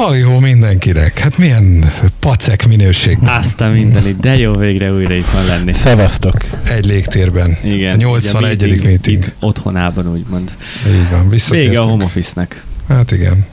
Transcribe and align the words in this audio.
Halló 0.00 0.38
mindenkinek! 0.38 1.18
Hát 1.18 1.38
milyen 1.38 1.92
pacek 2.20 2.68
minőség. 2.68 3.18
Azt 3.24 3.60
a 3.60 3.68
mindenit, 3.68 4.20
de 4.20 4.36
jó 4.36 4.56
végre 4.56 4.92
újra 4.92 5.14
itt 5.14 5.30
van 5.30 5.44
lenni. 5.44 5.72
Szevasztok! 5.72 6.34
Egy 6.64 6.84
légtérben. 6.84 7.56
Igen. 7.64 7.92
A 7.92 7.96
81. 7.96 8.58
meeting, 8.58 8.84
meeting. 8.84 9.16
Itt 9.16 9.32
otthonában 9.40 10.12
úgymond. 10.12 10.56
Így 10.86 11.10
van. 11.10 11.28
Vége 11.50 11.80
a 11.80 11.82
home 11.82 12.04
office-nek. 12.04 12.64
Hát 12.88 13.10
igen. 13.10 13.46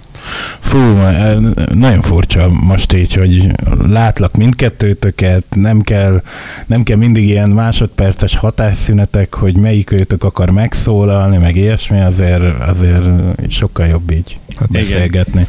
Fú, 0.60 0.78
eh, 0.78 1.36
nagyon 1.73 2.02
furcsa 2.02 2.50
most 2.50 2.93
így, 2.93 3.14
hogy 3.14 3.52
látlak 3.88 4.36
mindkettőtöket, 4.36 5.43
nem 5.55 5.82
kell, 5.82 6.21
nem 6.66 6.84
kell 6.84 6.98
mindig 6.98 7.23
ilyen 7.23 7.50
másodperces 7.50 8.36
hatásszünetek, 8.36 9.34
hogy 9.34 9.55
melyik 9.55 9.91
őtök 9.91 10.23
akar 10.23 10.50
megszólalni, 10.50 11.38
meg 11.38 11.55
ilyesmi, 11.55 12.02
azért, 12.02 12.59
azért 12.59 13.04
sokkal 13.50 13.88
jobb 13.88 14.11
így 14.11 14.38
Hát 14.59 14.70
Igen. 14.71 15.48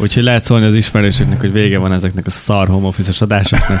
Úgyhogy 0.00 0.22
lehet 0.22 0.42
szólni 0.42 0.64
az 0.64 0.74
ismerősöknek, 0.74 1.40
hogy 1.40 1.52
vége 1.52 1.78
van 1.78 1.92
ezeknek 1.92 2.26
a 2.26 2.30
szar 2.30 2.68
home 2.68 2.86
office 2.86 3.12
adásoknak. 3.24 3.80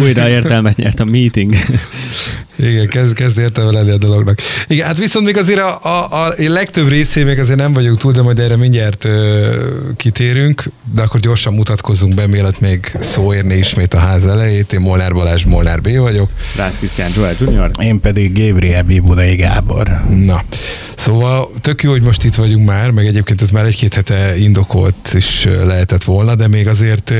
Újra 0.00 0.28
értelmet 0.28 0.76
nyert 0.76 1.00
a 1.00 1.04
meeting. 1.04 1.54
Igen, 2.62 2.88
kezd, 2.88 3.12
kezd 3.12 3.38
értelme 3.38 3.70
lenni 3.70 3.90
a 3.90 3.98
dolognak. 3.98 4.38
Igen, 4.66 4.86
hát 4.86 4.98
viszont 4.98 5.24
még 5.24 5.36
azért 5.36 5.58
a, 5.58 5.78
a, 5.82 6.26
a 6.26 6.34
legtöbb 6.36 6.88
részén 6.88 7.26
még 7.26 7.38
azért 7.38 7.58
nem 7.58 7.72
vagyunk 7.72 7.98
túl, 7.98 8.12
de 8.12 8.22
majd 8.22 8.38
erre 8.38 8.56
mindjárt 8.56 9.04
ö, 9.04 9.56
kitérünk, 9.96 10.64
de 10.94 11.02
akkor 11.02 11.20
gyorsan 11.20 11.54
mutatkozzunk 11.54 12.14
be, 12.14 12.26
mielőtt 12.26 12.60
még 12.60 12.96
szó 13.00 13.34
érné 13.34 13.58
ismét 13.58 13.94
a 13.94 13.98
ház 13.98 14.26
elejét. 14.26 14.72
Én 14.72 14.80
Molnár 14.80 15.12
Balázs, 15.12 15.44
Molnár 15.44 15.80
B 15.80 15.96
vagyok. 15.96 16.30
Rácz 16.56 16.76
Krisztián 16.78 17.10
Joel 17.16 17.34
Jr. 17.38 17.70
Én 17.82 18.00
pedig 18.00 18.46
Gabriel 18.46 18.82
Bibudai 18.82 19.34
Gábor. 19.34 20.02
Na, 20.10 20.44
szóval 20.94 21.50
tök 21.60 21.82
jó, 21.82 21.90
hogy 21.90 22.02
most 22.02 22.24
itt 22.24 22.34
vagyunk 22.34 22.66
már, 22.66 22.90
meg 22.90 23.06
egyébként 23.06 23.40
ez 23.40 23.50
már 23.50 23.64
egy-két 23.64 23.94
hete 23.94 24.36
indokolt 24.36 25.12
is 25.12 25.44
lehetett 25.64 26.04
volna, 26.04 26.34
de 26.34 26.48
még 26.48 26.68
azért 26.68 27.12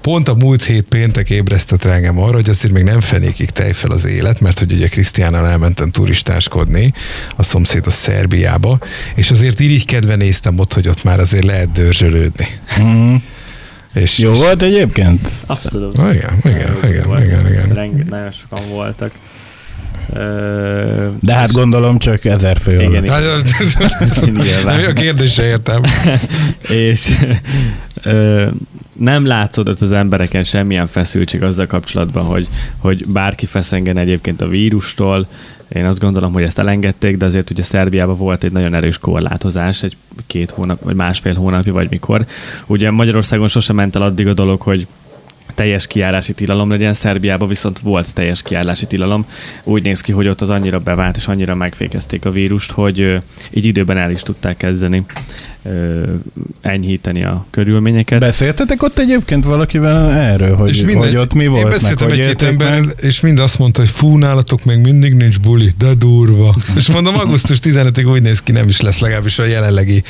pont 0.00 0.28
a 0.28 0.34
múlt 0.34 0.64
hét 0.64 0.84
péntek 0.88 1.30
ébresztett 1.30 1.84
engem 1.84 2.18
arra, 2.18 2.34
hogy 2.34 2.48
azért 2.48 2.72
még 2.72 2.84
nem 2.84 3.00
fenékig 3.00 3.50
tej 3.50 3.72
fel 3.72 3.90
az 3.90 4.04
élet, 4.04 4.40
mert 4.40 4.58
hogy 4.58 4.72
ugye 4.72 4.87
Krisztiánnal 4.88 5.46
elmentem 5.46 5.90
turistáskodni 5.90 6.92
a 7.36 7.42
szomszédos 7.42 7.92
Szerbiába, 7.94 8.78
és 9.14 9.30
azért 9.30 9.60
irigykedve 9.60 10.14
néztem 10.14 10.58
ott, 10.58 10.72
hogy 10.72 10.88
ott 10.88 11.02
már 11.04 11.20
azért 11.20 11.44
lehet 11.44 11.72
dörzsölődni. 11.72 12.48
Mm. 12.80 13.14
És, 13.94 14.18
Jó 14.18 14.32
és, 14.32 14.38
volt 14.38 14.62
egyébként? 14.62 15.28
Abszolút. 15.46 15.98
Ah, 15.98 16.14
igen, 16.14 16.34
igen, 16.44 16.72
Nagyon 16.80 16.88
jó 16.88 16.88
igen, 16.88 17.06
volt. 17.06 17.24
igen, 17.24 17.46
igen. 17.46 17.68
Renge- 17.68 18.08
nagyon 18.08 18.30
sokan 18.30 18.68
voltak. 18.68 19.10
De 21.20 21.34
hát 21.34 21.52
gondolom 21.52 21.98
csak 21.98 22.24
ezer 22.24 22.58
fő. 22.60 22.80
Igen, 22.80 23.04
igen. 23.04 23.42
Nyilván. 24.44 24.84
A 24.90 24.92
kérdése 24.92 25.44
értem. 25.44 25.82
és 26.68 27.10
ö, 28.02 28.46
nem 28.98 29.26
látszódott 29.26 29.80
az 29.80 29.92
embereken 29.92 30.42
semmilyen 30.42 30.86
feszültség 30.86 31.42
azzal 31.42 31.66
kapcsolatban, 31.66 32.24
hogy, 32.24 32.48
hogy 32.78 33.06
bárki 33.06 33.46
feszengen 33.46 33.98
egyébként 33.98 34.40
a 34.40 34.48
vírustól. 34.48 35.26
Én 35.68 35.84
azt 35.84 35.98
gondolom, 35.98 36.32
hogy 36.32 36.42
ezt 36.42 36.58
elengedték, 36.58 37.16
de 37.16 37.24
azért 37.24 37.50
ugye 37.50 37.62
Szerbiában 37.62 38.16
volt 38.16 38.44
egy 38.44 38.52
nagyon 38.52 38.74
erős 38.74 38.98
korlátozás, 38.98 39.82
egy 39.82 39.96
két 40.26 40.50
hónap, 40.50 40.82
vagy 40.82 40.94
másfél 40.94 41.34
hónapja, 41.34 41.72
vagy 41.72 41.90
mikor. 41.90 42.26
Ugye 42.66 42.90
Magyarországon 42.90 43.48
sosem 43.48 43.76
ment 43.76 43.96
el 43.96 44.02
addig 44.02 44.26
a 44.26 44.34
dolog, 44.34 44.60
hogy 44.60 44.86
teljes 45.54 45.86
kiárási 45.86 46.32
tilalom 46.32 46.70
legyen, 46.70 46.94
Szerbiában 46.94 47.48
viszont 47.48 47.78
volt 47.78 48.14
teljes 48.14 48.42
kiárási 48.42 48.86
tilalom. 48.86 49.26
Úgy 49.64 49.82
néz 49.82 50.00
ki, 50.00 50.12
hogy 50.12 50.28
ott 50.28 50.40
az 50.40 50.50
annyira 50.50 50.78
bevált 50.78 51.16
és 51.16 51.26
annyira 51.26 51.54
megfékezték 51.54 52.24
a 52.24 52.30
vírust, 52.30 52.70
hogy 52.70 53.20
így 53.50 53.64
időben 53.64 53.98
el 53.98 54.10
is 54.10 54.22
tudták 54.22 54.56
kezdeni 54.56 55.04
enyhíteni 56.60 57.24
a 57.24 57.46
körülményeket. 57.50 58.20
Beszéltetek 58.20 58.82
ott 58.82 58.98
egyébként 58.98 59.44
valakivel 59.44 60.12
erről, 60.12 60.56
hogy, 60.56 60.94
hogy 60.94 61.16
ott 61.16 61.34
mi 61.34 61.46
volt, 61.46 61.62
Én 61.62 61.70
beszéltem 61.70 62.10
egy-két 62.10 62.42
emberrel, 62.42 62.84
és 63.00 63.20
mind 63.20 63.38
azt 63.38 63.58
mondta, 63.58 63.80
hogy 63.80 63.90
fú, 63.90 64.16
nálatok 64.16 64.64
még 64.64 64.78
mindig 64.78 65.14
nincs 65.14 65.40
buli, 65.40 65.72
de 65.78 65.94
durva. 65.94 66.54
és 66.76 66.88
mondom, 66.88 67.18
augusztus 67.18 67.58
15-ig 67.62 68.10
úgy 68.10 68.22
néz 68.22 68.42
ki, 68.42 68.52
nem 68.52 68.68
is 68.68 68.80
lesz 68.80 68.98
legalábbis 68.98 69.38
a 69.38 69.44
jelenlegi 69.44 70.02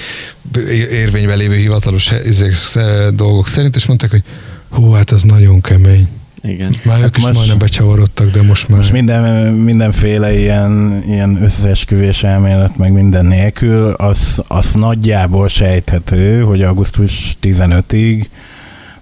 érvényben 0.91 1.38
lévő 1.38 1.56
hivatalos 1.56 2.10
sze- 2.53 3.10
dolgok 3.15 3.48
szerint, 3.48 3.77
és 3.77 3.87
mondták, 3.87 4.10
hogy 4.10 4.22
hú, 4.70 4.90
hát 4.92 5.12
ez 5.12 5.22
nagyon 5.22 5.60
kemény. 5.60 6.08
Igen. 6.42 6.74
Már 6.84 6.96
Hát 6.96 7.04
ők 7.06 7.16
is 7.16 7.22
most- 7.22 7.34
majdnem 7.36 7.58
becsavarodtak, 7.58 8.30
de 8.30 8.42
most 8.42 8.68
már... 8.68 8.78
Most 8.78 8.92
minden, 8.92 9.52
mindenféle 9.52 10.38
ilyen, 10.38 11.02
ilyen 11.06 11.42
összeesküvés 11.42 12.22
elmélet, 12.22 12.76
meg 12.76 12.92
minden 12.92 13.26
nélkül, 13.26 13.90
az, 13.92 14.42
az 14.48 14.72
nagyjából 14.74 15.48
sejthető, 15.48 16.42
hogy 16.42 16.62
augusztus 16.62 17.36
15-ig 17.42 18.24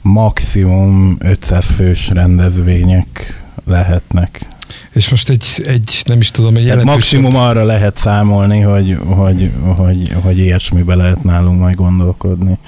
maximum 0.03 1.17
500 1.19 1.65
fős 1.67 2.09
rendezvények 2.09 3.43
lehetnek. 3.65 4.47
És 4.91 5.09
most 5.09 5.29
egy, 5.29 5.65
egy 5.67 6.03
nem 6.05 6.21
is 6.21 6.31
tudom, 6.31 6.57
egy 6.57 6.65
jelentős... 6.65 6.95
maximum 6.95 7.37
arra 7.37 7.65
lehet 7.65 7.97
számolni, 7.97 8.61
hogy, 8.61 8.99
hogy, 9.07 9.51
hogy, 9.77 10.13
hogy 10.23 10.39
ilyesmibe 10.39 10.95
lehet 10.95 11.23
nálunk 11.23 11.61
majd 11.61 11.75
gondolkodni. 11.75 12.59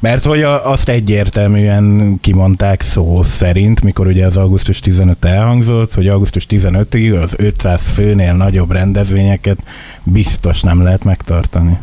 Mert 0.00 0.24
hogy 0.24 0.42
a, 0.42 0.70
azt 0.70 0.88
egyértelműen 0.88 2.18
kimondták 2.20 2.80
szó 2.80 3.22
szerint, 3.22 3.82
mikor 3.82 4.06
ugye 4.06 4.26
az 4.26 4.36
augusztus 4.36 4.80
15 4.80 5.24
elhangzott, 5.24 5.94
hogy 5.94 6.08
augusztus 6.08 6.46
15-ig 6.48 7.22
az 7.22 7.34
500 7.36 7.88
főnél 7.88 8.32
nagyobb 8.32 8.70
rendezvényeket 8.70 9.58
biztos 10.02 10.60
nem 10.60 10.82
lehet 10.82 11.04
megtartani. 11.04 11.78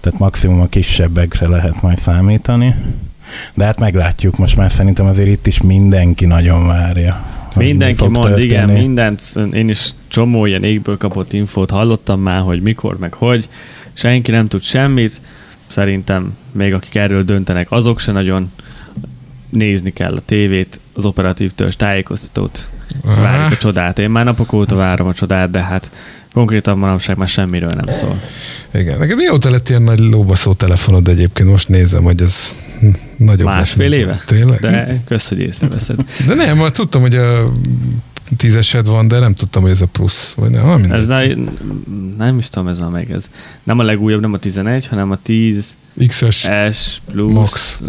Tehát 0.00 0.18
maximum 0.18 0.60
a 0.60 0.66
kisebbekre 0.66 1.48
lehet 1.48 1.82
majd 1.82 1.98
számítani. 1.98 2.74
De 3.54 3.64
hát 3.64 3.78
meglátjuk, 3.78 4.36
most 4.36 4.56
már 4.56 4.70
szerintem 4.70 5.06
azért 5.06 5.28
itt 5.28 5.46
is 5.46 5.60
mindenki 5.60 6.26
nagyon 6.26 6.66
várja. 6.66 7.37
Mindenki 7.54 8.06
mond, 8.06 8.38
igen, 8.38 8.66
történni. 8.66 8.86
mindent, 8.86 9.22
én 9.52 9.68
is 9.68 9.90
csomó 10.08 10.46
ilyen 10.46 10.64
égből 10.64 10.96
kapott 10.96 11.32
infót 11.32 11.70
hallottam 11.70 12.20
már, 12.20 12.40
hogy 12.40 12.62
mikor, 12.62 12.98
meg 12.98 13.12
hogy, 13.12 13.48
senki 13.92 14.30
nem 14.30 14.48
tud 14.48 14.62
semmit, 14.62 15.20
szerintem 15.66 16.36
még 16.52 16.74
akik 16.74 16.94
erről 16.94 17.24
döntenek, 17.24 17.70
azok 17.70 18.00
se 18.00 18.12
nagyon 18.12 18.52
nézni 19.50 19.92
kell 19.92 20.14
a 20.14 20.22
tévét, 20.24 20.80
az 20.92 21.04
operatív 21.04 21.52
törzs 21.52 21.76
tájékoztatót, 21.76 22.70
várjuk 23.02 23.52
a 23.52 23.56
csodát. 23.56 23.98
Én 23.98 24.10
már 24.10 24.24
napok 24.24 24.52
óta 24.52 24.76
várom 24.76 25.06
a 25.06 25.14
csodát, 25.14 25.50
de 25.50 25.62
hát 25.62 25.90
konkrétan 26.38 26.78
manapság 26.78 27.16
már 27.16 27.28
semmiről 27.28 27.70
nem 27.70 27.94
szól. 27.94 28.20
Igen. 28.74 28.98
Neked 28.98 29.16
mióta 29.16 29.50
lett 29.50 29.68
ilyen 29.68 29.82
nagy 29.82 29.98
lóbaszó 29.98 30.52
telefonod 30.52 31.08
egyébként? 31.08 31.48
Most 31.50 31.68
nézem, 31.68 32.02
hogy 32.02 32.20
ez 32.20 32.54
nagyobb 33.16 33.46
Másfél 33.46 33.88
lesz, 33.88 33.98
éve? 33.98 34.22
Tényleg? 34.26 34.60
De 34.60 35.00
kösz, 35.06 35.28
hogy 35.28 35.38
észreveszed. 35.38 36.04
De 36.26 36.34
nem, 36.34 36.56
már 36.58 36.70
tudtam, 36.70 37.00
hogy 37.00 37.16
a 37.16 37.52
tízesed 38.36 38.86
van, 38.86 39.08
de 39.08 39.18
nem 39.18 39.34
tudtam, 39.34 39.62
hogy 39.62 39.70
ez 39.70 39.80
a 39.80 39.86
plusz. 39.86 40.32
Vagy 40.36 40.50
nem, 40.50 40.66
van 40.66 40.92
Ez 40.92 41.06
mindegy. 41.06 41.36
ne, 41.36 42.24
nem 42.24 42.38
is 42.38 42.48
tudom, 42.48 42.68
ez 42.68 42.78
már 42.78 42.90
meg 42.90 43.10
ez. 43.10 43.30
Nem 43.62 43.78
a 43.78 43.82
legújabb, 43.82 44.20
nem 44.20 44.32
a 44.32 44.38
11, 44.38 44.86
hanem 44.86 45.10
a 45.10 45.18
10 45.22 45.76
X-es. 46.06 46.46
S 46.72 47.00
plusz. 47.10 47.32
Max. 47.32 47.82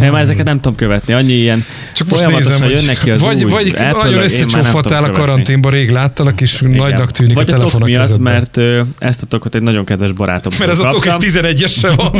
Én 0.00 0.10
már 0.10 0.20
ezeket 0.20 0.44
nem 0.44 0.56
tudom 0.56 0.74
követni, 0.74 1.12
annyi 1.12 1.32
ilyen 1.32 1.64
Csak 1.94 2.08
most 2.08 2.26
nézem, 2.26 2.60
hogy 2.60 2.70
jönnek 2.70 2.98
ki 2.98 3.10
az 3.10 3.20
vagy, 3.20 3.44
új 3.44 3.50
vagy 3.50 3.68
Apple-ök, 3.68 3.94
nagyon 3.94 4.62
nem 4.62 4.80
tudom 4.80 5.04
a 5.04 5.10
karanténba, 5.10 5.70
rég 5.70 5.90
láttalak, 5.90 6.40
és 6.40 6.60
Igen. 6.60 6.74
nagynak 6.74 7.10
tűnik 7.10 7.34
vagy 7.34 7.50
a 7.50 7.56
telefon 7.56 7.82
a 7.82 7.84
miatt, 7.84 8.06
kezedben. 8.06 8.32
mert 8.32 8.56
ö, 8.56 8.80
ezt 8.98 9.22
a 9.22 9.26
tokot 9.26 9.54
egy 9.54 9.62
nagyon 9.62 9.84
kedves 9.84 10.12
barátomtól 10.12 10.66
mert 10.66 10.78
ez 10.78 10.84
a 10.86 10.88
tok 10.88 11.06
egy 11.06 11.14
11-es 11.18 11.78
se 11.78 11.90
van. 11.90 12.12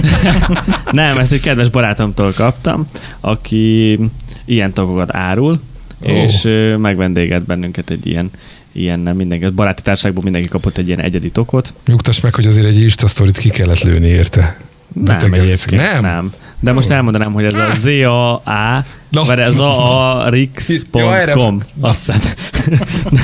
Nem, 0.91 1.19
ezt 1.19 1.33
egy 1.33 1.41
kedves 1.41 1.71
barátomtól 1.71 2.33
kaptam, 2.33 2.87
aki 3.21 3.99
ilyen 4.45 4.73
tokokat 4.73 5.15
árul, 5.15 5.61
és 6.01 6.45
ö, 6.45 6.77
megvendéget 6.77 7.43
bennünket 7.43 7.91
egy 7.91 8.07
ilyen 8.07 8.31
ilyen 8.73 9.01
nem 9.01 9.17
mindenki, 9.17 9.45
a 9.45 9.51
baráti 9.51 9.83
társaságból 9.83 10.23
mindenki 10.23 10.49
kapott 10.49 10.77
egy 10.77 10.87
ilyen 10.87 11.01
egyedi 11.01 11.31
tokot. 11.31 11.73
Nyugtass 11.87 12.21
meg, 12.21 12.35
hogy 12.35 12.47
azért 12.47 12.67
egy 12.67 12.81
Insta 12.81 13.07
sztorit 13.07 13.39
ki 13.39 13.49
kellett 13.49 13.81
lőni 13.81 14.07
érte. 14.07 14.57
Nem 14.95 15.33
egyébként, 15.33 15.83
Nem? 15.83 16.03
nem. 16.03 16.33
De 16.61 16.73
most 16.73 16.91
elmondanám, 16.91 17.33
hogy 17.33 17.45
ez 17.45 17.55
a 17.55 17.75
ZAA, 17.79 18.85
Na. 19.09 19.25
vagy 19.25 19.39
ez 19.39 19.59
a 19.59 20.25
rix.com. 20.29 21.61
Azt 21.81 22.13
hiszem. 22.13 22.33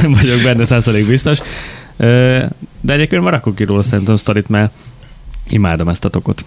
nem 0.02 0.12
vagyok 0.12 0.42
benne 0.42 0.64
százalék 0.64 1.06
biztos. 1.06 1.38
De 2.80 2.92
egyébként 2.92 3.22
már 3.22 3.32
rakok 3.32 3.54
ki 3.54 3.64
róla 3.64 3.82
szerintem 3.82 4.16
sztorit, 4.16 4.48
mert 4.48 4.72
imádom 5.48 5.88
ezt 5.88 6.04
a 6.04 6.08
tokot. 6.08 6.44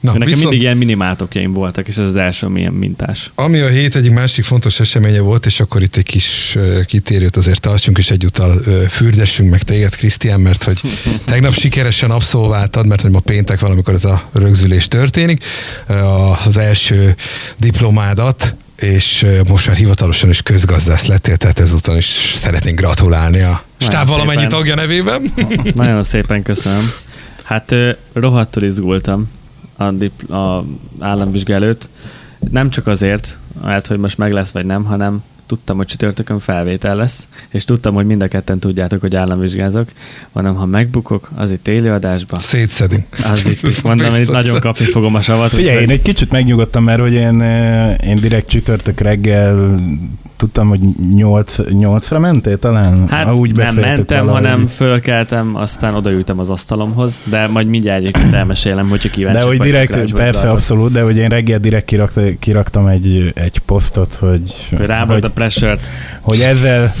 Na, 0.00 0.12
Nekem 0.12 0.26
viszont, 0.26 0.42
mindig 0.42 0.60
ilyen 0.60 0.76
minimáltokjaim 0.76 1.52
voltak, 1.52 1.88
és 1.88 1.96
ez 1.96 2.06
az 2.06 2.16
első, 2.16 2.46
ami 2.46 2.60
ilyen 2.60 2.72
mintás. 2.72 3.30
ami 3.34 3.58
a 3.58 3.68
hét 3.68 3.96
egyik 3.96 4.12
másik 4.12 4.44
fontos 4.44 4.80
eseménye 4.80 5.20
volt, 5.20 5.46
és 5.46 5.60
akkor 5.60 5.82
itt 5.82 5.96
egy 5.96 6.04
kis 6.04 6.56
kitérőt 6.86 7.36
azért 7.36 7.60
tartsunk, 7.60 7.98
és 7.98 8.10
egyúttal 8.10 8.62
fürdessünk 8.88 9.50
meg 9.50 9.62
téged, 9.62 9.96
Krisztián, 9.96 10.40
mert 10.40 10.62
hogy 10.62 10.80
tegnap 11.24 11.54
sikeresen 11.54 12.10
abszolváltad, 12.10 12.86
mert 12.86 13.00
hogy 13.00 13.10
ma 13.10 13.20
péntek 13.20 13.60
valamikor 13.60 13.94
ez 13.94 14.04
a 14.04 14.22
rögzülés 14.32 14.88
történik, 14.88 15.44
az 16.46 16.56
első 16.56 17.14
diplomádat, 17.56 18.54
és 18.76 19.26
most 19.48 19.66
már 19.66 19.76
hivatalosan 19.76 20.30
is 20.30 20.42
közgazdász 20.42 21.06
lettél, 21.06 21.36
tehát 21.36 21.58
ezúton 21.58 21.96
is 21.96 22.06
szeretnénk 22.34 22.78
gratulálni 22.78 23.40
a 23.40 23.62
stáb 23.78 24.08
valamennyi 24.08 24.46
tagja 24.46 24.74
nevében. 24.74 25.32
Nagyon 25.74 26.02
szépen 26.02 26.42
köszönöm. 26.42 26.92
Hát 27.42 27.74
rohadtul 28.12 28.62
izgultam 28.62 29.30
a, 29.86 29.90
dipl- 29.90 30.30
a 30.30 30.64
államvizsga 31.00 31.52
előtt. 31.52 31.88
Nem 32.50 32.70
csak 32.70 32.86
azért, 32.86 33.38
mert 33.64 33.86
hogy 33.86 33.98
most 33.98 34.18
meg 34.18 34.32
lesz 34.32 34.50
vagy 34.50 34.66
nem, 34.66 34.84
hanem 34.84 35.22
tudtam, 35.46 35.76
hogy 35.76 35.86
csütörtökön 35.86 36.38
felvétel 36.38 36.96
lesz, 36.96 37.26
és 37.48 37.64
tudtam, 37.64 37.94
hogy 37.94 38.06
mind 38.06 38.22
a 38.22 38.28
ketten 38.28 38.58
tudjátok, 38.58 39.00
hogy 39.00 39.16
államvizsgázok, 39.16 39.88
hanem 40.32 40.54
ha 40.54 40.66
megbukok, 40.66 41.30
az 41.34 41.50
itt 41.50 41.68
élőadásba, 41.68 42.38
Szétszedünk. 42.38 43.06
az 43.32 43.46
itt, 43.46 43.62
itt 43.62 43.82
mondom, 43.82 44.10
hogy 44.10 44.20
itt 44.20 44.30
nagyon 44.30 44.60
kapni 44.60 44.84
fogom 44.84 45.14
a 45.14 45.20
savat. 45.20 45.54
Figyelj, 45.54 45.82
én 45.82 45.90
egy 45.90 46.02
kicsit 46.02 46.30
megnyugodtam, 46.30 46.84
mert 46.84 47.00
hogy 47.00 47.12
én, 47.12 47.40
eh, 47.40 47.96
én 48.06 48.16
direkt 48.16 48.48
csütörtök 48.48 49.00
reggel 49.00 49.80
tudtam, 50.42 50.68
hogy 50.68 50.80
8, 51.14 51.56
8-ra 51.68 52.20
mentél 52.20 52.58
talán? 52.58 53.08
Hát 53.08 53.26
Ha 53.26 53.34
úgy 53.34 53.56
nem 53.56 53.74
mentem, 53.74 54.26
valahogy. 54.26 54.44
hanem 54.44 54.66
fölkeltem, 54.66 55.56
aztán 55.56 55.94
odaültem 55.94 56.38
az 56.38 56.50
asztalomhoz, 56.50 57.22
de 57.24 57.46
majd 57.46 57.66
mindjárt 57.66 58.00
egyébként 58.00 58.32
elmesélem, 58.32 58.88
hogyha 58.88 59.08
kíváncsi 59.08 59.38
De 59.38 59.44
hogy 59.46 59.58
direkt, 59.58 60.12
persze, 60.12 60.50
abszolút, 60.50 60.92
de 60.92 61.02
hogy 61.02 61.16
én 61.16 61.28
reggel 61.28 61.58
direkt 61.58 61.84
kirakta, 61.84 62.20
kiraktam 62.38 62.86
egy, 62.86 63.32
egy 63.34 63.58
posztot, 63.58 64.14
hogy, 64.14 64.68
Rábad 64.86 65.24
a 65.24 65.30
pressure-t. 65.30 65.90
hogy 66.20 66.40
ezzel, 66.40 66.92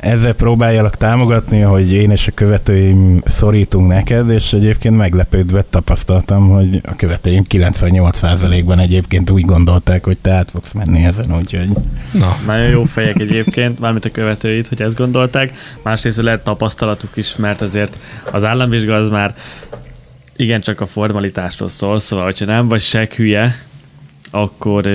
ezzel 0.00 0.34
próbáljalak 0.34 0.96
támogatni, 0.96 1.60
hogy 1.60 1.92
én 1.92 2.10
és 2.10 2.26
a 2.26 2.32
követőim 2.34 3.22
szorítunk 3.24 3.88
neked, 3.88 4.30
és 4.30 4.52
egyébként 4.52 4.96
meglepődve 4.96 5.62
tapasztaltam, 5.62 6.48
hogy 6.48 6.80
a 6.84 6.96
követőim 6.96 7.44
98%-ban 7.48 8.78
egyébként 8.78 9.30
úgy 9.30 9.44
gondolták, 9.44 10.04
hogy 10.04 10.18
te 10.18 10.30
át 10.30 10.50
fogsz 10.50 10.72
menni 10.72 11.04
ezen, 11.04 11.36
úgyhogy 11.36 11.68
Na, 12.12 12.36
Nagyon 12.46 12.68
jó 12.68 12.84
fejek 12.84 13.18
egyébként, 13.18 13.78
mármint 13.78 14.04
a 14.04 14.10
követőit, 14.10 14.68
hogy 14.68 14.82
ezt 14.82 14.96
gondolták. 14.96 15.52
Másrészt 15.82 16.22
lehet 16.22 16.44
tapasztalatuk 16.44 17.16
is, 17.16 17.36
mert 17.36 17.60
azért 17.60 17.98
az 18.30 18.44
államvizsga 18.44 18.96
az 18.96 19.08
már 19.08 19.34
igencsak 20.36 20.80
a 20.80 20.86
formalitásról 20.86 21.68
szól, 21.68 22.00
szóval 22.00 22.24
hogyha 22.24 22.44
nem 22.44 22.68
vagy 22.68 22.80
seg 22.80 23.12
hülye, 23.12 23.56
akkor 24.30 24.86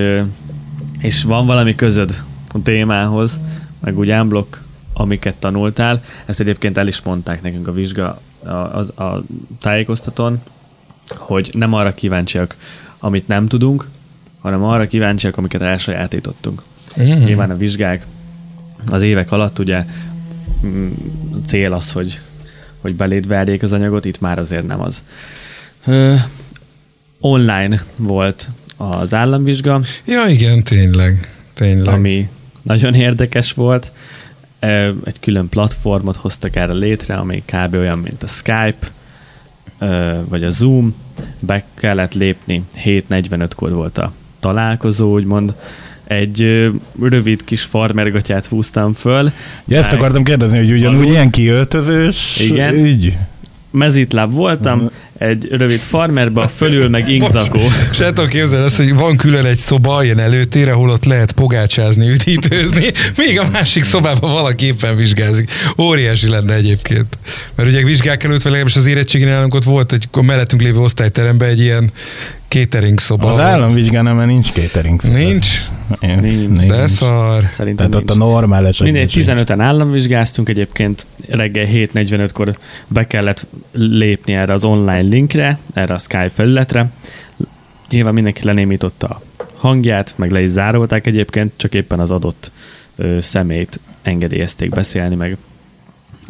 és 0.99 1.23
van 1.23 1.45
valami 1.45 1.75
közöd 1.75 2.15
a 2.53 2.61
témához, 2.63 3.39
meg 3.79 3.97
úgy 3.97 4.09
ámblok, 4.09 4.64
amiket 4.97 5.35
tanultál, 5.35 6.03
ezt 6.25 6.39
egyébként 6.39 6.77
el 6.77 6.87
is 6.87 7.01
mondták 7.01 7.41
nekünk 7.41 7.67
a 7.67 7.71
vizsga 7.71 8.19
a, 8.43 8.49
a, 8.49 9.03
a 9.03 9.23
tájékoztatón, 9.59 10.41
hogy 11.07 11.49
nem 11.53 11.73
arra 11.73 11.93
kíváncsiak, 11.93 12.55
amit 12.99 13.27
nem 13.27 13.47
tudunk, 13.47 13.87
hanem 14.39 14.63
arra 14.63 14.87
kíváncsiak, 14.87 15.37
amiket 15.37 15.61
elsajátítottunk. 15.61 16.61
Mhm. 16.95 17.23
Nyilván 17.23 17.51
a 17.51 17.57
vizsgák 17.57 18.05
az 18.89 19.01
évek 19.01 19.31
alatt 19.31 19.59
ugye 19.59 19.85
mm, 20.65 20.91
a 21.31 21.47
cél 21.47 21.73
az, 21.73 21.91
hogy, 21.91 22.19
hogy 22.81 22.95
beléd 22.95 23.27
verjék 23.27 23.63
az 23.63 23.71
anyagot, 23.71 24.05
itt 24.05 24.19
már 24.19 24.39
azért 24.39 24.67
nem 24.67 24.81
az. 24.81 25.03
Ö, 25.85 26.13
online 27.19 27.83
volt 27.95 28.49
az 28.77 29.13
államvizsga, 29.13 29.81
ja 30.05 30.25
igen, 30.27 30.63
tényleg. 30.63 31.33
Tényleg. 31.53 31.93
ami 31.93 32.29
nagyon 32.61 32.93
érdekes 32.93 33.53
volt. 33.53 33.91
Egy 35.03 35.19
külön 35.19 35.49
platformot 35.49 36.15
hoztak 36.15 36.55
erre 36.55 36.73
létre, 36.73 37.15
ami 37.15 37.43
kb. 37.45 37.73
olyan, 37.73 37.97
mint 37.99 38.23
a 38.23 38.27
Skype, 38.27 38.87
vagy 40.29 40.43
a 40.43 40.49
Zoom. 40.49 40.95
Be 41.39 41.63
kellett 41.73 42.13
lépni, 42.13 42.63
7.45-kor 42.85 43.71
volt 43.71 43.97
a 43.97 44.11
találkozó, 44.39 45.13
úgymond. 45.13 45.53
Egy 46.03 46.69
rövid 47.01 47.43
kis 47.43 47.61
farmergatyát 47.61 48.45
húztam 48.45 48.93
föl. 48.93 49.31
Ja, 49.65 49.77
ezt 49.77 49.91
akartam 49.91 50.23
kérdezni, 50.23 50.57
hogy 50.57 50.71
ugyanúgy 50.71 50.99
Alul. 50.99 51.11
ilyen 51.11 51.29
kiöltözős 51.29 52.39
Igen. 52.39 52.73
ügy? 52.73 53.17
Mezitláb 53.71 54.31
voltam, 54.31 54.89
egy 55.17 55.47
rövid 55.51 55.79
farmerba, 55.79 56.47
fölül 56.47 56.89
meg 56.89 57.09
ingzakó. 57.09 57.59
És 57.91 57.99
el 57.99 58.09
tudom 58.09 58.27
képzelni 58.27 58.65
azt, 58.65 58.75
hogy 58.75 58.93
van 58.93 59.17
külön 59.17 59.45
egy 59.45 59.57
szoba, 59.57 60.03
ilyen 60.03 60.19
előtér, 60.19 60.69
ahol 60.69 60.89
ott 60.89 61.05
lehet 61.05 61.31
pogácsázni, 61.31 62.09
üdítőzni, 62.09 62.91
még 63.17 63.39
a 63.39 63.49
másik 63.51 63.83
szobában 63.83 64.31
valaki 64.31 64.65
éppen 64.65 64.95
vizsgázik. 64.95 65.51
Óriási 65.77 66.29
lenne 66.29 66.53
egyébként. 66.53 67.17
Mert 67.55 67.69
ugye 67.69 67.83
vizsgák 67.83 68.23
előtt, 68.23 68.41
vagy 68.41 68.51
legalábbis 68.51 68.75
az 68.75 68.87
érettségi 68.87 69.23
nálunk 69.23 69.53
ott 69.53 69.63
volt 69.63 69.91
egy 69.91 70.07
a 70.11 70.21
mellettünk 70.21 70.61
lévő 70.61 70.79
osztályteremben 70.79 71.49
egy 71.49 71.59
ilyen 71.59 71.91
catering 72.59 72.99
szoba. 72.99 73.27
Az 73.27 73.37
ahol- 73.37 73.45
államvizsgán 73.49 74.03
nem, 74.03 74.25
nincs 74.25 74.51
catering. 74.51 75.01
szoba. 75.01 75.17
Nincs? 75.17 75.47
Nincs. 75.99 76.21
Nincs. 76.21 76.67
De 76.67 76.87
szar. 76.87 77.47
Szerintem 77.51 77.89
Tehát 77.89 78.03
ott 78.09 78.15
nincs. 78.15 78.21
a 78.21 78.25
normál 78.29 78.67
esetben 78.67 78.93
Mindegy, 78.93 79.11
sincs. 79.11 79.25
15-en 79.27 79.59
államvizsgáztunk 79.59 80.49
egyébként, 80.49 81.05
reggel 81.29 81.65
7.45-kor 81.65 82.57
be 82.87 83.07
kellett 83.07 83.45
lépni 83.71 84.33
erre 84.33 84.53
az 84.53 84.63
online 84.63 85.01
linkre, 85.01 85.59
erre 85.73 85.93
a 85.93 85.97
Skype 85.97 86.29
felületre. 86.33 86.89
Nyilván 87.89 88.13
mindenki 88.13 88.43
lenémította 88.43 89.07
a 89.07 89.21
hangját, 89.57 90.13
meg 90.17 90.31
le 90.31 90.41
is 90.41 90.49
zárolták 90.49 91.07
egyébként, 91.07 91.53
csak 91.55 91.73
éppen 91.73 91.99
az 91.99 92.11
adott 92.11 92.51
ö, 92.95 93.17
szemét 93.21 93.79
engedélyezték 94.01 94.69
beszélni, 94.69 95.15
meg 95.15 95.37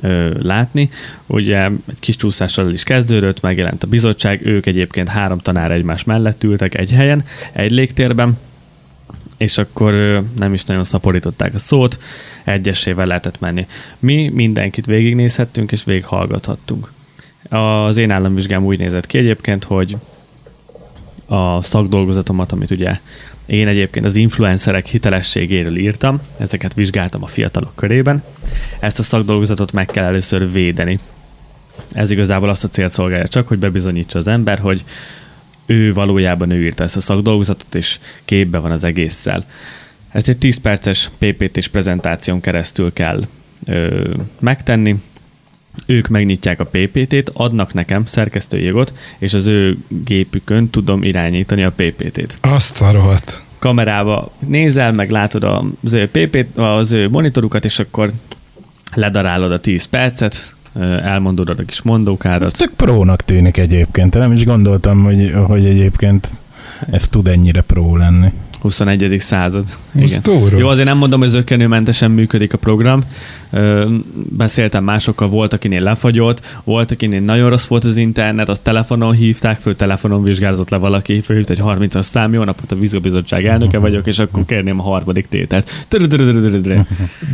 ö, 0.01 0.41
látni. 0.41 0.89
Ugye 1.25 1.65
egy 1.65 1.99
kis 1.99 2.15
csúszással 2.15 2.71
is 2.71 2.83
kezdődött, 2.83 3.41
megjelent 3.41 3.83
a 3.83 3.87
bizottság, 3.87 4.45
ők 4.45 4.65
egyébként 4.65 5.09
három 5.09 5.39
tanár 5.39 5.71
egymás 5.71 6.03
mellett 6.03 6.43
ültek 6.43 6.77
egy 6.77 6.91
helyen, 6.91 7.23
egy 7.51 7.71
légtérben, 7.71 8.37
és 9.37 9.57
akkor 9.57 10.23
nem 10.37 10.53
is 10.53 10.63
nagyon 10.63 10.83
szaporították 10.83 11.53
a 11.53 11.59
szót, 11.59 11.99
egyesével 12.43 13.05
lehetett 13.05 13.39
menni. 13.39 13.67
Mi 13.99 14.29
mindenkit 14.29 14.85
végignézhettünk, 14.85 15.71
és 15.71 15.83
végighallgathattunk. 15.83 16.91
Az 17.49 17.97
én 17.97 18.11
államvizsgám 18.11 18.63
úgy 18.65 18.77
nézett 18.77 19.05
ki 19.05 19.17
egyébként, 19.17 19.63
hogy 19.63 19.97
a 21.27 21.61
szakdolgozatomat, 21.61 22.51
amit 22.51 22.71
ugye 22.71 22.99
én 23.45 23.67
egyébként 23.67 24.05
az 24.05 24.15
influencerek 24.15 24.85
hitelességéről 24.85 25.77
írtam, 25.77 26.21
ezeket 26.37 26.73
vizsgáltam 26.73 27.23
a 27.23 27.27
fiatalok 27.27 27.75
körében. 27.75 28.23
Ezt 28.79 28.99
a 28.99 29.03
szakdolgozatot 29.03 29.71
meg 29.71 29.85
kell 29.85 30.05
először 30.05 30.51
védeni. 30.51 30.99
Ez 31.93 32.11
igazából 32.11 32.49
azt 32.49 32.63
a 32.63 32.67
célt 32.67 32.91
szolgálja 32.91 33.27
csak, 33.27 33.47
hogy 33.47 33.59
bebizonyítsa 33.59 34.17
az 34.17 34.27
ember, 34.27 34.59
hogy 34.59 34.83
ő 35.65 35.93
valójában 35.93 36.51
ő 36.51 36.63
írta 36.63 36.83
ezt 36.83 36.95
a 36.95 37.01
szakdolgozatot, 37.01 37.75
és 37.75 37.99
képbe 38.25 38.57
van 38.57 38.71
az 38.71 38.83
egésszel. 38.83 39.45
Ezt 40.11 40.29
egy 40.29 40.37
10 40.37 40.57
perces 40.57 41.09
PPT-s 41.17 41.67
prezentáción 41.67 42.41
keresztül 42.41 42.93
kell 42.93 43.21
ö, 43.65 44.13
megtenni. 44.39 44.95
Ők 45.85 46.07
megnyitják 46.07 46.59
a 46.59 46.65
PPT-t, 46.65 47.31
adnak 47.33 47.73
nekem 47.73 48.05
szerkesztői 48.05 48.63
jogot, 48.63 48.93
és 49.17 49.33
az 49.33 49.45
ő 49.47 49.77
gépükön 49.87 50.69
tudom 50.69 51.03
irányítani 51.03 51.63
a 51.63 51.71
PPT-t 51.75 52.37
Azt 52.41 52.81
a 52.81 52.91
rohadt. 52.91 53.41
kamerába 53.59 54.31
nézel, 54.39 54.91
meg 54.91 55.09
látod 55.11 55.43
az 55.83 55.93
ő 55.93 56.09
PP, 56.09 56.57
az 56.59 56.91
ő 56.91 57.09
monitorukat, 57.09 57.65
és 57.65 57.79
akkor 57.79 58.11
ledarálod 58.93 59.51
a 59.51 59.59
10 59.59 59.85
percet, 59.85 60.55
elmondod 61.03 61.49
a 61.49 61.55
kis 61.65 61.77
Ez 61.77 61.83
mondókádat. 61.83 62.57
tök 62.57 62.71
prónak 62.75 63.21
tűnik 63.25 63.57
egyébként. 63.57 64.13
Nem 64.13 64.31
is 64.31 64.45
gondoltam, 64.45 65.03
hogy, 65.03 65.33
hogy 65.47 65.65
egyébként 65.65 66.29
ez 66.91 67.07
tud 67.07 67.27
ennyire 67.27 67.61
pró 67.61 67.95
lenni. 67.97 68.27
21. 68.65 69.15
század. 69.19 69.63
Igen. 69.95 70.21
Jó, 70.57 70.67
azért 70.67 70.87
nem 70.87 70.97
mondom, 70.97 71.19
hogy 71.19 71.29
zökkenőmentesen 71.29 72.11
működik 72.11 72.53
a 72.53 72.57
program. 72.57 73.03
Beszéltem 74.13 74.83
másokkal, 74.83 75.27
volt, 75.27 75.53
akinél 75.53 75.81
lefagyott, 75.81 76.41
volt, 76.63 76.91
akinél 76.91 77.19
nagyon 77.19 77.49
rossz 77.49 77.65
volt 77.65 77.83
az 77.83 77.97
internet, 77.97 78.49
azt 78.49 78.61
telefonon 78.61 79.13
hívták, 79.13 79.59
föl 79.59 79.75
telefonon 79.75 80.23
vizsgázott 80.23 80.69
le 80.69 80.77
valaki, 80.77 81.21
fölhívta 81.21 81.53
egy 81.53 81.61
30-as 81.63 82.01
szám, 82.01 82.33
jó 82.33 82.43
napot, 82.43 82.71
a 82.71 82.75
vízgabizottság 82.75 83.45
elnöke 83.45 83.77
vagyok, 83.77 84.07
és 84.07 84.19
akkor 84.19 84.45
kérném 84.45 84.79
a 84.79 84.83
harmadik 84.83 85.27
tételt. 85.27 85.85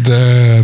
De. 0.04 0.62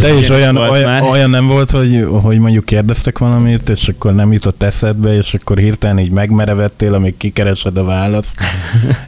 De 0.00 0.14
is 0.14 0.28
olyan, 0.28 0.56
olyan, 0.56 1.02
olyan 1.02 1.30
nem 1.30 1.46
volt, 1.46 1.70
hogy, 1.70 2.06
hogy 2.10 2.38
mondjuk 2.38 2.64
kérdeztek 2.64 3.18
valamit, 3.18 3.68
és 3.68 3.88
akkor 3.88 4.14
nem 4.14 4.32
jutott 4.32 4.62
eszedbe, 4.62 5.16
és 5.16 5.34
akkor 5.34 5.58
hirtelen 5.58 5.98
így 5.98 6.10
megmerevettél, 6.10 6.94
amíg 6.94 7.16
kikeresed 7.16 7.76
a 7.76 7.84
választ, 7.84 8.40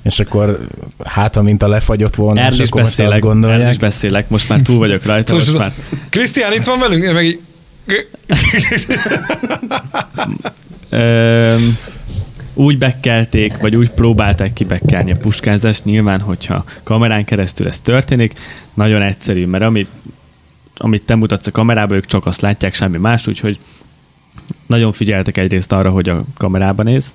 és 0.03 0.19
akkor 0.19 0.67
hát, 1.05 1.37
amint 1.37 1.63
a 1.63 1.69
lefagyott 1.69 2.15
volna, 2.15 2.41
Erről 2.41 2.53
és 2.53 2.59
is 2.59 2.71
beszélek, 2.71 3.13
erről 3.13 3.17
is 3.17 3.33
gondolják. 3.33 3.79
beszélek, 3.79 4.29
most 4.29 4.49
már 4.49 4.61
túl 4.61 4.79
vagyok 4.79 5.05
rajta, 5.05 5.35
most 5.35 5.59
már 5.59 5.73
Krisztián 6.09 6.53
itt 6.53 6.65
van 6.65 6.79
velünk? 6.79 7.13
Meg 7.13 7.25
így... 7.25 7.41
Öm, 10.91 11.79
úgy 12.55 12.79
bekkelték, 12.79 13.57
vagy 13.57 13.77
úgy 13.77 13.91
próbálták 13.91 14.53
kibekkelni 14.53 15.13
a 15.13 15.17
puskázást, 15.17 15.85
nyilván, 15.85 16.21
hogyha 16.21 16.65
kamerán 16.83 17.25
keresztül 17.25 17.69
ez 17.69 17.81
történik, 17.81 18.33
nagyon 18.75 19.03
egyszerű, 19.03 19.47
mert 19.47 19.65
amit, 19.65 19.89
amit 20.77 21.03
te 21.03 21.15
mutatsz 21.15 21.47
a 21.47 21.51
kamerába, 21.51 21.95
ők 21.95 22.07
csak 22.07 22.27
azt 22.27 22.41
látják, 22.41 22.75
semmi 22.75 22.99
más, 22.99 23.27
úgyhogy 23.27 23.59
nagyon 24.67 24.93
figyeltek 24.93 25.37
egyrészt 25.37 25.73
arra, 25.73 25.91
hogy 25.91 26.09
a 26.09 26.25
kamerában 26.37 26.85
néz, 26.85 27.13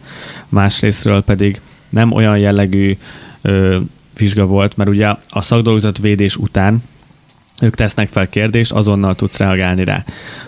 másrésztről 0.49 1.23
pedig 1.23 1.61
nem 1.89 2.11
olyan 2.11 2.37
jellegű 2.37 2.97
ö, 3.47 3.79
vizsga 4.17 4.45
volt, 4.45 4.77
mert 4.77 4.89
ugye 4.89 5.07
a 5.29 5.41
szakdolgozatvédés 5.41 6.37
után 6.37 6.83
ők 7.61 7.75
tesznek 7.75 8.09
fel 8.09 8.29
kérdést, 8.29 8.71
azonnal 8.71 9.15
tudsz 9.15 9.37
reagálni 9.37 9.83
rá. 9.83 10.03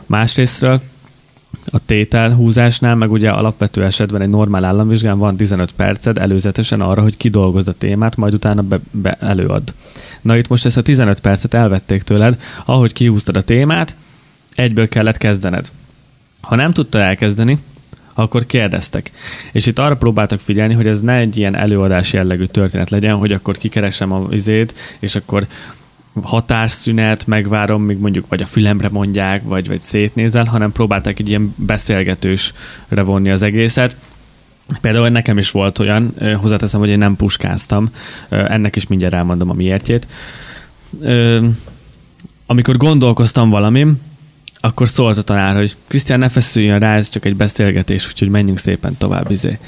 Másrésztről 0.05 0.81
a 1.71 1.85
tételhúzásnál, 1.85 2.95
meg 2.95 3.11
ugye 3.11 3.29
alapvető 3.29 3.83
esetben 3.83 4.21
egy 4.21 4.29
normál 4.29 4.65
államvizsgán 4.65 5.17
van 5.17 5.37
15 5.37 5.71
perced 5.71 6.17
előzetesen 6.17 6.81
arra, 6.81 7.01
hogy 7.01 7.17
kidolgozd 7.17 7.67
a 7.67 7.73
témát, 7.73 8.15
majd 8.15 8.33
utána 8.33 8.61
be, 8.61 8.79
be 8.91 9.17
előad. 9.19 9.73
Na 10.21 10.37
itt 10.37 10.47
most 10.47 10.65
ezt 10.65 10.77
a 10.77 10.81
15 10.81 11.19
percet 11.19 11.53
elvették 11.53 12.03
tőled, 12.03 12.41
ahogy 12.65 12.93
kihúztad 12.93 13.35
a 13.35 13.41
témát, 13.41 13.95
egyből 14.55 14.87
kellett 14.87 15.17
kezdened. 15.17 15.71
Ha 16.41 16.55
nem 16.55 16.73
tudta 16.73 16.99
elkezdeni, 16.99 17.57
akkor 18.19 18.45
kérdeztek. 18.45 19.11
És 19.51 19.65
itt 19.65 19.79
arra 19.79 19.95
próbáltak 19.95 20.39
figyelni, 20.39 20.73
hogy 20.73 20.87
ez 20.87 21.01
ne 21.01 21.13
egy 21.13 21.37
ilyen 21.37 21.55
előadás 21.55 22.13
jellegű 22.13 22.45
történet 22.45 22.89
legyen, 22.89 23.15
hogy 23.15 23.31
akkor 23.31 23.57
kikeresem 23.57 24.11
a 24.11 24.27
vizét, 24.27 24.73
és 24.99 25.15
akkor 25.15 25.45
határszünet, 26.23 27.27
megvárom, 27.27 27.83
még 27.83 27.97
mondjuk 27.97 28.27
vagy 28.27 28.41
a 28.41 28.45
fülemre 28.45 28.89
mondják, 28.89 29.43
vagy, 29.43 29.67
vagy 29.67 29.79
szétnézel, 29.79 30.45
hanem 30.45 30.71
próbálták 30.71 31.19
egy 31.19 31.29
ilyen 31.29 31.53
beszélgetősre 31.57 33.01
vonni 33.03 33.29
az 33.29 33.41
egészet. 33.41 33.95
Például 34.81 35.09
nekem 35.09 35.37
is 35.37 35.51
volt 35.51 35.79
olyan, 35.79 36.13
hozzáteszem, 36.41 36.79
hogy 36.79 36.89
én 36.89 36.97
nem 36.97 37.15
puskáztam, 37.15 37.89
ennek 38.29 38.75
is 38.75 38.87
mindjárt 38.87 39.13
elmondom 39.13 39.49
a 39.49 39.53
miértjét. 39.53 40.07
Amikor 42.45 42.77
gondolkoztam 42.77 43.49
valamim, 43.49 44.01
akkor 44.61 44.89
szólt 44.89 45.17
a 45.17 45.21
tanár, 45.21 45.55
hogy 45.55 45.75
Krisztián, 45.87 46.19
ne 46.19 46.29
feszüljön 46.29 46.79
rá, 46.79 46.95
ez 46.95 47.09
csak 47.09 47.25
egy 47.25 47.35
beszélgetés, 47.35 48.07
úgyhogy 48.07 48.29
menjünk 48.29 48.59
szépen 48.59 48.97
tovább, 48.97 49.31
izé. 49.31 49.59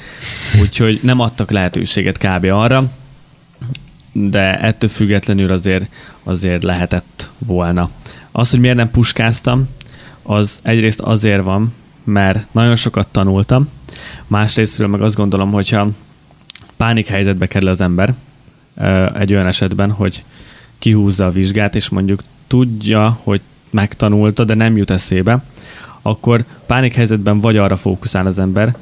Úgyhogy 0.60 1.00
nem 1.02 1.20
adtak 1.20 1.50
lehetőséget 1.50 2.18
kb. 2.18 2.44
arra, 2.44 2.90
de 4.12 4.58
ettől 4.58 4.90
függetlenül 4.90 5.52
azért, 5.52 5.90
azért 6.22 6.62
lehetett 6.62 7.28
volna. 7.38 7.90
Az, 8.32 8.50
hogy 8.50 8.60
miért 8.60 8.76
nem 8.76 8.90
puskáztam, 8.90 9.68
az 10.22 10.60
egyrészt 10.62 11.00
azért 11.00 11.42
van, 11.42 11.74
mert 12.04 12.46
nagyon 12.52 12.76
sokat 12.76 13.06
tanultam, 13.10 13.68
másrésztről 14.26 14.88
meg 14.88 15.00
azt 15.00 15.14
gondolom, 15.14 15.50
hogyha 15.52 15.88
pánik 16.76 17.06
helyzetbe 17.06 17.46
kerül 17.46 17.68
az 17.68 17.80
ember 17.80 18.14
egy 19.18 19.32
olyan 19.32 19.46
esetben, 19.46 19.90
hogy 19.90 20.24
kihúzza 20.78 21.26
a 21.26 21.30
vizsgát, 21.30 21.74
és 21.74 21.88
mondjuk 21.88 22.22
tudja, 22.46 23.18
hogy 23.22 23.40
megtanulta, 23.72 24.44
de 24.44 24.54
nem 24.54 24.76
jut 24.76 24.90
eszébe, 24.90 25.42
akkor 26.02 26.44
pánik 26.66 26.94
helyzetben 26.94 27.40
vagy 27.40 27.56
arra 27.56 27.76
fókuszál 27.76 28.26
az 28.26 28.38
ember, 28.38 28.76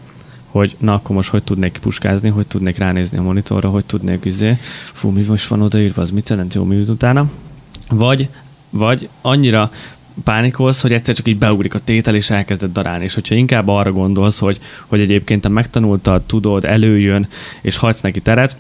hogy 0.51 0.77
na 0.79 0.95
akkor 0.95 1.17
most 1.17 1.29
hogy 1.29 1.43
tudnék 1.43 1.79
puskázni, 1.81 2.29
hogy 2.29 2.47
tudnék 2.47 2.79
ránézni 2.79 3.19
a 3.19 3.23
monitorra, 3.23 3.69
hogy 3.69 3.85
tudnék 3.85 4.25
izé, 4.25 4.57
fú, 4.93 5.11
mi 5.11 5.23
most 5.23 5.47
van 5.47 5.63
odaírva, 5.63 6.03
az 6.03 6.11
mit 6.11 6.29
jelent, 6.29 6.55
jó, 6.55 6.65
mi 6.65 6.77
jut 6.77 6.89
utána. 6.89 7.31
Vagy, 7.91 8.29
vagy 8.71 9.09
annyira 9.21 9.71
pánikolsz, 10.25 10.81
hogy 10.81 10.93
egyszer 10.93 11.15
csak 11.15 11.29
így 11.29 11.39
beugrik 11.39 11.75
a 11.75 11.79
tétel, 11.79 12.15
és 12.15 12.31
elkezded 12.31 12.73
darálni. 12.73 13.05
És 13.05 13.15
hogyha 13.15 13.35
inkább 13.35 13.69
arra 13.69 13.93
gondolsz, 13.93 14.39
hogy, 14.39 14.59
hogy 14.87 15.01
egyébként 15.01 15.41
te 15.41 15.49
megtanultad, 15.49 16.23
tudod, 16.23 16.65
előjön, 16.65 17.29
és 17.61 17.77
hagysz 17.77 18.01
neki 18.01 18.21
teret, 18.21 18.57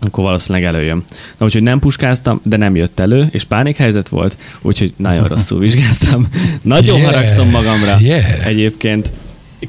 akkor 0.00 0.24
valószínűleg 0.24 0.68
előjön. 0.68 1.04
Na 1.36 1.46
úgyhogy 1.46 1.62
nem 1.62 1.78
puskáztam, 1.78 2.40
de 2.44 2.56
nem 2.56 2.76
jött 2.76 3.00
elő, 3.00 3.28
és 3.30 3.44
pánikhelyzet 3.44 4.08
volt, 4.08 4.36
úgyhogy 4.60 4.92
nagyon 4.96 5.28
rosszul 5.28 5.58
vizsgáztam. 5.68 6.28
nagyon 6.62 6.96
yeah, 6.98 7.12
haragszom 7.12 7.50
magamra 7.50 7.96
yeah. 8.00 8.46
egyébként. 8.46 9.12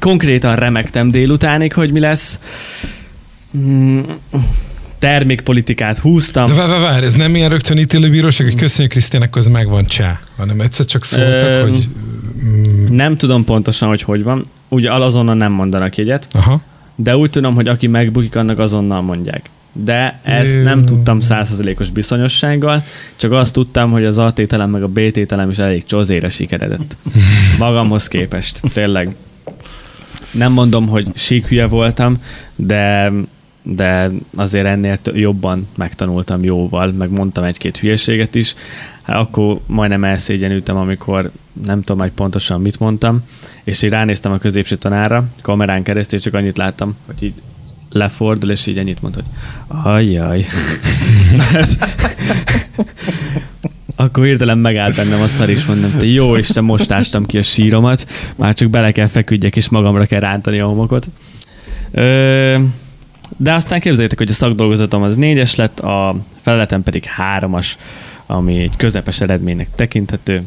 Konkrétan 0.00 0.56
remektem 0.56 1.10
délutánig, 1.10 1.72
hogy 1.72 1.92
mi 1.92 2.00
lesz. 2.00 2.38
Hmm, 3.50 4.04
termékpolitikát 4.98 5.98
húztam. 5.98 6.46
De 6.46 6.54
várj, 6.54 6.82
várj, 6.82 7.04
ez 7.04 7.14
nem 7.14 7.36
ilyen 7.36 7.48
rögtön 7.48 7.78
ítélő 7.78 8.10
bíróság, 8.10 8.46
hogy 8.46 8.56
köszönjük 8.56 8.92
Krisztiának, 8.92 9.36
az 9.36 9.46
megvan 9.46 9.86
csá, 9.86 10.20
hanem 10.36 10.60
egyszer 10.60 10.86
csak 10.86 11.04
szóltak, 11.04 11.42
Ö, 11.42 11.62
hogy... 11.62 11.88
Mm. 12.44 12.96
Nem 12.96 13.16
tudom 13.16 13.44
pontosan, 13.44 13.88
hogy 13.88 14.02
hogy 14.02 14.22
van. 14.22 14.44
Ugye 14.68 14.92
azonnal 14.92 15.34
nem 15.34 15.52
mondanak 15.52 15.96
jegyet, 15.96 16.28
Aha. 16.32 16.60
de 16.94 17.16
úgy 17.16 17.30
tudom, 17.30 17.54
hogy 17.54 17.68
aki 17.68 17.86
megbukik, 17.86 18.36
annak 18.36 18.58
azonnal 18.58 19.02
mondják 19.02 19.50
de 19.72 20.20
ezt 20.22 20.62
nem 20.62 20.84
tudtam 20.84 21.20
százszerzelékos 21.20 21.90
bizonyossággal, 21.90 22.84
csak 23.16 23.32
azt 23.32 23.52
tudtam, 23.52 23.90
hogy 23.90 24.04
az 24.04 24.18
A 24.18 24.32
tételem 24.32 24.70
meg 24.70 24.82
a 24.82 24.88
B 24.88 25.10
tételem 25.10 25.50
is 25.50 25.58
elég 25.58 25.84
csozére 25.84 26.28
sikeredett. 26.28 26.96
Magamhoz 27.58 28.08
képest, 28.08 28.60
tényleg. 28.72 29.14
Nem 30.30 30.52
mondom, 30.52 30.88
hogy 30.88 31.08
síkhülye 31.14 31.66
voltam, 31.66 32.16
de, 32.56 33.12
de 33.62 34.10
azért 34.36 34.66
ennél 34.66 34.98
jobban 35.12 35.68
megtanultam 35.76 36.44
jóval, 36.44 36.90
meg 36.90 37.10
mondtam 37.10 37.44
egy-két 37.44 37.76
hülyeséget 37.76 38.34
is. 38.34 38.54
Hát 39.02 39.16
akkor 39.16 39.60
majdnem 39.66 40.04
elszégyenültem, 40.04 40.76
amikor 40.76 41.30
nem 41.64 41.82
tudom, 41.82 42.00
hogy 42.00 42.10
pontosan 42.10 42.60
mit 42.60 42.78
mondtam, 42.78 43.22
és 43.64 43.82
így 43.82 43.90
ránéztem 43.90 44.32
a 44.32 44.38
középső 44.38 44.76
tanára, 44.76 45.24
kamerán 45.42 45.82
keresztül, 45.82 46.18
és 46.18 46.24
csak 46.24 46.34
annyit 46.34 46.56
láttam, 46.56 46.96
hogy 47.06 47.22
így 47.22 47.34
lefordul, 47.92 48.50
és 48.50 48.66
így 48.66 48.78
ennyit 48.78 49.02
mond, 49.02 49.14
hogy 49.14 49.24
ajjaj. 49.66 50.46
akkor 53.96 54.24
hirtelen 54.24 54.58
megállt 54.58 54.96
bennem 54.96 55.20
a 55.20 55.28
szar 55.28 55.50
is, 55.50 55.64
mondom, 55.64 55.92
hogy 55.92 56.14
jó 56.14 56.36
Isten, 56.36 56.64
most 56.64 56.90
ástam 56.90 57.26
ki 57.26 57.38
a 57.38 57.42
síromat, 57.42 58.06
már 58.36 58.54
csak 58.54 58.70
bele 58.70 58.92
kell 58.92 59.06
feküdjek, 59.06 59.56
és 59.56 59.68
magamra 59.68 60.04
kell 60.04 60.20
rántani 60.20 60.60
a 60.60 60.66
homokot. 60.66 61.08
Ö, 61.90 62.58
de 63.36 63.52
aztán 63.52 63.80
képzeljétek, 63.80 64.18
hogy 64.18 64.30
a 64.30 64.32
szakdolgozatom 64.32 65.02
az 65.02 65.16
négyes 65.16 65.54
lett, 65.54 65.80
a 65.80 66.16
feleletem 66.40 66.82
pedig 66.82 67.04
háromas, 67.04 67.76
ami 68.26 68.62
egy 68.62 68.76
közepes 68.76 69.20
eredménynek 69.20 69.68
tekinthető 69.74 70.42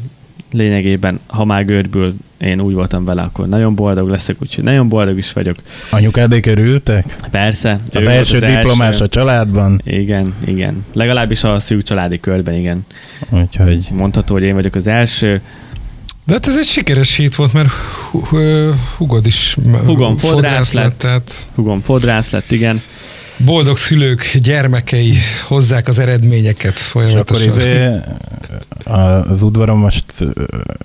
lényegében, 0.52 1.20
ha 1.26 1.44
már 1.44 1.64
görbül 1.64 2.14
én 2.38 2.60
úgy 2.60 2.74
voltam 2.74 3.04
vele, 3.04 3.22
akkor 3.22 3.48
nagyon 3.48 3.74
boldog 3.74 4.08
leszek, 4.08 4.36
úgyhogy 4.42 4.64
nagyon 4.64 4.88
boldog 4.88 5.18
is 5.18 5.32
vagyok. 5.32 5.56
Anyukádék 5.90 6.46
örültek? 6.46 7.16
Persze. 7.30 7.80
Az 7.94 8.06
első 8.06 8.34
az 8.34 8.40
diplomás 8.40 8.86
első. 8.86 9.04
a 9.04 9.08
családban? 9.08 9.80
Igen, 9.84 10.34
igen. 10.44 10.84
Legalábbis 10.92 11.44
a 11.44 11.60
szűk 11.60 11.82
családi 11.82 12.20
körben, 12.20 12.54
igen. 12.54 12.86
Úgyhogy... 13.30 13.88
Mondható, 13.92 14.34
hogy 14.34 14.42
én 14.42 14.54
vagyok 14.54 14.74
az 14.74 14.86
első. 14.86 15.40
De 16.24 16.32
hát 16.32 16.46
ez 16.46 16.56
egy 16.58 16.66
sikeres 16.66 17.16
hét 17.16 17.34
volt, 17.34 17.52
mert 17.52 17.68
hugod 18.96 19.26
is 19.26 19.56
Hugom 19.84 20.16
fodrász 20.16 20.72
lett. 20.72 20.98
Tehát... 20.98 21.48
Hugom 21.54 21.80
fodrász 21.80 22.30
lett, 22.30 22.50
igen 22.50 22.80
boldog 23.36 23.76
szülők 23.76 24.36
gyermekei 24.42 25.14
hozzák 25.46 25.88
az 25.88 25.98
eredményeket 25.98 26.78
folyamatosan. 26.78 27.42
És 27.42 27.48
akkor 27.48 27.62
izé, 27.62 28.00
az 28.84 29.42
udvaron 29.42 29.78
most 29.78 30.04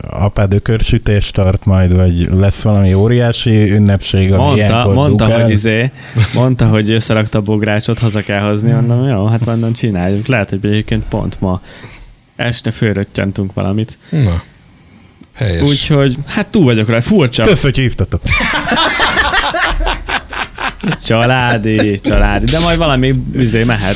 apád 0.09 0.53
ökörsütést 0.53 1.33
tart 1.33 1.65
majd, 1.65 1.95
vagy 1.95 2.27
lesz 2.31 2.61
valami 2.61 2.93
óriási 2.93 3.71
ünnepség, 3.71 4.33
ami 4.33 4.59
mondta, 4.59 4.91
mondta, 4.93 5.41
hogy 5.41 5.49
izé, 5.49 5.91
mondta, 6.33 6.67
hogy 6.67 6.89
összerakta 6.89 7.37
a 7.37 7.41
bográcsot, 7.41 7.99
haza 7.99 8.21
kell 8.21 8.41
hozni, 8.41 8.71
mondom, 8.71 9.07
jó, 9.07 9.25
hát 9.25 9.45
mondom, 9.45 9.73
csináljuk. 9.73 10.27
Lehet, 10.27 10.49
hogy 10.49 10.59
egyébként 10.65 11.03
pont 11.09 11.41
ma 11.41 11.61
este 12.35 12.71
fölröttyentunk 12.71 13.53
valamit. 13.53 13.97
Na, 14.09 14.41
helyes. 15.33 15.61
Úgyhogy, 15.61 16.15
hát 16.25 16.47
túl 16.47 16.63
vagyok 16.63 16.89
rá, 16.89 16.99
furcsa. 16.99 17.43
Kösz, 17.43 17.61
hogy 17.61 17.77
hívtatok. 17.77 18.21
Családi, 21.05 21.99
családi, 21.99 22.45
de 22.45 22.59
majd 22.59 22.77
valami 22.77 23.23
üzé 23.33 23.63
mehet. 23.63 23.95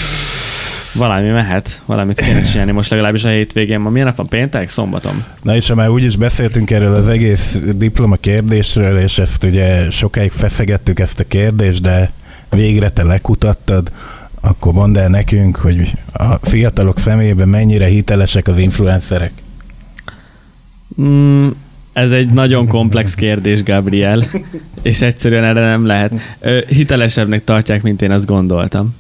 Valami 0.94 1.30
mehet, 1.30 1.82
valamit 1.86 2.20
kéne 2.20 2.42
csinálni 2.42 2.72
most 2.72 2.90
legalábbis 2.90 3.24
a 3.24 3.30
hétvégén. 3.30 3.80
Ma 3.80 3.90
milyen 3.90 4.08
nap 4.08 4.16
van? 4.16 4.28
Péntek? 4.28 4.70
Szombaton? 4.70 5.24
Na 5.42 5.56
és 5.56 5.68
ha 5.68 5.76
már 5.76 5.90
úgyis 5.90 6.16
beszéltünk 6.16 6.72
erről 6.72 6.94
az 6.94 7.08
egész 7.08 7.60
diploma 7.76 8.16
kérdésről, 8.16 8.98
és 8.98 9.18
ezt 9.18 9.44
ugye 9.44 9.90
sokáig 9.90 10.32
feszegettük 10.32 11.00
ezt 11.00 11.20
a 11.20 11.28
kérdést, 11.28 11.82
de 11.82 12.12
végre 12.50 12.90
te 12.90 13.04
lekutattad, 13.04 13.92
akkor 14.42 14.74
mondd 14.74 14.98
el 14.98 15.08
nekünk, 15.08 15.56
hogy 15.56 15.92
a 16.14 16.36
fiatalok 16.42 17.00
szemében 17.00 17.50
mennyire 17.50 17.86
hitelesek 17.86 18.48
az 18.48 18.58
influencerek. 18.58 19.32
Mm, 21.02 21.48
ez 21.96 22.12
egy 22.12 22.30
nagyon 22.30 22.68
komplex 22.68 23.14
kérdés, 23.14 23.64
Gabriel, 23.64 24.28
és 24.82 25.02
egyszerűen 25.02 25.44
erre 25.44 25.66
nem 25.66 25.86
lehet. 25.86 26.14
Hitelesebbnek 26.68 27.44
tartják, 27.44 27.82
mint 27.82 28.02
én 28.02 28.12
azt 28.12 28.26
gondoltam. 28.26 28.96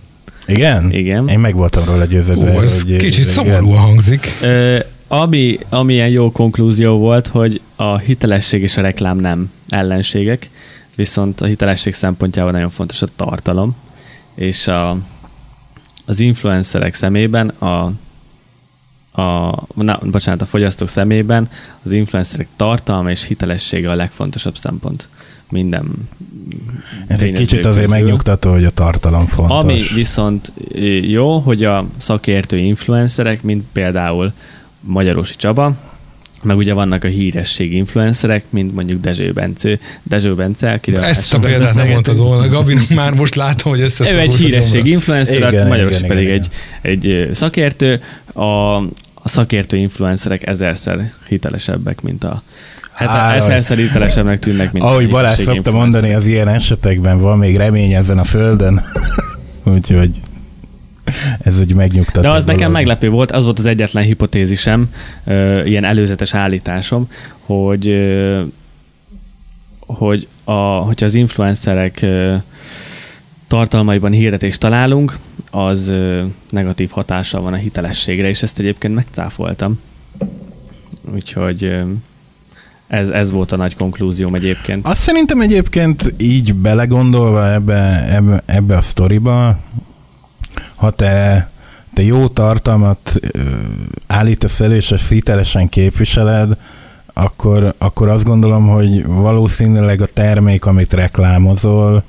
Igen? 0.45 0.91
Igen. 0.91 1.29
Én 1.29 1.39
meg 1.39 1.55
voltam 1.55 1.85
róla 1.85 2.05
győződve. 2.05 2.55
Ó, 2.55 2.61
ez 2.61 2.81
hogy 2.81 2.95
kicsit 2.95 3.23
szomorúan 3.23 3.77
hangzik. 3.77 4.31
Ö, 4.41 4.77
ami, 5.07 5.59
ami 5.69 5.93
ilyen 5.93 6.09
jó 6.09 6.31
konklúzió 6.31 6.97
volt, 6.97 7.27
hogy 7.27 7.61
a 7.75 7.97
hitelesség 7.97 8.61
és 8.61 8.77
a 8.77 8.81
reklám 8.81 9.17
nem 9.17 9.51
ellenségek, 9.69 10.49
viszont 10.95 11.41
a 11.41 11.45
hitelesség 11.45 11.93
szempontjából 11.93 12.51
nagyon 12.51 12.69
fontos 12.69 13.01
a 13.01 13.07
tartalom, 13.15 13.75
és 14.35 14.67
a, 14.67 14.97
az 16.05 16.19
influencerek 16.19 16.93
szemében 16.93 17.47
a 17.47 17.91
a, 19.15 19.63
na, 19.75 19.99
bocsánat, 20.03 20.41
a 20.41 20.45
fogyasztók 20.45 20.87
szemében 20.87 21.49
az 21.83 21.91
influencerek 21.91 22.47
tartalma 22.55 23.09
és 23.09 23.25
hitelessége 23.25 23.91
a 23.91 23.95
legfontosabb 23.95 24.57
szempont 24.57 25.07
minden 25.49 26.09
Ez 27.07 27.21
egy 27.21 27.33
kicsit 27.33 27.55
közül. 27.55 27.71
azért 27.71 27.89
megnyugtató, 27.89 28.51
hogy 28.51 28.65
a 28.65 28.71
tartalom 28.71 29.25
fontos. 29.27 29.57
Ami 29.57 29.83
viszont 29.93 30.51
jó, 31.01 31.37
hogy 31.39 31.63
a 31.63 31.85
szakértő 31.97 32.57
influencerek, 32.57 33.41
mint 33.41 33.63
például 33.71 34.33
Magyarosi 34.79 35.35
Csaba, 35.37 35.75
meg 36.43 36.57
ugye 36.57 36.73
vannak 36.73 37.03
a 37.03 37.07
híresség 37.07 37.73
influencerek, 37.73 38.43
mint 38.49 38.73
mondjuk 38.73 39.01
Dezső 39.01 39.31
Bence, 39.31 39.79
Dezső 40.03 40.35
Bence, 40.35 40.71
akiről 40.71 41.03
Ezt 41.03 41.33
a 41.33 41.39
példát 41.39 41.75
nem 41.75 41.87
mondtad 41.87 42.17
volna, 42.17 42.47
Gabi, 42.47 42.75
már 42.95 43.13
most 43.13 43.35
látom, 43.35 43.71
hogy 43.71 43.81
össze 43.81 44.13
Ő 44.13 44.19
egy 44.19 44.35
híresség 44.35 44.85
influencer, 44.85 45.35
Igen, 45.35 45.53
igen, 45.53 45.67
Magyaros 45.67 45.97
igen, 45.97 46.07
pedig 46.07 46.23
igen, 46.23 46.45
egy, 46.81 47.01
egy 47.01 47.29
szakértő. 47.33 48.01
A, 48.33 48.81
a 49.25 49.29
szakértő 49.29 49.77
influencerek 49.77 50.47
ezerszer 50.47 51.11
hitelesebbek, 51.27 52.01
mint 52.01 52.23
a 52.23 52.43
Hát 52.91 53.09
Á, 53.09 53.35
ezerszer 53.35 53.77
hitelesebbnek 53.77 54.39
tűnnek, 54.39 54.71
mint 54.71 54.85
Ahogy 54.85 55.05
a 55.05 55.09
Balázs 55.09 55.39
szokta 55.39 55.71
mondani, 55.71 56.13
az 56.13 56.25
ilyen 56.25 56.47
esetekben 56.47 57.19
van 57.19 57.37
még 57.37 57.57
remény 57.57 57.93
ezen 57.93 58.17
a 58.17 58.23
földön. 58.23 58.81
Úgyhogy 59.73 60.19
ez 61.43 61.59
úgy 61.59 61.73
megnyugtató. 61.73 62.21
De 62.21 62.29
az 62.29 62.45
nekem 62.45 62.59
dolog. 62.59 62.73
meglepő 62.73 63.09
volt, 63.09 63.31
az 63.31 63.43
volt 63.43 63.59
az 63.59 63.65
egyetlen 63.65 64.03
hipotézisem, 64.03 64.89
ö, 65.23 65.63
ilyen 65.63 65.83
előzetes 65.83 66.33
állításom, 66.33 67.09
hogy, 67.39 67.87
ö, 67.87 68.41
hogy 69.79 70.27
a, 70.43 70.51
hogyha 70.61 71.05
az 71.05 71.15
influencerek 71.15 72.01
ö, 72.01 72.35
tartalmaiban 73.47 74.11
hirdetést 74.11 74.59
találunk, 74.59 75.17
az 75.55 75.91
negatív 76.49 76.89
hatással 76.89 77.41
van 77.41 77.53
a 77.53 77.55
hitelességre, 77.55 78.27
és 78.27 78.43
ezt 78.43 78.59
egyébként 78.59 78.95
megcáfoltam. 78.95 79.79
Úgyhogy 81.13 81.83
ez, 82.87 83.09
ez 83.09 83.31
volt 83.31 83.51
a 83.51 83.55
nagy 83.55 83.75
konklúzióm 83.75 84.35
egyébként. 84.35 84.87
Azt 84.87 85.01
szerintem 85.01 85.41
egyébként 85.41 86.13
így 86.17 86.53
belegondolva 86.53 87.51
ebbe, 87.51 88.13
ebbe, 88.15 88.43
ebbe 88.45 88.77
a 88.77 88.81
sztoriba, 88.81 89.57
ha 90.75 90.91
te, 90.91 91.49
te 91.93 92.01
jó 92.01 92.27
tartalmat 92.27 93.19
állítasz 94.07 94.59
elő, 94.59 94.75
és 94.75 94.91
ezt 94.91 95.09
hitelesen 95.09 95.69
képviseled, 95.69 96.57
akkor, 97.13 97.73
akkor 97.77 98.07
azt 98.07 98.25
gondolom, 98.25 98.67
hogy 98.67 99.05
valószínűleg 99.05 100.01
a 100.01 100.07
termék, 100.13 100.65
amit 100.65 100.93
reklámozol, 100.93 102.03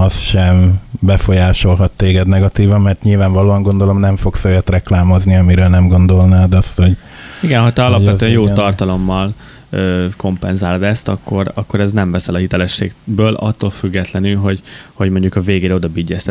az 0.00 0.20
sem 0.20 0.80
befolyásolhat 1.00 1.90
téged 1.90 2.26
negatívan, 2.26 2.80
mert 2.80 3.02
nyilvánvalóan 3.02 3.62
gondolom 3.62 3.98
nem 3.98 4.16
fogsz 4.16 4.44
olyat 4.44 4.70
reklámozni, 4.70 5.36
amiről 5.36 5.68
nem 5.68 5.88
gondolnád 5.88 6.52
azt, 6.52 6.76
hogy 6.76 6.96
Igen, 7.40 7.62
ha 7.62 7.72
te 7.72 7.84
alapvetően 7.84 8.32
jó 8.32 8.42
igen. 8.42 8.54
tartalommal 8.54 9.34
ö, 9.70 10.06
kompenzálod 10.16 10.82
ezt, 10.82 11.08
akkor, 11.08 11.50
akkor 11.54 11.80
ez 11.80 11.92
nem 11.92 12.10
veszel 12.10 12.34
a 12.34 12.38
hitelességből, 12.38 13.34
attól 13.34 13.70
függetlenül, 13.70 14.36
hogy, 14.36 14.62
hogy 14.92 15.10
mondjuk 15.10 15.36
a 15.36 15.40
végére 15.40 15.74
oda 15.74 15.88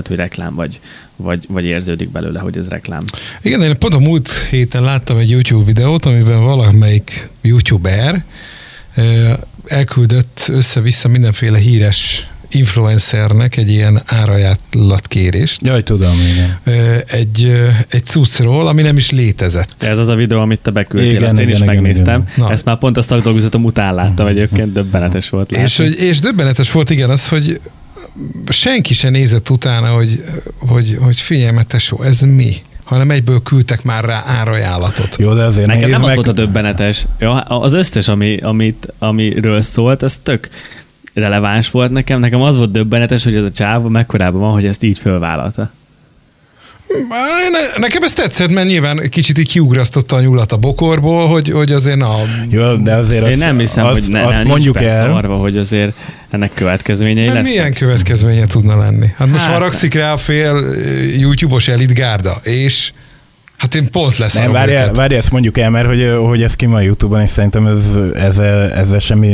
hogy 0.08 0.16
reklám 0.16 0.56
vagy, 0.56 0.80
vagy, 1.16 1.46
vagy 1.50 1.66
érződik 1.66 2.10
belőle, 2.10 2.40
hogy 2.40 2.58
ez 2.58 2.68
reklám. 2.68 3.04
Igen, 3.42 3.62
én 3.62 3.78
pont 3.78 3.94
a 3.94 4.00
múlt 4.00 4.32
héten 4.50 4.84
láttam 4.84 5.18
egy 5.18 5.30
YouTube 5.30 5.66
videót, 5.66 6.06
amiben 6.06 6.44
valamelyik 6.44 7.30
YouTuber 7.42 8.24
ö, 8.96 9.34
elküldött 9.66 10.46
össze-vissza 10.48 11.08
mindenféle 11.08 11.58
híres 11.58 12.28
influencernek 12.50 13.58
egy 13.58 13.70
ilyen 13.70 14.02
árajánlatkérést 14.06 15.62
jaj, 15.62 15.84
tudom, 15.84 16.14
igen. 16.34 16.58
egy, 17.08 17.62
egy 17.88 18.06
cuccról, 18.06 18.68
ami 18.68 18.82
nem 18.82 18.98
is 18.98 19.12
létezett. 19.12 19.76
De 19.80 19.90
ez 19.90 19.98
az 19.98 20.08
a 20.08 20.16
videó, 20.16 20.40
amit 20.40 20.60
te 20.60 20.72
beküldtél, 20.72 21.12
Igen, 21.12 21.24
azt 21.24 21.34
én 21.34 21.40
igen, 21.40 21.52
is 21.52 21.62
igen, 21.62 21.76
megnéztem. 21.76 22.22
igen. 22.22 22.34
Na. 22.46 22.52
Ezt 22.52 22.66
már 22.66 22.78
pont 22.78 22.98
a 22.98 23.02
szakdolgozatom 23.02 23.64
után 23.64 23.94
láttam 23.94 24.28
egyébként, 24.28 24.72
döbbenetes 24.72 25.30
volt 25.30 25.52
látni. 25.52 25.66
És, 25.66 25.78
hogy, 25.78 26.02
és 26.02 26.20
döbbenetes 26.20 26.72
volt 26.72 26.90
igen 26.90 27.10
az, 27.10 27.28
hogy 27.28 27.60
senki 28.50 28.94
se 28.94 29.10
nézett 29.10 29.50
utána, 29.50 29.88
hogy, 29.88 30.24
hogy, 30.58 30.98
hogy 31.02 31.20
figyelj, 31.20 31.58
tesó, 31.68 32.04
ez 32.04 32.20
mi? 32.20 32.56
Hanem 32.84 33.12
egyből 33.12 33.42
küldtek 33.44 33.84
már 33.84 34.04
rá 34.04 34.24
árajánlatot. 34.26 35.16
Jó, 35.18 35.34
de 35.34 35.44
azért 35.44 35.68
Nekem 35.68 35.90
nem 35.90 36.02
az 36.02 36.08
meg, 36.08 36.16
volt 36.16 36.28
a 36.28 36.32
döbbenetes. 36.32 37.06
Ja, 37.20 37.40
az 37.42 37.74
összes, 37.74 38.08
ami, 38.08 38.38
amit, 38.38 38.94
amiről 39.00 39.62
szólt, 39.62 40.04
ez 40.04 40.20
tök 40.24 40.50
releváns 41.18 41.72
volt 41.72 41.92
nekem. 41.92 42.20
Nekem 42.20 42.42
az 42.42 42.58
volt 42.58 42.72
döbbenetes, 42.72 43.24
hogy 43.24 43.36
ez 43.36 43.44
a 43.44 43.52
csáva 43.52 43.90
mekkorában 43.90 44.42
van, 44.42 44.52
hogy 44.52 44.66
ezt 44.66 44.84
így 44.84 45.00
fölvállalta. 45.00 45.72
Ne, 47.52 47.80
nekem 47.80 48.04
ez 48.04 48.14
tetszett, 48.14 48.52
mert 48.52 48.68
nyilván 48.68 49.10
kicsit 49.10 49.38
így 49.38 49.48
kiugrasztotta 49.48 50.16
a 50.16 50.22
nyulat 50.22 50.52
a 50.52 50.58
bokorból, 50.58 51.28
hogy, 51.28 51.50
hogy 51.52 51.72
azért 51.72 51.98
na, 51.98 52.16
Jó, 52.50 52.76
de 52.76 52.96
azért 52.96 53.26
Én 53.26 53.32
azt, 53.32 53.40
nem 53.40 53.58
hiszem, 53.60 53.86
azt, 53.86 54.02
hogy 54.04 54.12
ne, 54.12 54.26
azt 54.26 54.44
ne, 54.44 54.50
mondjuk 54.50 54.82
el, 54.82 55.12
arva, 55.12 55.36
hogy 55.36 55.58
azért 55.58 55.94
ennek 56.30 56.54
következményei 56.54 57.26
mert 57.26 57.36
lesznek. 57.38 57.54
milyen 57.58 57.74
következménye 57.74 58.46
tudna 58.48 58.78
lenni? 58.78 59.08
Hát 59.18 59.28
most 59.28 59.44
Hát- 59.44 59.54
haragszik 59.54 59.94
rá 59.94 60.14
a 60.14 60.18
fél 60.18 60.66
YouTube-os 61.18 61.68
elitgárda, 61.68 62.40
és 62.44 62.92
hát 63.58 63.76
én 63.76 63.92
pont 63.92 64.18
lesz 64.18 64.34
nem, 64.34 64.52
várjál, 64.52 64.92
várjál, 64.94 65.20
ezt 65.20 65.32
mondjuk 65.32 65.58
el, 65.58 65.70
mert 65.70 65.88
hogy, 65.88 66.14
hogy 66.28 66.44
ez 66.44 66.56
ki 66.56 66.66
van 66.66 66.76
a 66.76 66.82
Youtube-on, 66.82 67.22
és 67.22 67.30
szerintem 67.30 67.68
ez, 67.68 68.00
ezzel, 68.16 68.72
ezzel 68.72 69.00
semmi 69.00 69.34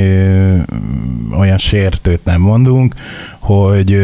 olyan 1.38 1.58
sértőt 1.58 2.26
nem 2.26 2.42
mondunk, 2.42 2.96
hogy 3.40 3.98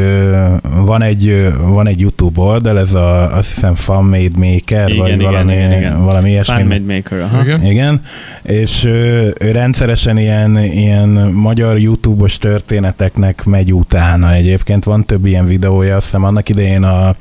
van 0.61 1.01
egy, 1.01 1.53
van 1.61 1.87
egy 1.87 1.99
YouTube 1.99 2.41
oldal, 2.41 2.79
ez 2.79 2.93
a, 2.93 3.35
azt 3.35 3.53
hiszem 3.53 3.75
Fan 3.75 4.03
Made 4.03 4.37
Maker, 4.37 4.89
Igen, 4.89 4.97
vagy 4.97 5.11
igen, 5.11 5.23
valami, 5.23 5.53
igen, 5.53 5.71
igen. 5.71 6.03
valami 6.03 6.29
ilyesmi. 6.29 6.55
Fanmade 6.55 6.93
Maker, 6.93 7.19
aha. 7.19 7.43
Igen. 7.43 7.65
Igen, 7.65 8.01
és 8.41 8.83
ő, 8.83 9.35
ő 9.39 9.51
rendszeresen 9.51 10.17
ilyen, 10.17 10.57
ilyen 10.63 11.09
magyar 11.33 11.79
YouTube-os 11.79 12.37
történeteknek 12.37 13.45
megy 13.45 13.73
utána 13.73 14.33
egyébként. 14.33 14.83
Van 14.83 15.05
több 15.05 15.25
ilyen 15.25 15.45
videója, 15.45 15.95
azt 15.95 16.05
hiszem 16.05 16.23
annak 16.23 16.49
idején 16.49 16.83
a 16.83 17.15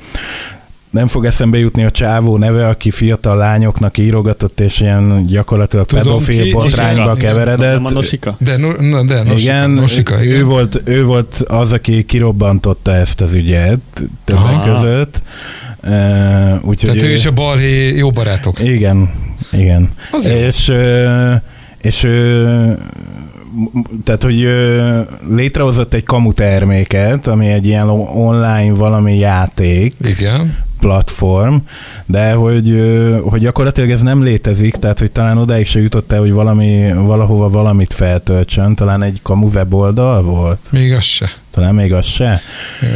nem 0.90 1.07
fog 1.07 1.24
eszembe 1.24 1.59
jutni 1.59 1.85
a 1.85 1.90
csávó 1.90 2.37
neve, 2.37 2.68
aki 2.68 2.90
fiatal 2.90 3.37
lányoknak 3.37 3.98
írogatott, 3.98 4.61
és 4.61 4.81
ilyen 4.81 5.27
gyakorlatilag 5.27 5.87
Tudom 5.87 6.03
pedofil 6.05 6.42
ki, 6.42 6.51
botrányba 6.53 7.05
Nosika. 7.05 7.27
keveredett. 7.27 7.77
A 7.85 7.90
Nosika? 7.92 8.37
De, 8.38 8.57
no, 8.57 8.70
na, 8.81 9.03
de 9.05 9.22
Nosika, 9.22 9.53
igen, 9.53 9.70
Nosika, 9.70 10.22
igen. 10.22 10.37
Ő, 10.37 10.44
volt, 10.44 10.83
ő 10.85 11.05
volt 11.05 11.35
az, 11.48 11.72
aki 11.72 12.05
kirobbantotta 12.05 12.94
ezt 12.94 13.20
az 13.20 13.35
ügyet 13.35 13.79
többek 14.24 14.42
Aha. 14.42 14.72
között. 14.74 15.20
Uh, 15.83 16.68
úgyhogy 16.68 16.90
Tehát 16.90 17.03
ő 17.03 17.11
és 17.12 17.27
a 17.27 17.31
balhé 17.33 17.96
jó 17.96 18.11
barátok. 18.11 18.59
igen, 18.64 19.11
igen. 19.53 19.90
Az 20.12 20.29
jó. 20.29 20.35
és, 20.35 20.72
és 21.79 22.07
tehát, 24.05 24.22
hogy 24.22 24.48
létrehozott 25.31 25.92
egy 25.94 26.05
kamu 26.05 26.33
terméket, 26.33 27.27
ami 27.27 27.46
egy 27.46 27.66
ilyen 27.66 27.88
online 28.14 28.72
valami 28.72 29.18
játék, 29.18 29.94
Igen. 30.05 30.66
Platform, 30.81 31.57
de 32.07 32.33
hogy, 32.33 32.81
hogy 33.23 33.41
gyakorlatilag 33.41 33.91
ez 33.91 34.03
nem 34.03 34.23
létezik, 34.23 34.75
tehát 34.77 34.99
hogy 34.99 35.11
talán 35.11 35.38
odáig 35.38 35.67
se 35.67 35.81
jutott 35.81 36.12
el, 36.12 36.19
hogy 36.21 36.33
valami, 36.33 36.93
valahova 36.93 37.49
valamit 37.49 37.93
feltöltsön, 37.93 38.75
talán 38.75 39.03
egy 39.03 39.21
kamu 39.23 39.49
weboldal 39.49 40.23
volt, 40.23 40.59
Még 40.71 40.93
az 40.93 41.05
se. 41.05 41.31
Talán 41.59 41.75
még 41.75 41.92
az 41.92 42.07
se. 42.07 42.40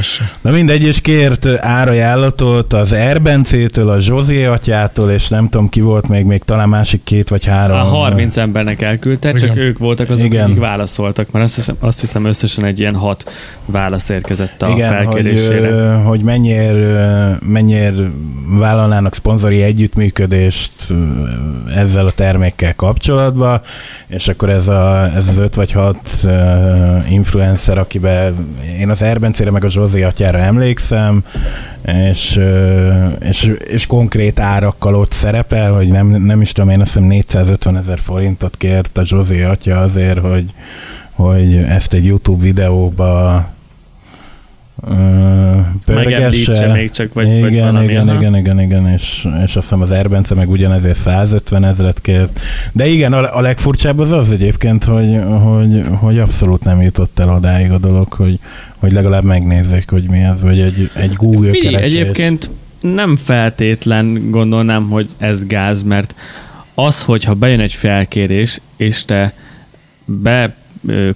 Se. 0.03 0.31
Na 0.40 0.51
mindegy, 0.51 0.83
és 0.83 1.01
kért 1.01 1.46
árajánlatot 1.46 2.72
az 2.72 2.92
Erbencétől, 2.92 3.88
a 3.88 4.01
Zsozé 4.01 4.44
atyától, 4.44 5.11
és 5.11 5.29
nem 5.29 5.48
tudom 5.48 5.68
ki 5.68 5.81
volt 5.81 6.09
még, 6.09 6.25
még 6.25 6.42
talán 6.44 6.68
másik 6.68 7.05
két 7.05 7.29
vagy 7.29 7.44
három. 7.44 7.77
A 7.77 7.83
30 7.83 8.37
embernek 8.37 8.83
elküldte, 8.83 9.33
csak 9.33 9.51
Igen. 9.51 9.57
ők 9.57 9.79
voltak 9.79 10.11
azok, 10.11 10.25
Igen. 10.25 10.44
akik 10.44 10.59
válaszoltak, 10.59 11.31
mert 11.31 11.44
azt 11.44 11.55
hiszem, 11.55 11.77
azt 11.81 12.01
hiszem 12.01 12.25
összesen 12.25 12.64
egy 12.64 12.81
ilyen 12.81 12.94
hat 12.94 13.31
válasz 13.64 14.09
érkezett 14.09 14.62
a 14.62 14.68
Igen, 14.68 14.96
hogy, 14.96 15.05
felkérésére. 15.05 15.68
ö, 15.68 15.92
hogy 15.92 16.20
mennyire, 16.20 17.38
mennyire 17.46 17.92
vállalnának 18.59 19.14
szponzori 19.14 19.62
együttműködést 19.62 20.72
ezzel 21.75 22.07
a 22.07 22.11
termékkel 22.11 22.75
kapcsolatban, 22.75 23.61
és 24.07 24.29
akkor 24.29 24.48
ez, 24.48 24.68
a, 24.68 25.11
ez 25.16 25.29
az 25.29 25.38
öt 25.38 25.55
vagy 25.55 25.72
hat 25.72 25.96
influencer, 27.09 27.79
akiben 27.79 28.51
én 28.78 28.90
az 28.90 29.02
Erbencére 29.02 29.50
meg 29.50 29.64
a 29.64 29.70
Zsózi 29.70 30.02
atyára 30.02 30.38
emlékszem, 30.38 31.24
és, 32.10 32.40
és, 33.20 33.54
és 33.64 33.86
konkrét 33.86 34.40
árakkal 34.40 34.94
ott 34.94 35.12
szerepel, 35.12 35.72
hogy 35.72 35.88
nem, 35.88 36.06
nem 36.06 36.40
is 36.40 36.52
tudom, 36.52 36.70
én 36.70 36.80
azt 36.80 36.92
hiszem 36.92 37.08
450 37.08 37.76
ezer 37.76 37.98
forintot 37.98 38.56
kért 38.56 38.98
a 38.98 39.04
Zsózi 39.04 39.40
atya 39.40 39.80
azért, 39.80 40.18
hogy, 40.18 40.44
hogy 41.10 41.54
ezt 41.54 41.92
egy 41.92 42.04
YouTube 42.04 42.42
videóba 42.42 43.44
pörgesse. 45.85 46.72
még 46.72 46.90
csak, 46.90 47.12
vagy, 47.12 47.26
igen, 47.26 47.40
vagy 47.40 47.58
valami. 47.58 47.85
igen, 47.85 48.08
aha. 48.08 48.20
igen, 48.20 48.37
igen, 48.37 48.61
igen, 48.61 48.87
és, 48.87 49.28
és 49.37 49.42
azt 49.42 49.54
hiszem 49.54 49.80
az 49.80 49.90
Erbence 49.90 50.35
meg 50.35 50.50
ugyanezért 50.50 50.98
150 50.98 51.64
ezeret 51.64 52.00
kért. 52.00 52.40
De 52.72 52.87
igen, 52.87 53.12
a, 53.12 53.37
a 53.37 53.40
legfurcsább 53.40 53.98
az 53.98 54.12
az 54.12 54.30
egyébként, 54.30 54.85
hogy, 54.85 55.18
hogy, 55.42 55.82
hogy 55.90 56.18
abszolút 56.18 56.64
nem 56.64 56.82
jutott 56.82 57.18
el 57.18 57.35
odáig 57.35 57.70
a 57.70 57.78
dolog, 57.78 58.12
hogy, 58.12 58.38
hogy 58.78 58.92
legalább 58.92 59.24
megnézzék, 59.24 59.90
hogy 59.90 60.04
mi 60.08 60.18
ez, 60.18 60.42
vagy 60.42 60.61
egy, 60.61 60.90
egy 60.94 61.12
Google 61.14 61.50
Figyelj, 61.50 61.74
keresés. 61.74 62.00
egyébként 62.00 62.50
nem 62.80 63.16
feltétlen 63.16 64.30
gondolnám, 64.30 64.88
hogy 64.88 65.08
ez 65.18 65.46
gáz, 65.46 65.82
mert 65.82 66.14
az, 66.74 67.02
hogyha 67.02 67.35
bejön 67.35 67.61
egy 67.61 67.72
felkérés, 67.72 68.61
és 68.76 69.04
te 69.04 69.32
be 70.04 70.54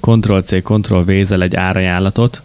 Ctrl-C, 0.00 0.62
Ctrl-V-zel 0.62 1.42
egy 1.42 1.54
árajánlatot, 1.54 2.42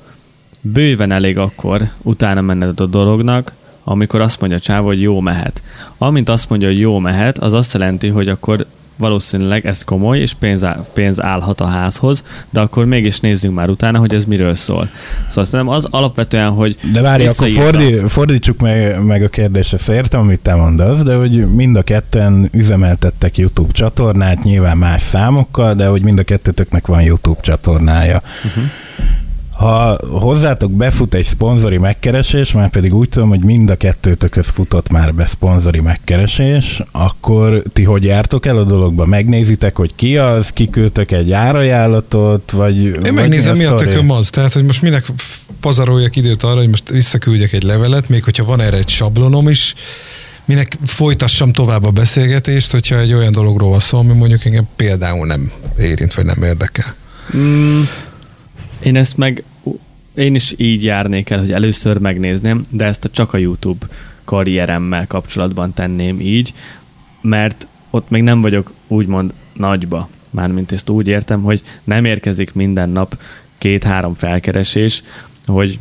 bőven 0.62 1.12
elég 1.12 1.38
akkor 1.38 1.89
utána 2.02 2.41
menned 2.41 2.80
a 2.80 2.86
dolognak, 2.86 3.52
amikor 3.84 4.21
azt 4.21 4.39
mondja 4.39 4.58
a 4.58 4.62
csávó, 4.62 4.86
hogy 4.86 5.02
jó 5.02 5.19
mehet. 5.19 5.63
Amint 5.97 6.30
azt 6.30 6.50
mondja, 6.50 6.67
hogy 6.67 6.80
jó 6.80 7.00
mehet, 7.00 7.38
az 7.38 7.54
azt 7.54 7.74
jelenti, 7.74 8.08
hogy 8.08 8.28
akkor 8.28 8.65
valószínűleg 9.02 9.65
ez 9.65 9.84
komoly, 9.84 10.19
és 10.19 10.34
pénz, 10.34 10.63
áll, 10.63 10.86
pénz 10.93 11.21
állhat 11.21 11.62
a 11.62 11.65
házhoz, 11.65 12.24
de 12.50 12.60
akkor 12.60 12.86
mégis 12.86 13.19
nézzünk 13.19 13.56
már 13.56 13.69
utána, 13.69 14.00
hogy 14.00 14.13
ez 14.13 14.26
miről 14.26 14.56
szól. 14.56 14.89
Szóval 15.30 15.45
nem 15.52 15.67
az 15.67 15.88
alapvetően, 15.89 16.50
hogy 16.50 16.78
De 16.93 17.02
várj, 17.02 17.26
akkor 17.28 17.50
fordi, 17.50 17.97
fordítsuk 18.08 18.60
meg, 18.60 19.04
meg 19.04 19.24
a 19.24 19.30
kérdésre, 19.30 19.93
értem, 19.93 20.19
amit 20.19 20.39
te 20.39 20.56
mondasz, 20.56 21.04
de 21.04 21.15
hogy 21.15 21.54
mind 21.54 21.76
a 21.76 21.82
ketten 21.82 22.50
üzemeltettek 22.52 23.38
YouTube 23.38 23.71
csatornát, 23.71 24.43
nyilván 24.43 24.78
más 24.78 25.02
számokkal, 25.02 25.76
de 25.76 25.88
hogy 25.88 26.02
mind 26.02 26.19
a 26.19 26.24
kettőtöknek 26.24 26.88
van 26.88 27.02
YouTube 27.02 27.41
csatornája. 27.41 28.21
Uh-huh. 28.45 28.63
Ha 29.62 29.97
hozzátok 30.10 30.71
befut 30.71 31.13
egy 31.13 31.24
szponzori 31.24 31.78
megkeresés, 31.78 32.52
már 32.52 32.69
pedig 32.69 32.95
úgy 32.95 33.10
tudom, 33.10 33.30
hogy 33.30 33.39
mind 33.39 33.69
a 33.69 33.76
kettőtökhöz 33.76 34.50
futott 34.50 34.89
már 34.89 35.13
be 35.13 35.26
szponzori 35.26 35.80
megkeresés, 35.80 36.84
akkor 36.91 37.63
ti 37.74 37.84
hogy 37.84 38.04
jártok 38.04 38.45
el 38.45 38.58
a 38.58 38.63
dologba? 38.63 39.06
Megnézitek, 39.06 39.76
hogy 39.76 39.95
ki 39.95 40.17
az, 40.17 40.50
kiküldtek 40.50 41.12
egy 41.12 41.32
árajánlatot, 41.32 42.52
vagy... 42.52 42.84
Én 42.84 43.00
vagy 43.02 43.13
megnézem, 43.13 43.58
mi 43.58 43.63
a 43.63 43.76
tököm 43.76 44.12
az. 44.12 44.30
Tehát, 44.30 44.54
hogy 44.54 44.63
most 44.63 44.82
minek 44.82 45.06
pazaroljak 45.60 46.15
időt 46.15 46.43
arra, 46.43 46.60
hogy 46.60 46.69
most 46.69 46.89
visszaküldjek 46.89 47.54
egy 47.54 47.63
levelet, 47.63 48.10
még 48.10 48.24
hogyha 48.24 48.45
van 48.45 48.62
erre 48.62 48.78
egy 48.78 48.89
sablonom 48.89 49.50
is, 49.50 49.76
minek 50.45 50.78
folytassam 50.86 51.52
tovább 51.52 51.84
a 51.84 51.91
beszélgetést, 51.91 52.71
hogyha 52.71 53.00
egy 53.00 53.13
olyan 53.13 53.32
dologról 53.32 53.69
van 53.69 53.80
szó, 53.80 53.97
ami 53.97 54.13
mondjuk 54.13 54.45
engem 54.45 54.67
például 54.76 55.28
nem 55.28 55.52
érint, 55.80 56.13
vagy 56.13 56.26
nem 56.26 56.43
érdekel. 56.43 56.95
Mm, 57.38 57.82
én 58.84 58.95
ezt 58.95 59.17
meg 59.17 59.43
én 60.15 60.36
is 60.36 60.54
így 60.58 60.84
járnék 60.84 61.30
el, 61.30 61.39
hogy 61.39 61.52
először 61.52 61.97
megnézném, 61.97 62.65
de 62.69 62.86
ezt 62.86 63.06
a 63.06 63.10
csak 63.10 63.34
a 63.34 63.38
YouTube 63.38 63.86
karrieremmel 64.24 65.08
kapcsolatban 65.08 65.74
tenném 65.74 66.19
így, 66.19 66.54
mert 67.21 67.67
ott 67.89 68.10
még 68.10 68.24
nem 68.24 68.41
vagyok 68.41 68.74
úgymond 68.88 69.34
nagyba. 69.54 70.10
Mármint 70.30 70.71
ezt 70.71 70.89
úgy 70.89 71.08
értem, 71.08 71.41
hogy 71.41 71.62
nem 71.84 72.06
érkezik 72.06 72.54
minden 72.54 72.89
nap 72.89 73.17
két-három 73.58 74.13
felkeresés, 74.13 75.04
hogy 75.45 75.80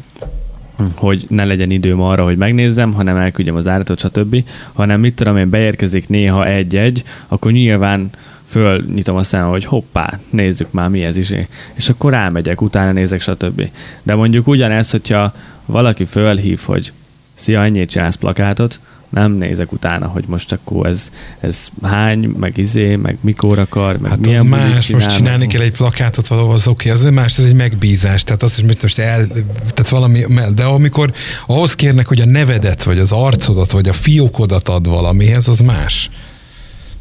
hogy 0.95 1.27
ne 1.29 1.45
legyen 1.45 1.71
időm 1.71 2.01
arra, 2.01 2.25
hogy 2.25 2.37
megnézzem, 2.37 2.93
hanem 2.93 3.17
elküldjem 3.17 3.57
az 3.57 3.67
áratot, 3.67 3.99
stb. 3.99 4.45
Hanem 4.73 5.01
mit 5.01 5.15
tudom 5.15 5.37
én, 5.37 5.51
beérkezik 5.51 6.09
néha 6.09 6.47
egy-egy, 6.47 7.03
akkor 7.29 7.53
nyilván 7.53 8.11
fölnyitom 8.51 9.17
a 9.17 9.23
szemem, 9.23 9.49
hogy 9.49 9.65
hoppá, 9.65 10.19
nézzük 10.31 10.73
már 10.73 10.89
mi 10.89 11.03
ez 11.03 11.17
is, 11.17 11.33
és 11.75 11.89
akkor 11.89 12.13
rámegyek, 12.13 12.63
utána 12.63 12.93
nézek, 12.93 13.21
stb. 13.21 13.71
De 14.03 14.15
mondjuk 14.15 14.47
ugyanez, 14.47 14.91
hogyha 14.91 15.35
valaki 15.67 16.05
fölhív, 16.05 16.61
hogy 16.65 16.93
szia, 17.35 17.65
ennyit 17.65 17.91
csinálsz 17.91 18.15
plakátot, 18.15 18.81
nem 19.09 19.33
nézek 19.33 19.73
utána, 19.73 20.07
hogy 20.07 20.25
most 20.27 20.53
akkor 20.53 20.87
ez, 20.87 21.11
ez 21.41 21.69
hány, 21.83 22.25
meg 22.25 22.57
izé, 22.57 22.97
meg 22.97 23.19
mikor 23.21 23.59
akar, 23.59 23.99
meg 23.99 24.11
hát 24.11 24.21
milyen 24.21 24.41
az 24.41 24.47
más, 24.47 24.87
csinál, 24.87 25.03
most 25.03 25.17
csinálni 25.17 25.47
kell 25.47 25.61
egy 25.61 25.73
plakátot 25.73 26.27
valahol, 26.27 26.53
az 26.53 26.69
oké, 26.69 26.91
okay, 26.91 27.03
az 27.03 27.15
más, 27.15 27.39
ez 27.39 27.45
egy 27.45 27.55
megbízás, 27.55 28.25
tehát 28.25 28.43
az 28.43 28.59
is 28.59 28.65
mit 28.65 28.83
most 28.83 28.99
el, 28.99 29.27
tehát 29.75 29.89
valami, 29.89 30.25
de 30.55 30.65
amikor 30.65 31.13
ahhoz 31.47 31.75
kérnek, 31.75 32.07
hogy 32.07 32.21
a 32.21 32.25
nevedet, 32.25 32.83
vagy 32.83 32.99
az 32.99 33.13
arcodat, 33.13 33.71
vagy 33.71 33.89
a 33.89 33.93
fiókodat 33.93 34.69
ad 34.69 34.89
valamihez, 34.89 35.49
az 35.49 35.59
más. 35.59 36.11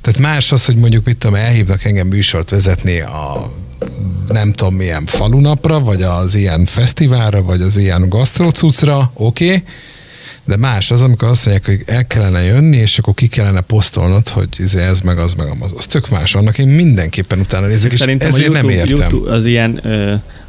Tehát 0.02 0.20
más 0.20 0.52
az, 0.52 0.66
hogy 0.66 0.76
mondjuk 0.76 1.06
mit 1.06 1.18
tudom, 1.18 1.36
elhívnak 1.36 1.84
engem 1.84 2.08
műsort 2.08 2.50
vezetni 2.50 3.00
a 3.00 3.52
nem 4.28 4.54
tudom 4.54 4.76
milyen 4.76 5.06
falunapra, 5.06 5.80
vagy 5.80 6.02
az 6.02 6.36
ilyen 6.36 6.66
fesztiválra, 6.66 7.44
vagy 7.44 7.62
az 7.62 7.78
ilyen 7.78 8.10
gasztrocucra, 8.10 9.12
oké, 9.14 9.46
okay, 9.46 9.64
de 10.46 10.58
más 10.58 10.92
az, 10.92 11.02
amikor 11.02 11.28
azt 11.28 11.46
mondják, 11.46 11.66
hogy 11.66 11.96
el 11.96 12.08
kellene 12.08 12.44
jönni, 12.44 12.78
és 12.78 12.98
akkor 12.98 13.14
ki 13.14 13.28
kellene 13.28 13.62
posztolnod, 13.62 14.28
hogy 14.28 14.48
izé 14.58 14.82
ez 14.82 15.02
meg 15.02 15.18
az 15.18 15.34
meg 15.34 15.48
az. 15.60 15.72
Az 15.78 15.86
tök 15.86 16.10
más. 16.10 16.36
Annak 16.36 16.58
én 16.58 16.68
mindenképpen 16.68 17.40
utána 17.40 17.68
nézek, 17.68 17.92
és 17.92 17.98
Szerintem 17.98 18.30
ezért 18.30 18.46
YouTube, 18.46 18.68
nem 18.68 18.78
értem. 18.78 18.98
YouTube 18.98 19.34
az 19.34 19.46
ilyen, 19.46 19.82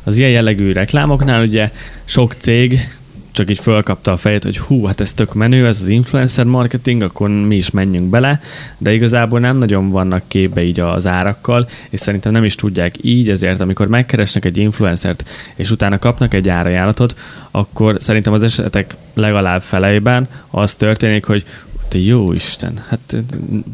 az 0.04 0.18
ilyen 0.18 0.30
jellegű 0.30 0.72
reklámoknál 0.72 1.42
ugye 1.42 1.70
sok 2.04 2.34
cég 2.38 2.88
csak 3.32 3.50
így 3.50 3.58
fölkapta 3.58 4.12
a 4.12 4.16
fejét, 4.16 4.44
hogy 4.44 4.58
hú, 4.58 4.84
hát 4.84 5.00
ez 5.00 5.14
tök 5.14 5.34
menő, 5.34 5.66
ez 5.66 5.80
az 5.80 5.88
influencer 5.88 6.44
marketing, 6.44 7.02
akkor 7.02 7.28
mi 7.28 7.56
is 7.56 7.70
menjünk 7.70 8.10
bele, 8.10 8.40
de 8.78 8.92
igazából 8.92 9.40
nem 9.40 9.56
nagyon 9.56 9.90
vannak 9.90 10.22
képbe 10.28 10.62
így 10.62 10.80
az 10.80 11.06
árakkal, 11.06 11.68
és 11.90 12.00
szerintem 12.00 12.32
nem 12.32 12.44
is 12.44 12.54
tudják 12.54 12.94
így, 13.00 13.30
ezért 13.30 13.60
amikor 13.60 13.88
megkeresnek 13.88 14.44
egy 14.44 14.56
influencert, 14.56 15.28
és 15.54 15.70
utána 15.70 15.98
kapnak 15.98 16.34
egy 16.34 16.48
árajánlatot, 16.48 17.16
akkor 17.50 17.96
szerintem 18.00 18.32
az 18.32 18.42
esetek 18.42 18.94
legalább 19.14 19.62
felejében 19.62 20.28
az 20.50 20.74
történik, 20.74 21.24
hogy 21.24 21.44
te 21.88 21.98
jó 21.98 22.32
Isten, 22.32 22.82
hát 22.88 23.16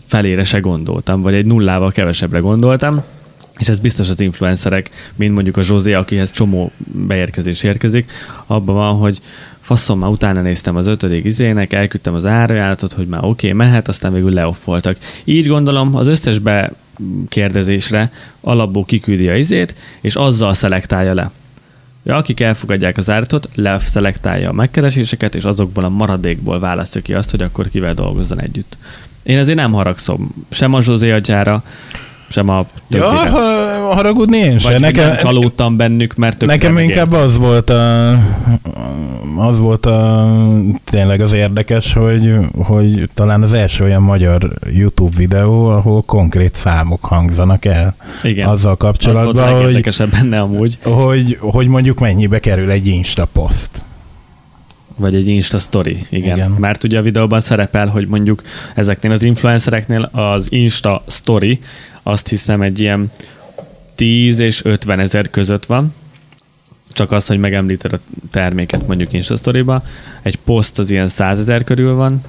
felére 0.07 0.45
se 0.45 0.59
gondoltam, 0.59 1.23
vagy 1.23 1.35
egy 1.35 1.47
nullával 1.47 1.93
kevesebbre 1.93 2.39
gondoltam, 2.39 3.03
és 3.59 3.69
ez 3.69 3.79
biztos 3.79 4.09
az 4.09 4.21
influencerek, 4.21 4.91
mint 5.15 5.35
mondjuk 5.35 5.57
a 5.57 5.63
Zsózé, 5.63 5.93
akihez 5.93 6.31
csomó 6.31 6.73
beérkezés 7.07 7.63
érkezik, 7.63 8.11
abban 8.47 8.75
van, 8.75 8.95
hogy 8.95 9.21
faszom, 9.61 9.99
már 9.99 10.11
utána 10.11 10.41
néztem 10.41 10.77
az 10.77 10.87
ötödik 10.87 11.25
izének, 11.25 11.73
elküldtem 11.73 12.15
az 12.15 12.27
árajánlatot, 12.27 12.93
hogy 12.93 13.07
már 13.07 13.25
oké, 13.25 13.29
okay, 13.29 13.53
mehet, 13.53 13.89
aztán 13.89 14.13
végül 14.13 14.33
leoffoltak. 14.33 14.97
Így 15.25 15.47
gondolom, 15.47 15.95
az 15.95 16.07
összes 16.07 16.39
bekérdezésre 16.39 18.13
alapból 18.41 18.85
kiküldi 18.85 19.29
a 19.29 19.37
izét, 19.37 19.75
és 20.01 20.15
azzal 20.15 20.55
szelektálja 20.55 21.15
le. 21.15 21.31
Ja, 22.03 22.17
akik 22.17 22.41
elfogadják 22.41 22.97
az 22.97 23.11
áratot, 23.11 23.49
leszelektálja 23.55 24.49
a 24.49 24.53
megkereséseket, 24.53 25.35
és 25.35 25.45
azokból 25.45 25.85
a 25.85 25.89
maradékból 25.89 26.61
választja 26.61 27.01
ki 27.01 27.15
azt, 27.15 27.31
hogy 27.31 27.43
akkor 27.43 27.69
kivel 27.69 27.95
dolgozzon 27.95 28.41
együtt. 28.41 28.77
Én 29.23 29.39
ezért 29.39 29.59
nem 29.59 29.73
haragszom 29.73 30.35
sem 30.51 30.73
a 30.75 30.83
Zsózé 30.83 31.11
agyára, 31.11 31.65
sem 32.29 32.49
a 32.49 32.67
többire. 32.89 33.11
Ja, 33.11 33.31
ha, 33.31 33.95
haragudni 33.95 34.37
én 34.37 34.59
sem. 34.59 34.81
Nekem, 34.81 35.09
nem 35.09 35.17
csalódtam 35.17 35.77
bennük, 35.77 36.15
mert 36.15 36.47
Nekem 36.47 36.79
inkább 36.79 37.13
az 37.13 37.39
volt 37.39 37.71
a, 37.71 38.11
az 39.37 39.61
volt 39.61 39.87
a, 39.87 40.29
tényleg 40.85 41.21
az 41.21 41.33
érdekes, 41.33 41.93
hogy, 41.93 42.35
hogy 42.63 43.09
talán 43.15 43.43
az 43.43 43.53
első 43.53 43.85
olyan 43.85 44.03
magyar 44.03 44.53
YouTube 44.73 45.17
videó, 45.17 45.67
ahol 45.67 46.03
konkrét 46.03 46.55
számok 46.55 47.05
hangzanak 47.05 47.65
el. 47.65 47.97
Igen. 48.23 48.49
Azzal 48.49 48.77
kapcsolatban, 48.77 49.45
az 49.45 49.51
volt 49.51 49.95
hogy, 49.95 50.09
benne 50.11 50.41
amúgy. 50.41 50.79
Hogy, 50.83 51.39
hogy 51.41 51.67
mondjuk 51.67 51.99
mennyibe 51.99 52.41
kerül 52.41 52.71
egy 52.71 52.87
Insta 52.87 53.27
poszt. 53.33 53.71
Vagy 54.97 55.15
egy 55.15 55.29
Insta 55.29 55.59
story, 55.59 56.07
igen. 56.09 56.37
igen. 56.37 56.51
Mert 56.51 56.85
ugye 56.85 56.99
a 56.99 57.03
videóban 57.03 57.41
szerepel, 57.41 57.87
hogy 57.87 58.07
mondjuk 58.07 58.43
ezeknél 58.75 59.13
az 59.13 59.23
influencereknél 59.23 60.03
az 60.13 60.53
Insta 60.53 61.03
story 61.07 61.61
azt 62.09 62.29
hiszem 62.29 62.63
egy 62.63 62.81
ilyen 62.81 63.11
10 63.95 64.39
és 64.39 64.65
50 64.65 64.99
ezer 64.99 65.31
között 65.31 65.65
van, 65.67 65.95
csak 66.93 67.13
azt, 67.13 67.29
hogy 67.29 67.39
megemlíted 67.39 67.93
a 67.93 67.99
terméket 68.31 68.87
mondjuk 68.87 69.13
Instastory-ba. 69.13 69.83
Egy 70.23 70.37
poszt 70.37 70.79
az 70.79 70.91
ilyen 70.91 71.09
100 71.09 71.39
ezer 71.39 71.65
körül 71.65 71.95
van, 71.95 72.21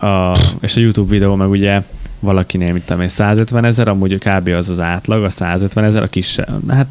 a, 0.00 0.38
és 0.60 0.76
a 0.76 0.80
YouTube 0.80 1.10
videó 1.10 1.34
meg 1.34 1.48
ugye 1.48 1.82
valakinél, 2.20 2.72
mit 2.72 2.82
tudom 2.82 3.02
én, 3.02 3.08
150 3.08 3.64
ezer, 3.64 3.88
amúgy 3.88 4.18
kb. 4.18 4.48
az 4.48 4.68
az 4.68 4.80
átlag, 4.80 5.24
a 5.24 5.30
150 5.30 5.84
ezer, 5.84 6.02
a 6.02 6.08
kis, 6.08 6.38
hát 6.68 6.86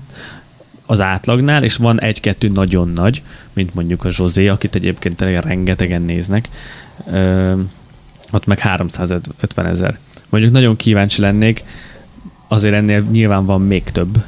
az 0.86 1.02
átlagnál, 1.02 1.64
és 1.64 1.76
van 1.76 2.02
egy-kettő 2.02 2.48
nagyon 2.48 2.90
nagy, 2.90 3.22
mint 3.54 3.74
mondjuk 3.74 4.04
a 4.04 4.10
Zsozé, 4.10 4.48
akit 4.48 4.76
egyébként 4.76 5.22
rengetegen 5.22 6.02
néznek, 6.02 6.50
ö, 7.12 7.54
ott 8.32 8.46
meg 8.46 8.60
350 8.60 9.66
ezer. 9.66 9.98
Mondjuk 10.34 10.54
nagyon 10.54 10.76
kíváncsi 10.76 11.22
lennék, 11.22 11.64
azért 12.48 12.74
ennél 12.74 13.02
nyilván 13.12 13.46
van 13.46 13.62
még 13.62 13.84
több. 13.84 14.24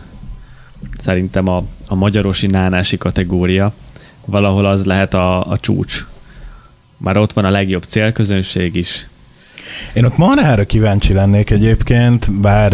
Szerintem 0.98 1.48
a, 1.48 1.64
a 1.88 1.96
magyarosi 1.96 2.48
nánási 2.48 2.98
kategória 2.98 3.74
valahol 4.26 4.66
az 4.66 4.86
lehet 4.86 5.14
a, 5.14 5.50
a 5.50 5.58
csúcs. 5.58 6.06
Már 6.98 7.18
ott 7.18 7.34
van 7.34 7.46
a 7.46 7.50
legjobb 7.50 7.84
célközönség 7.84 8.76
is. 8.76 9.08
Én 9.94 10.06
ott 10.06 10.18
marhára 10.18 10.66
kíváncsi 10.66 11.14
lennék 11.14 11.50
egyébként, 11.50 12.32
bár, 12.32 12.72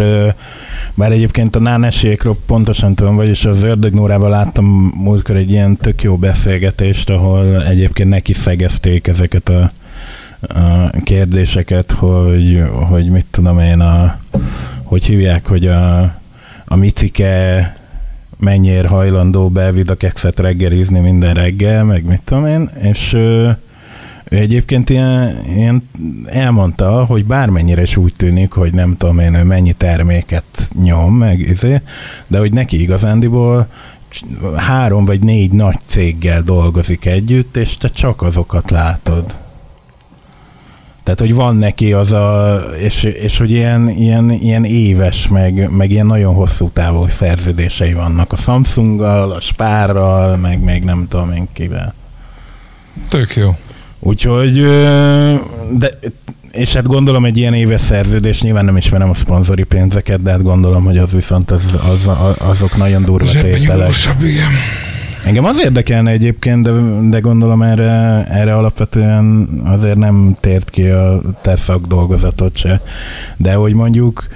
bár 0.93 1.11
egyébként 1.11 1.55
a 1.55 1.59
nánesékről 1.59 2.37
pontosan 2.45 2.95
tudom, 2.95 3.15
vagyis 3.15 3.45
az 3.45 3.63
Ördögnórával 3.63 4.29
láttam 4.29 4.65
múltkor 4.95 5.35
egy 5.35 5.49
ilyen 5.49 5.77
tök 5.77 6.03
jó 6.03 6.17
beszélgetést, 6.17 7.09
ahol 7.09 7.63
egyébként 7.63 8.09
neki 8.09 8.33
szegezték 8.33 9.07
ezeket 9.07 9.49
a 9.49 9.71
kérdéseket, 11.03 11.91
hogy, 11.91 12.63
hogy 12.89 13.09
mit 13.09 13.25
tudom 13.31 13.59
én, 13.59 13.79
a, 13.79 14.19
hogy 14.83 15.03
hívják, 15.03 15.47
hogy 15.47 15.67
a, 15.67 16.01
a 16.65 16.75
micike 16.75 17.75
mennyire 18.37 18.87
hajlandó 18.87 19.49
be 19.49 19.73
a 19.87 19.95
kekszet 19.95 20.39
reggelizni 20.39 20.99
minden 20.99 21.33
reggel, 21.33 21.83
meg 21.83 22.05
mit 22.05 22.21
tudom 22.23 22.45
én, 22.45 22.69
és 22.81 23.13
ő 23.13 23.57
egyébként 24.23 24.89
ilyen, 24.89 25.41
ilyen 25.55 25.89
elmondta, 26.25 27.05
hogy 27.05 27.25
bármennyire 27.25 27.81
is 27.81 27.97
úgy 27.97 28.13
tűnik, 28.15 28.51
hogy 28.51 28.73
nem 28.73 28.97
tudom 28.97 29.19
én, 29.19 29.33
ő 29.33 29.43
mennyi 29.43 29.73
terméket 29.73 30.43
nyom, 30.83 31.13
meg 31.13 31.39
izé, 31.39 31.81
de 32.27 32.39
hogy 32.39 32.53
neki 32.53 32.81
igazándiból 32.81 33.67
három 34.55 35.05
vagy 35.05 35.23
négy 35.23 35.51
nagy 35.51 35.77
céggel 35.81 36.41
dolgozik 36.43 37.05
együtt, 37.05 37.57
és 37.57 37.77
te 37.77 37.89
csak 37.89 38.21
azokat 38.21 38.71
látod. 38.71 39.35
Tehát, 41.03 41.19
hogy 41.19 41.33
van 41.33 41.55
neki 41.55 41.93
az 41.93 42.11
a, 42.11 42.55
és, 42.77 43.03
és 43.03 43.37
hogy 43.37 43.51
ilyen, 43.51 43.89
ilyen, 43.89 44.31
ilyen 44.31 44.63
éves, 44.63 45.27
meg, 45.27 45.69
meg 45.69 45.91
ilyen 45.91 46.05
nagyon 46.05 46.33
hosszú 46.33 46.69
távú 46.69 47.07
szerződései 47.09 47.93
vannak 47.93 48.31
a 48.31 48.35
Samsunggal, 48.35 49.31
a 49.31 49.39
Spárral, 49.39 50.37
meg 50.37 50.59
még 50.59 50.83
nem 50.83 51.07
tudom 51.09 51.31
én 51.31 51.47
kivel. 51.53 51.93
Tök 53.09 53.35
jó. 53.35 53.55
Úgyhogy, 53.99 54.61
de, 55.71 55.89
és 56.51 56.73
hát 56.73 56.87
gondolom 56.87 57.25
egy 57.25 57.37
ilyen 57.37 57.53
éves 57.53 57.81
szerződés, 57.81 58.41
nyilván 58.41 58.65
nem 58.65 58.77
ismerem 58.77 59.09
a 59.09 59.13
szponzori 59.13 59.63
pénzeket, 59.63 60.21
de 60.21 60.31
hát 60.31 60.43
gondolom, 60.43 60.83
hogy 60.83 60.97
az 60.97 61.11
viszont 61.11 61.51
az, 61.51 61.63
az, 61.91 62.09
azok 62.37 62.77
nagyon 62.77 63.03
durva 63.03 63.31
tételek. 63.31 63.57
Zsebbenyúlósabb, 63.57 64.23
igen. 64.23 64.49
Engem 65.25 65.45
az 65.45 65.59
érdekelne 65.59 66.11
egyébként, 66.11 66.63
de, 66.63 66.71
de 67.09 67.19
gondolom 67.19 67.61
erre, 67.61 68.25
erre 68.29 68.55
alapvetően 68.55 69.49
azért 69.65 69.97
nem 69.97 70.35
tért 70.39 70.69
ki 70.69 70.87
a 70.87 71.21
te 71.41 71.55
szakdolgozatot 71.55 72.57
se. 72.57 72.81
De 73.37 73.53
hogy 73.53 73.73
mondjuk 73.73 74.27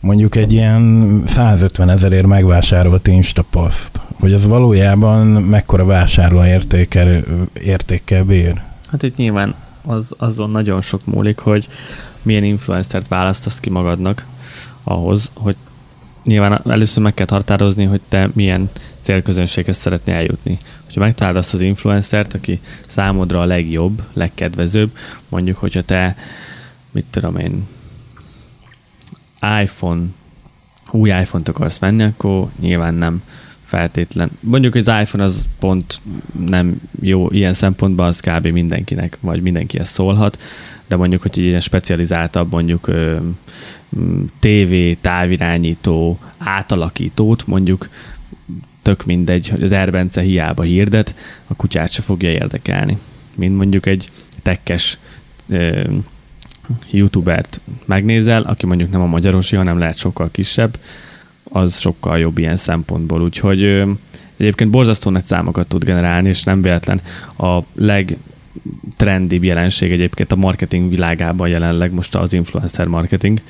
mondjuk 0.00 0.36
egy 0.36 0.52
ilyen 0.52 1.22
150 1.26 1.90
ezerért 1.90 2.26
megvásárolt 2.26 3.06
Instapost, 3.06 4.00
hogy 4.20 4.32
az 4.32 4.46
valójában 4.46 5.26
mekkora 5.26 5.84
vásárló 5.84 6.44
értékel, 6.44 7.22
értékkel 7.52 8.24
bír? 8.24 8.60
Hát 8.90 9.02
itt 9.02 9.16
nyilván 9.16 9.54
az, 9.82 10.14
azon 10.18 10.50
nagyon 10.50 10.80
sok 10.80 11.00
múlik, 11.04 11.38
hogy 11.38 11.68
milyen 12.22 12.44
influencert 12.44 13.08
választasz 13.08 13.60
ki 13.60 13.70
magadnak 13.70 14.26
ahhoz, 14.82 15.30
hogy 15.34 15.56
nyilván 16.24 16.60
először 16.68 17.02
meg 17.02 17.14
kell 17.14 17.26
határozni, 17.30 17.84
hogy 17.84 18.00
te 18.08 18.28
milyen 18.32 18.70
célközönséghez 19.04 19.76
szeretnél 19.76 20.14
eljutni. 20.14 20.58
Hogyha 20.84 21.00
megtalálod 21.00 21.38
azt 21.38 21.54
az 21.54 21.60
influencert, 21.60 22.34
aki 22.34 22.60
számodra 22.86 23.40
a 23.40 23.44
legjobb, 23.44 24.02
legkedvezőbb, 24.12 24.90
mondjuk, 25.28 25.58
hogyha 25.58 25.82
te, 25.82 26.16
mit 26.90 27.04
tudom 27.10 27.36
én, 27.36 27.66
iPhone, 29.62 30.02
új 30.90 31.10
iPhone-t 31.10 31.48
akarsz 31.48 31.78
venni, 31.78 32.02
akkor 32.02 32.48
nyilván 32.60 32.94
nem 32.94 33.22
feltétlen. 33.62 34.30
Mondjuk, 34.40 34.74
az 34.74 34.88
iPhone 34.88 35.24
az 35.24 35.46
pont 35.58 36.00
nem 36.46 36.80
jó 37.00 37.28
ilyen 37.30 37.52
szempontban, 37.52 38.06
az 38.06 38.20
kb. 38.20 38.46
mindenkinek, 38.46 39.18
vagy 39.20 39.42
mindenkihez 39.42 39.88
szólhat, 39.88 40.38
de 40.86 40.96
mondjuk, 40.96 41.22
hogy 41.22 41.30
egy 41.34 41.44
ilyen 41.44 41.60
specializáltabb, 41.60 42.50
mondjuk 42.50 42.90
TV, 44.40 44.74
távirányító, 45.00 46.18
átalakítót, 46.38 47.46
mondjuk 47.46 47.88
tök 48.84 49.04
mindegy, 49.04 49.48
hogy 49.48 49.62
az 49.62 49.72
Erbence 49.72 50.20
hiába 50.20 50.62
hirdet, 50.62 51.14
a 51.46 51.54
kutyát 51.54 51.90
se 51.90 52.02
fogja 52.02 52.30
érdekelni. 52.30 52.98
Mint 53.34 53.56
mondjuk 53.56 53.86
egy 53.86 54.08
tekkes 54.42 54.98
ö, 55.48 55.80
youtubert 56.90 57.60
megnézel, 57.84 58.42
aki 58.42 58.66
mondjuk 58.66 58.90
nem 58.90 59.00
a 59.00 59.06
magyarosi, 59.06 59.56
hanem 59.56 59.78
lehet 59.78 59.96
sokkal 59.96 60.30
kisebb, 60.30 60.78
az 61.42 61.78
sokkal 61.78 62.18
jobb 62.18 62.38
ilyen 62.38 62.56
szempontból. 62.56 63.22
Úgyhogy 63.22 63.62
ö, 63.62 63.90
egyébként 64.36 64.70
borzasztó 64.70 65.10
nagy 65.10 65.24
számokat 65.24 65.68
tud 65.68 65.84
generálni, 65.84 66.28
és 66.28 66.42
nem 66.42 66.62
véletlen 66.62 67.00
a 67.36 67.58
legtrendibb 67.74 69.44
jelenség 69.44 69.92
egyébként 69.92 70.32
a 70.32 70.36
marketing 70.36 70.88
világában 70.88 71.48
jelenleg 71.48 71.92
most 71.92 72.14
az 72.14 72.32
influencer 72.32 72.86
marketing. 72.86 73.40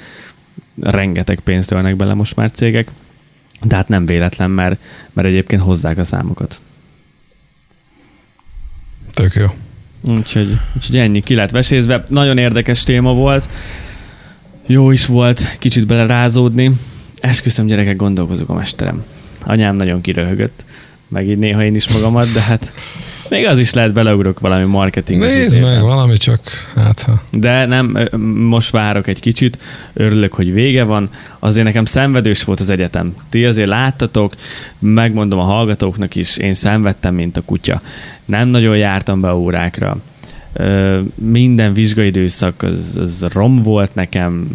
Rengeteg 0.80 1.40
pénzt 1.40 1.70
ölnek 1.70 1.96
bele 1.96 2.14
most 2.14 2.36
már 2.36 2.50
cégek, 2.50 2.90
de 3.62 3.74
hát 3.74 3.88
nem 3.88 4.06
véletlen, 4.06 4.50
mert, 4.50 4.80
mert 5.12 5.28
egyébként 5.28 5.62
hozzák 5.62 5.98
a 5.98 6.04
számokat. 6.04 6.60
Tök 9.12 9.34
jó. 9.34 9.46
Úgyhogy, 10.14 10.58
úgyhogy 10.76 10.96
ennyi, 10.96 11.22
ki 11.22 11.34
lett 11.34 11.50
vesézve. 11.50 12.02
Nagyon 12.08 12.38
érdekes 12.38 12.82
téma 12.82 13.14
volt. 13.14 13.48
Jó 14.66 14.90
is 14.90 15.06
volt 15.06 15.56
kicsit 15.58 15.86
belerázódni. 15.86 16.72
Esküszöm, 17.20 17.66
gyerekek, 17.66 17.96
gondolkozok 17.96 18.48
a 18.48 18.54
mesterem. 18.54 19.04
Anyám 19.42 19.76
nagyon 19.76 20.00
kiröhögött, 20.00 20.64
meg 21.08 21.28
így 21.28 21.38
néha 21.38 21.64
én 21.64 21.74
is 21.74 21.88
magamat, 21.88 22.32
de 22.32 22.40
hát 22.40 22.72
még 23.34 23.46
az 23.46 23.58
is 23.58 23.74
lehet 23.74 23.92
beleugrok 23.92 24.40
valami 24.40 24.64
marketing. 24.64 25.20
Nézd 25.20 25.60
meg, 25.60 25.80
valami 25.80 26.16
csak, 26.16 26.40
hát 26.74 27.02
ha. 27.02 27.22
De 27.32 27.66
nem, 27.66 27.98
most 28.48 28.70
várok 28.70 29.06
egy 29.06 29.20
kicsit, 29.20 29.58
örülök, 29.92 30.32
hogy 30.32 30.52
vége 30.52 30.82
van. 30.82 31.08
Azért 31.38 31.66
nekem 31.66 31.84
szenvedős 31.84 32.44
volt 32.44 32.60
az 32.60 32.70
egyetem. 32.70 33.14
Ti 33.28 33.44
azért 33.44 33.68
láttatok, 33.68 34.34
megmondom 34.78 35.38
a 35.38 35.42
hallgatóknak 35.42 36.14
is, 36.14 36.36
én 36.36 36.54
szenvedtem, 36.54 37.14
mint 37.14 37.36
a 37.36 37.42
kutya. 37.42 37.80
Nem 38.24 38.48
nagyon 38.48 38.76
jártam 38.76 39.20
be 39.20 39.34
órákra. 39.34 39.96
Minden 41.14 41.72
vizsgaidőszak 41.72 42.62
az, 42.62 42.98
az 43.00 43.26
rom 43.32 43.62
volt 43.62 43.94
nekem. 43.94 44.48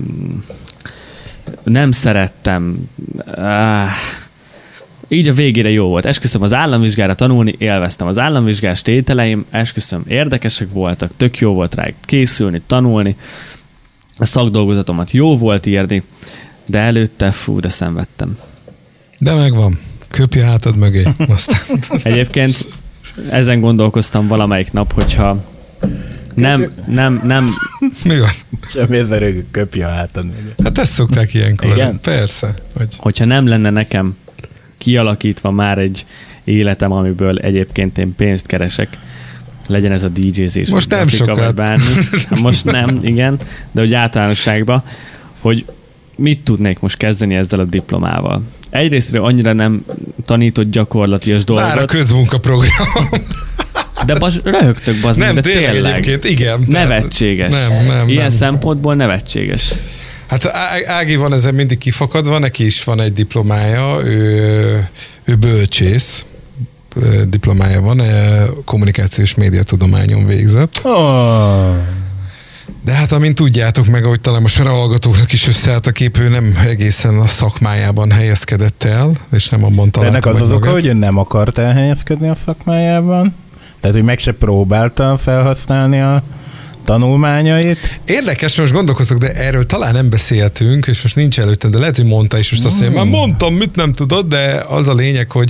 Nem 1.63 1.91
szerettem. 1.91 2.89
Ah, 3.35 3.87
így 5.09 5.27
a 5.27 5.33
végére 5.33 5.69
jó 5.69 5.87
volt. 5.87 6.05
Esküszöm 6.05 6.41
az 6.41 6.53
államvizsgára 6.53 7.15
tanulni, 7.15 7.55
élveztem 7.57 8.07
az 8.07 8.17
államvizsgás 8.17 8.81
tételeim, 8.81 9.45
esküszöm 9.49 10.03
érdekesek 10.07 10.67
voltak, 10.71 11.11
tök 11.17 11.37
jó 11.37 11.53
volt 11.53 11.75
rá 11.75 11.87
készülni, 12.05 12.61
tanulni, 12.67 13.15
a 14.17 14.25
szakdolgozatomat 14.25 15.11
jó 15.11 15.37
volt 15.37 15.65
írni, 15.65 16.03
de 16.65 16.79
előtte 16.79 17.31
fú, 17.31 17.59
de 17.59 17.69
szenvedtem. 17.69 18.37
De 19.17 19.33
megvan. 19.33 19.79
Köpje 20.07 20.45
hátad 20.45 20.75
mögé. 20.75 21.07
Aztán. 21.27 21.59
Egyébként 22.03 22.65
ezen 23.29 23.59
gondolkoztam 23.59 24.27
valamelyik 24.27 24.71
nap, 24.71 24.93
hogyha 24.93 25.45
nem, 26.33 26.71
nem, 26.87 27.21
nem, 27.23 27.55
Mi 28.03 28.19
van? 28.19 28.29
Semmi 28.71 28.97
ez 28.97 29.11
a 29.11 29.17
rögő 29.17 29.45
köpje 29.51 29.85
a 29.85 29.89
hátad. 29.89 30.25
Hát 30.63 30.77
ezt 30.77 30.91
szokták 30.91 31.33
ilyenkor. 31.33 31.69
Igen? 31.69 31.99
Persze. 32.01 32.53
Hogy 32.75 32.95
hogyha 32.97 33.25
nem 33.25 33.47
lenne 33.47 33.69
nekem 33.69 34.15
kialakítva 34.79 35.51
már 35.51 35.77
egy 35.77 36.05
életem, 36.43 36.91
amiből 36.91 37.37
egyébként 37.37 37.97
én 37.97 38.15
pénzt 38.15 38.45
keresek, 38.45 38.87
legyen 39.67 39.91
ez 39.91 40.03
a 40.03 40.07
DJ-zés, 40.07 40.69
Most 40.69 40.89
nem 40.89 40.99
grafika, 40.99 41.25
sokat. 41.25 41.45
vagy 41.45 41.53
bármi. 41.53 41.83
Hát 42.29 42.39
most 42.39 42.63
nem, 42.65 42.97
igen, 43.01 43.37
de 43.71 43.81
hogy 43.81 43.93
általánosságban, 43.93 44.83
hogy 45.39 45.65
mit 46.15 46.39
tudnék 46.43 46.79
most 46.79 46.97
kezdeni 46.97 47.35
ezzel 47.35 47.59
a 47.59 47.63
diplomával. 47.63 48.41
Egyrésztről 48.69 49.23
annyira 49.23 49.53
nem 49.53 49.85
tanított 50.25 50.69
gyakorlatias 50.71 51.43
Vár 51.45 51.57
a 51.65 51.69
dolgot, 51.71 51.89
közmunkaprogram. 51.89 52.71
de 54.05 54.15
bas, 54.15 54.35
röhögtök, 54.43 54.95
bazd 55.01 55.19
nem, 55.19 55.35
de 55.35 55.41
tényleg, 55.41 55.71
tényleg. 55.73 56.19
igen. 56.23 56.63
Nevetséges. 56.67 57.51
Nem, 57.51 57.85
nem, 57.87 58.07
Ilyen 58.07 58.21
nem. 58.21 58.29
szempontból 58.37 58.95
nevetséges. 58.95 59.73
Hát 60.29 60.45
Ági 60.85 61.15
van 61.15 61.33
ezen 61.33 61.55
mindig 61.55 61.77
kifakadva, 61.77 62.39
neki 62.39 62.65
is 62.65 62.83
van 62.83 63.01
egy 63.01 63.13
diplomája, 63.13 63.99
ő, 64.03 64.87
ő 65.23 65.35
bölcsész, 65.35 66.25
diplomája 67.27 67.81
van, 67.81 68.01
kommunikációs 68.65 69.35
médiatudományon 69.35 70.25
végzett. 70.25 70.79
Oh. 70.83 71.75
De 72.85 72.91
hát 72.91 73.11
amint 73.11 73.35
tudjátok 73.35 73.85
meg, 73.85 74.05
ahogy 74.05 74.21
talán 74.21 74.41
most 74.41 74.57
már 74.57 74.67
a 74.67 74.71
hallgatóknak 74.71 75.31
is 75.31 75.47
összeállt 75.47 75.87
a 75.87 75.91
kép, 75.91 76.17
ő 76.17 76.29
nem 76.29 76.57
egészen 76.65 77.19
a 77.19 77.27
szakmájában 77.27 78.11
helyezkedett 78.11 78.83
el, 78.83 79.11
és 79.31 79.49
nem 79.49 79.63
abban 79.63 79.85
De 79.85 79.91
találta 79.91 80.15
ennek 80.15 80.25
az 80.25 80.41
az 80.41 80.51
oka, 80.51 80.71
hogy 80.71 80.85
ő 80.85 80.93
nem 80.93 81.17
akart 81.17 81.57
elhelyezkedni 81.57 82.29
a 82.29 82.35
szakmájában? 82.35 83.35
Tehát, 83.79 83.95
hogy 83.95 84.05
meg 84.05 84.19
se 84.19 84.31
próbálta 84.33 85.17
felhasználni 85.17 86.01
a 86.01 86.23
tanulmányait? 86.85 87.99
Érdekes, 88.05 88.55
most 88.55 88.73
gondolkozok, 88.73 89.17
de 89.17 89.33
erről 89.33 89.65
talán 89.65 89.93
nem 89.93 90.09
beszéltünk, 90.09 90.87
és 90.87 91.01
most 91.01 91.15
nincs 91.15 91.39
előttem, 91.39 91.71
de 91.71 91.77
lehet, 91.79 91.95
hogy 91.95 92.05
mondta 92.05 92.37
is 92.37 92.51
most 92.51 92.65
azt, 92.65 92.83
hogy 92.83 92.91
már 92.91 93.05
mondtam, 93.05 93.53
mit 93.53 93.75
nem 93.75 93.93
tudod, 93.93 94.27
de 94.27 94.63
az 94.67 94.87
a 94.87 94.93
lényeg, 94.93 95.31
hogy, 95.31 95.49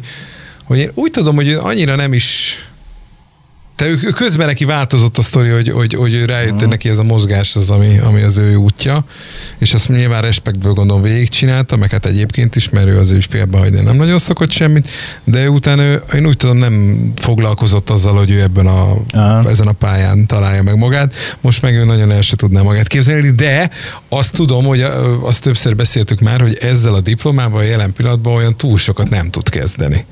hogy 0.63 0.77
én 0.77 0.91
úgy 0.93 1.11
tudom, 1.11 1.35
hogy 1.35 1.49
annyira 1.53 1.95
nem 1.95 2.13
is 2.13 2.55
te 3.79 3.87
ő, 3.87 3.95
közben 3.97 4.47
neki 4.47 4.65
változott 4.65 5.17
a 5.17 5.21
sztori, 5.21 5.49
hogy, 5.49 5.69
hogy, 5.69 5.93
hogy 5.93 6.13
ő 6.13 6.25
rájött, 6.25 6.67
neki 6.67 6.89
ez 6.89 6.97
a 6.97 7.03
mozgás 7.03 7.55
az, 7.55 7.69
ami, 7.69 7.97
ami 7.97 8.21
az 8.21 8.37
ő 8.37 8.55
útja, 8.55 9.03
és 9.57 9.73
azt 9.73 9.87
nyilván 9.87 10.21
respektből 10.21 10.73
gondolom 10.73 11.01
végigcsinálta, 11.01 11.75
meg 11.75 11.91
hát 11.91 12.05
egyébként 12.05 12.55
is, 12.55 12.69
mert 12.69 12.87
ő 12.87 12.99
az 12.99 13.09
ő 13.09 13.19
félbehagyni 13.29 13.81
nem 13.81 13.95
nagyon 13.95 14.19
szokott 14.19 14.51
semmit, 14.51 14.89
de 15.23 15.49
utána 15.49 15.81
ő, 15.81 16.03
én 16.13 16.25
úgy 16.25 16.37
tudom, 16.37 16.57
nem 16.57 17.13
foglalkozott 17.15 17.89
azzal, 17.89 18.17
hogy 18.17 18.29
ő 18.29 18.41
ebben 18.41 18.67
a, 18.67 18.95
Aha. 19.11 19.49
ezen 19.49 19.67
a 19.67 19.71
pályán 19.71 20.25
találja 20.25 20.63
meg 20.63 20.77
magát. 20.77 21.13
Most 21.41 21.61
meg 21.61 21.73
ő 21.73 21.85
nagyon 21.85 22.11
el 22.11 22.21
se 22.21 22.35
tudná 22.35 22.61
magát 22.61 22.87
képzelni, 22.87 23.29
de 23.29 23.69
azt 24.09 24.33
tudom, 24.33 24.65
hogy 24.65 24.81
azt 25.21 25.41
többször 25.41 25.75
beszéltük 25.75 26.19
már, 26.19 26.41
hogy 26.41 26.57
ezzel 26.61 26.93
a 26.93 27.01
diplomával 27.01 27.63
jelen 27.63 27.93
pillanatban 27.93 28.35
olyan 28.35 28.55
túl 28.55 28.77
sokat 28.77 29.09
nem 29.09 29.29
tud 29.29 29.49
kezdeni. 29.49 30.05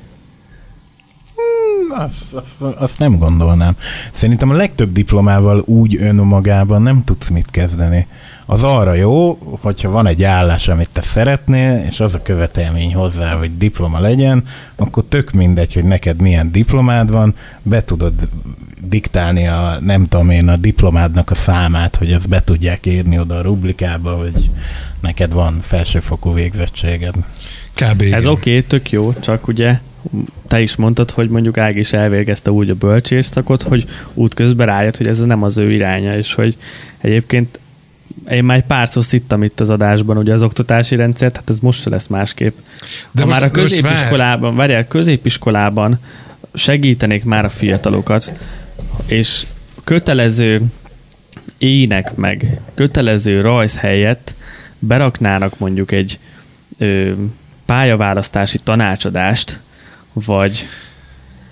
Azt, 1.90 2.32
azt, 2.32 2.76
azt 2.78 2.98
nem 2.98 3.18
gondolnám. 3.18 3.76
Szerintem 4.12 4.50
a 4.50 4.54
legtöbb 4.54 4.92
diplomával 4.92 5.62
úgy 5.66 5.96
önmagában 5.96 6.82
nem 6.82 7.04
tudsz 7.04 7.28
mit 7.28 7.50
kezdeni. 7.50 8.06
Az 8.46 8.62
arra 8.62 8.94
jó, 8.94 9.38
hogyha 9.60 9.90
van 9.90 10.06
egy 10.06 10.22
állás, 10.22 10.68
amit 10.68 10.88
te 10.92 11.00
szeretnél, 11.00 11.84
és 11.88 12.00
az 12.00 12.14
a 12.14 12.22
követelmény 12.22 12.94
hozzá, 12.94 13.32
hogy 13.34 13.56
diploma 13.56 14.00
legyen, 14.00 14.44
akkor 14.76 15.04
tök 15.08 15.30
mindegy, 15.30 15.74
hogy 15.74 15.84
neked 15.84 16.20
milyen 16.20 16.52
diplomád 16.52 17.10
van, 17.10 17.34
be 17.62 17.84
tudod 17.84 18.12
diktálni 18.82 19.46
a, 19.46 19.78
nem 19.80 20.08
tudom 20.08 20.30
én, 20.30 20.48
a 20.48 20.56
diplomádnak 20.56 21.30
a 21.30 21.34
számát, 21.34 21.96
hogy 21.96 22.12
azt 22.12 22.28
be 22.28 22.42
tudják 22.44 22.86
írni 22.86 23.18
oda 23.18 23.36
a 23.36 23.42
rublikába, 23.42 24.16
hogy 24.16 24.50
neked 25.00 25.32
van 25.32 25.58
felsőfokú 25.60 26.34
végzettséged. 26.34 27.14
Kb. 27.74 28.02
Ez 28.12 28.26
oké, 28.26 28.50
okay, 28.50 28.62
tök 28.62 28.90
jó, 28.90 29.12
csak 29.12 29.48
ugye 29.48 29.78
te 30.48 30.60
is 30.60 30.76
mondtad, 30.76 31.10
hogy 31.10 31.28
mondjuk 31.28 31.58
Ág 31.58 31.76
is 31.76 31.92
elvégezte 31.92 32.50
úgy 32.50 32.70
a 32.70 32.74
bölcsészszakot, 32.74 33.62
hogy 33.62 33.86
útközben 34.14 34.66
rájött, 34.66 34.96
hogy 34.96 35.06
ez 35.06 35.24
nem 35.24 35.42
az 35.42 35.56
ő 35.56 35.72
iránya, 35.72 36.16
és 36.16 36.34
hogy 36.34 36.56
egyébként 36.98 37.58
én 38.30 38.44
már 38.44 38.56
egy 38.56 38.64
párszor 38.64 39.04
szittam 39.04 39.42
itt 39.42 39.60
az 39.60 39.70
adásban, 39.70 40.16
ugye 40.16 40.32
az 40.32 40.42
oktatási 40.42 40.96
rendszert, 40.96 41.36
hát 41.36 41.50
ez 41.50 41.58
most 41.58 41.80
se 41.80 41.90
lesz 41.90 42.06
másképp. 42.06 42.56
De 43.10 43.22
ha 43.22 43.26
már 43.26 43.42
a 43.42 43.50
középiskolában, 43.50 44.56
várjál, 44.56 44.88
középiskolában 44.88 45.98
segítenék 46.54 47.24
már 47.24 47.44
a 47.44 47.48
fiatalokat, 47.48 48.32
és 49.06 49.46
kötelező 49.84 50.62
ének 51.58 52.14
meg 52.14 52.60
kötelező 52.74 53.40
rajz 53.40 53.78
helyett 53.78 54.34
beraknának 54.78 55.58
mondjuk 55.58 55.92
egy 55.92 56.18
ö, 56.78 57.12
pályaválasztási 57.66 58.58
tanácsadást, 58.58 59.60
vagy 60.24 60.66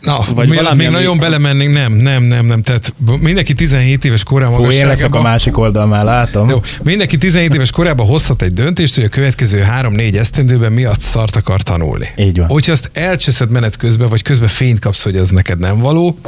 Na, 0.00 0.18
vagy 0.34 0.48
még, 0.48 0.58
valami, 0.58 0.76
még 0.76 0.86
ami... 0.86 0.96
nagyon 0.96 1.18
belemennénk, 1.18 1.72
nem, 1.72 1.92
nem, 1.92 2.22
nem, 2.22 2.46
nem. 2.46 2.62
Tehát 2.62 2.92
mindenki 3.20 3.54
17 3.54 4.04
éves 4.04 4.24
korában 4.24 4.56
Fú, 4.56 4.70
én 4.70 4.86
leszek 4.86 5.14
a 5.14 5.22
másik 5.22 5.58
oldal, 5.58 5.86
már 5.86 6.04
látom. 6.04 6.48
Jó, 6.48 6.62
mindenki 6.82 7.18
17 7.18 7.54
éves 7.54 7.70
korában 7.70 8.06
hozhat 8.06 8.42
egy 8.42 8.52
döntést, 8.52 8.94
hogy 8.94 9.04
a 9.04 9.08
következő 9.08 9.64
3-4 9.80 10.14
esztendőben 10.14 10.72
mi 10.72 10.84
a 10.84 10.92
szart 11.00 11.36
akar 11.36 11.62
tanulni. 11.62 12.08
Így 12.16 12.38
van. 12.38 12.46
Hogyha 12.46 12.72
azt 12.72 12.90
elcseszed 12.92 13.50
menet 13.50 13.76
közben, 13.76 14.08
vagy 14.08 14.22
közben 14.22 14.48
fényt 14.48 14.78
kapsz, 14.78 15.02
hogy 15.02 15.16
ez 15.16 15.30
neked 15.30 15.58
nem 15.58 15.78
való, 15.78 16.18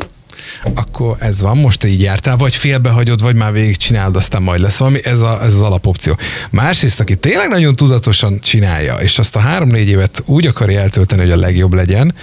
akkor 0.74 1.16
ez 1.18 1.40
van, 1.40 1.56
most 1.56 1.84
így 1.84 2.02
jártál, 2.02 2.36
vagy 2.36 2.54
félbehagyod, 2.54 3.22
vagy 3.22 3.34
már 3.34 3.52
végigcsinálod, 3.52 4.16
aztán 4.16 4.42
majd 4.42 4.60
lesz 4.60 4.76
valami, 4.76 4.98
ez, 5.04 5.20
a, 5.20 5.42
ez 5.42 5.54
az 5.54 5.60
alapopció. 5.60 6.18
Másrészt, 6.50 7.00
aki 7.00 7.16
tényleg 7.16 7.48
nagyon 7.48 7.76
tudatosan 7.76 8.40
csinálja, 8.40 8.94
és 8.94 9.18
azt 9.18 9.36
a 9.36 9.38
három-négy 9.38 9.88
évet 9.88 10.22
úgy 10.24 10.46
akarja 10.46 10.80
eltölteni, 10.80 11.20
hogy 11.20 11.30
a 11.30 11.36
legjobb 11.36 11.72
legyen, 11.72 12.14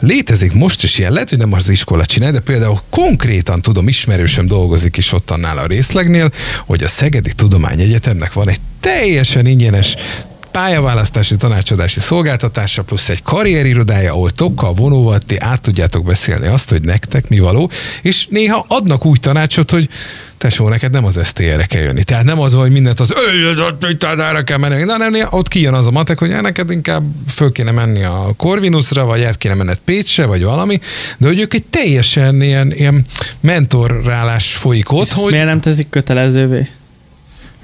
létezik 0.00 0.52
most 0.52 0.82
is 0.82 0.98
ilyen, 0.98 1.12
lehet, 1.12 1.28
hogy 1.28 1.38
nem 1.38 1.52
az 1.52 1.68
iskola 1.68 2.06
csinál, 2.06 2.32
de 2.32 2.40
például 2.40 2.80
konkrétan 2.90 3.62
tudom, 3.62 3.88
ismerősöm 3.88 4.46
dolgozik 4.46 4.96
is 4.96 5.12
ott 5.12 5.30
annál 5.30 5.58
a 5.58 5.66
részlegnél, 5.66 6.30
hogy 6.66 6.82
a 6.82 6.88
Szegedi 6.88 7.32
Tudományegyetemnek 7.32 8.32
van 8.32 8.48
egy 8.48 8.60
teljesen 8.80 9.46
ingyenes 9.46 9.96
pályaválasztási 10.58 11.36
tanácsadási 11.36 12.00
szolgáltatása 12.00 12.82
plusz 12.82 13.08
egy 13.08 13.22
karrierirodája, 13.22 14.12
ahol 14.12 14.30
tokkal, 14.30 14.74
vonóval 14.74 15.18
ti 15.18 15.36
át 15.38 15.60
tudjátok 15.60 16.04
beszélni 16.04 16.46
azt, 16.46 16.70
hogy 16.70 16.82
nektek 16.82 17.28
mi 17.28 17.38
való, 17.38 17.70
és 18.02 18.26
néha 18.30 18.64
adnak 18.68 19.04
úgy 19.04 19.20
tanácsot, 19.20 19.70
hogy 19.70 19.88
tesó, 20.38 20.68
neked 20.68 20.90
nem 20.90 21.04
az 21.04 21.18
STR-re 21.24 21.64
kell 21.64 21.82
jönni. 21.82 22.02
Tehát 22.04 22.24
nem 22.24 22.40
az, 22.40 22.54
hogy 22.54 22.70
mindent 22.70 23.00
az 23.00 23.14
erre 24.00 24.42
kell 24.42 24.58
menni. 24.58 24.82
Na, 24.82 24.96
nem, 24.96 25.14
ott 25.30 25.48
kijön 25.48 25.74
az 25.74 25.86
a 25.86 25.90
matek, 25.90 26.18
hogy 26.18 26.28
neked 26.28 26.70
inkább 26.70 27.02
föl 27.28 27.52
kéne 27.52 27.70
menni 27.70 28.02
a 28.02 28.34
Corvinusra, 28.36 29.04
vagy 29.04 29.22
át 29.22 29.38
kéne 29.38 29.54
menned 29.54 29.78
Pécsre, 29.84 30.24
vagy 30.24 30.42
valami, 30.42 30.80
de 31.18 31.26
hogy 31.26 31.40
ők 31.40 31.54
egy 31.54 31.64
teljesen 31.64 32.42
ilyen, 32.42 32.72
ilyen 32.72 33.04
mentorrálás 33.40 34.54
folyik 34.54 34.92
ott. 34.92 35.06
És 35.06 35.12
hogy... 35.12 35.30
miért 35.30 35.46
nem 35.46 35.60
teszik 35.60 35.90
kötelezővé? 35.90 36.68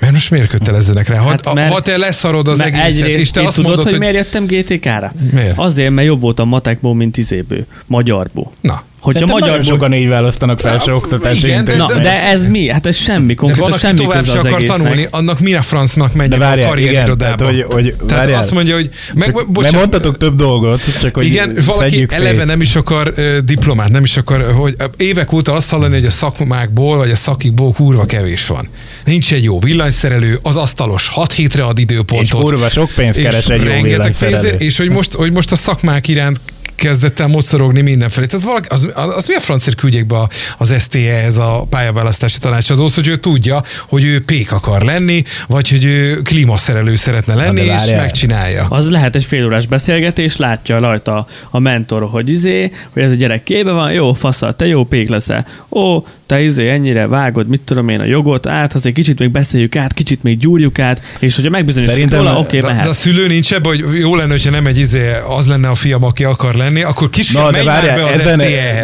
Mert 0.05 0.17
most 0.17 0.31
miért 0.31 0.49
kötelezzenek 0.49 1.09
rá? 1.09 1.23
Hát, 1.23 1.47
ha, 1.47 1.69
ha 1.69 1.81
te 1.81 1.97
leszarod 1.97 2.49
az 2.49 2.61
egészet, 2.61 3.09
és 3.09 3.31
te 3.31 3.47
azt 3.47 3.57
tudod, 3.57 3.69
mondod, 3.71 3.85
hogy, 3.85 3.93
hogy 3.93 4.01
miért 4.01 4.15
jöttem 4.15 4.47
GTK-ra? 4.47 5.13
Miért? 5.33 5.59
Azért, 5.59 5.91
mert 5.91 6.07
jobb 6.07 6.21
volt 6.21 6.39
a 6.39 6.45
matekból, 6.45 6.95
mint 6.95 7.17
izéből, 7.17 7.65
magyarból. 7.87 8.53
Na, 8.61 8.83
Hogyha 9.05 9.27
magyar 9.27 9.65
sokan 9.65 9.95
így 9.95 10.09
választanak 10.09 10.61
felsőoktatási 10.61 11.47
igen, 11.47 11.65
de, 11.65 11.77
Na, 11.77 11.99
de 11.99 12.25
ez 12.25 12.45
mi? 12.45 12.69
Hát 12.69 12.87
ez 12.87 12.97
semmi, 12.97 13.35
konkrétan 13.35 13.71
de 13.71 13.77
semmi 13.77 13.99
tovább 13.99 14.25
se 14.25 14.39
akar 14.39 14.63
tanulni, 14.63 15.07
annak 15.11 15.41
mire 15.41 15.63
francnak 15.63 16.15
megy 16.15 16.33
a 16.33 16.39
karrierirodába. 16.39 17.45
Hogy, 17.45 17.65
hogy, 17.69 17.95
tehát 18.07 18.31
azt 18.31 18.51
mondja, 18.51 18.75
hogy... 18.75 18.91
Meg, 19.15 19.33
bocsánat, 19.33 19.63
nem 19.63 19.81
mondtatok 19.81 20.17
több 20.17 20.35
dolgot, 20.37 20.99
csak 21.01 21.15
hogy 21.15 21.25
Igen, 21.25 21.59
valaki 21.65 22.07
eleve 22.09 22.45
nem 22.45 22.61
is 22.61 22.77
akar 22.77 23.15
uh, 23.17 23.39
diplomát, 23.39 23.89
nem 23.89 24.05
is 24.05 24.17
akar, 24.17 24.53
hogy 24.53 24.77
évek 24.97 25.33
óta 25.33 25.53
azt 25.53 25.71
hallani, 25.71 25.95
hogy 25.95 26.07
a 26.07 26.11
szakmákból, 26.11 26.97
vagy 26.97 27.11
a 27.11 27.17
szakikból 27.17 27.73
kurva 27.73 28.05
kevés 28.05 28.47
van. 28.47 28.69
Nincs 29.05 29.33
egy 29.33 29.45
jó 29.45 29.59
villanyszerelő, 29.59 30.39
az 30.43 30.57
asztalos 30.57 31.09
6 31.09 31.33
hétre 31.33 31.65
ad 31.65 31.79
időpontot. 31.79 32.41
És 32.41 32.45
kurva 32.45 32.69
sok 32.69 32.91
pénzt 32.95 33.21
keres 33.21 33.47
egy 33.47 33.63
jó 33.63 33.83
villanyszerelő. 33.83 34.49
És 34.59 34.77
hogy 34.77 34.89
most, 34.89 35.15
hogy 35.15 35.33
most 35.33 35.53
a 35.53 35.57
szakmák 35.57 36.09
iránt 36.09 36.41
kezdett 36.75 37.21
el 37.21 37.27
mocorogni 37.27 37.81
mindenfelé. 37.81 38.27
Tehát 38.27 38.47
valaki, 38.47 38.69
az, 38.71 38.89
az 38.95 39.27
mi 39.27 39.35
a 39.35 39.41
francért 39.41 39.77
küldjék 39.77 40.07
be 40.07 40.29
az 40.59 40.75
STE, 40.81 41.23
ez 41.25 41.37
a 41.37 41.67
pályaválasztási 41.71 42.39
tanácsadóhoz, 42.39 42.95
hogy 42.95 43.09
ő 43.09 43.17
tudja, 43.17 43.63
hogy 43.87 44.05
ő 44.05 44.25
pék 44.25 44.53
akar 44.53 44.83
lenni, 44.83 45.25
vagy 45.47 45.69
hogy 45.69 45.85
ő 45.85 46.23
klímaszerelő 46.23 46.95
szeretne 46.95 47.35
lenni, 47.35 47.61
és 47.61 47.91
megcsinálja. 47.91 48.67
Az 48.69 48.91
lehet 48.91 49.17
egy 49.17 49.25
félórás 49.25 49.67
beszélgetés, 49.67 50.37
látja 50.37 50.79
rajta 50.79 51.27
a 51.51 51.59
mentor, 51.59 52.09
hogy 52.11 52.31
izé, 52.31 52.73
hogy 52.91 53.03
ez 53.03 53.11
a 53.11 53.15
gyerek 53.15 53.43
kébe 53.43 53.73
van, 53.73 53.93
jó, 53.93 54.13
faszal, 54.13 54.57
te 54.57 54.67
jó 54.67 54.85
pék 54.85 55.09
leszel. 55.09 55.47
Ó, 55.69 56.05
te 56.35 56.43
izé 56.43 56.69
ennyire 56.69 57.07
vágod, 57.07 57.49
mit 57.49 57.61
tudom 57.61 57.89
én, 57.89 58.01
a 58.01 58.05
jogot, 58.05 58.47
át, 58.47 58.75
azért 58.75 58.95
kicsit 58.95 59.19
még 59.19 59.31
beszéljük 59.31 59.77
át, 59.77 59.93
kicsit 59.93 60.23
még 60.23 60.39
gyúrjuk 60.39 60.79
át, 60.79 61.03
és 61.19 61.35
hogyha 61.35 61.51
megbizonyosodunk 61.51 62.13
róla, 62.13 62.39
oké, 62.39 62.57
okay, 62.57 62.71
mehet. 62.71 62.85
De 62.85 62.91
a 62.91 62.93
szülő 62.93 63.27
nincs 63.27 63.55
ebben, 63.55 63.71
hogy 63.71 63.99
jó 63.99 64.17
lenne, 64.17 64.31
hogyha 64.31 64.51
nem 64.51 64.67
egy 64.67 64.79
izé, 64.79 65.11
az 65.39 65.47
lenne 65.47 65.69
a 65.69 65.75
fiam, 65.75 66.05
aki 66.05 66.25
akar 66.25 66.55
lenni, 66.55 66.83
akkor 66.83 67.11
kis 67.11 67.31
Na, 67.31 67.51
de 67.51 67.65
várjál, 67.65 67.99
be 67.99 68.13
ezen, 68.13 68.39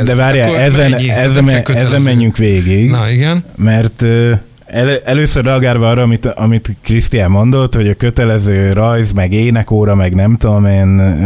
de 0.04 0.14
várjál, 0.14 0.56
ezen, 0.56 0.94
ezen, 0.94 1.48
ezen 1.48 2.02
menjünk 2.02 2.36
végig. 2.36 2.90
Na, 2.90 3.10
igen. 3.10 3.44
Mert 3.56 4.04
el, 4.66 4.98
először 5.04 5.44
reagálva 5.44 5.88
arra, 5.88 6.02
amit, 6.02 6.26
amit 6.26 6.76
Krisztián 6.82 7.30
mondott, 7.30 7.74
hogy 7.74 7.88
a 7.88 7.94
kötelező 7.94 8.72
rajz, 8.72 9.12
meg 9.12 9.32
énekóra, 9.32 9.94
meg 9.94 10.14
nem 10.14 10.36
tudom 10.36 10.66
én 10.66 11.18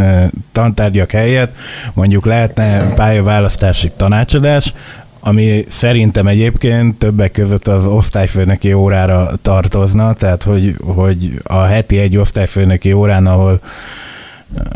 tantárgyak 0.52 1.10
helyett 1.10 1.56
mondjuk 1.92 2.26
lehetne 2.26 2.94
pályaválasztási 2.94 3.90
tanácsadás, 3.96 4.72
ami 5.26 5.64
szerintem 5.68 6.26
egyébként 6.26 6.98
többek 6.98 7.32
között 7.32 7.66
az 7.66 7.87
osztályfőnöki 7.87 8.72
órára 8.72 9.30
tartozna, 9.42 10.12
tehát 10.12 10.42
hogy, 10.42 10.76
hogy 10.84 11.40
a 11.42 11.62
heti 11.62 11.98
egy 11.98 12.16
osztályfőnöki 12.16 12.92
órán, 12.92 13.26
ahol 13.26 13.60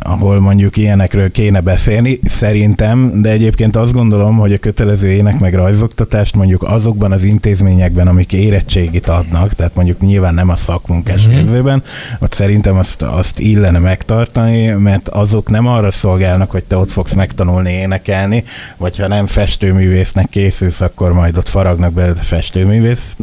ahol 0.03 0.41
mondjuk 0.41 0.77
ilyenekről 0.77 1.31
kéne 1.31 1.61
beszélni, 1.61 2.19
szerintem, 2.25 3.21
de 3.23 3.31
egyébként 3.31 3.77
azt 3.77 3.93
gondolom, 3.93 4.37
hogy 4.37 4.53
a 4.53 4.59
kötelező 4.59 5.09
ének 5.09 5.39
meg 5.39 5.55
rajzoktatást 5.55 6.37
mondjuk 6.37 6.63
azokban 6.63 7.13
az 7.13 7.23
intézményekben, 7.23 8.09
amik 8.09 8.33
érettségit 8.33 9.09
adnak, 9.09 9.55
tehát 9.55 9.75
mondjuk 9.75 10.01
nyilván 10.01 10.35
nem 10.35 10.49
a 10.49 10.57
szakmunkás 10.57 11.27
mm-hmm. 11.27 11.37
képzőben, 11.37 11.83
ott 12.19 12.33
szerintem 12.33 12.77
azt, 12.77 13.03
azt 13.03 13.39
illene 13.39 13.79
megtartani, 13.79 14.67
mert 14.67 15.09
azok 15.09 15.51
nem 15.51 15.67
arra 15.67 15.91
szolgálnak, 15.91 16.51
hogy 16.51 16.65
te 16.65 16.77
ott 16.77 16.91
fogsz 16.91 17.15
megtanulni 17.15 17.73
énekelni, 17.73 18.45
vagy 18.77 18.99
ha 18.99 19.09
nem 19.09 19.27
festőművésznek 19.27 20.29
készülsz, 20.29 20.81
akkor 20.81 21.13
majd 21.13 21.37
ott 21.37 21.49
faragnak 21.49 21.93
be 21.93 22.15
festőművész, 22.15 23.17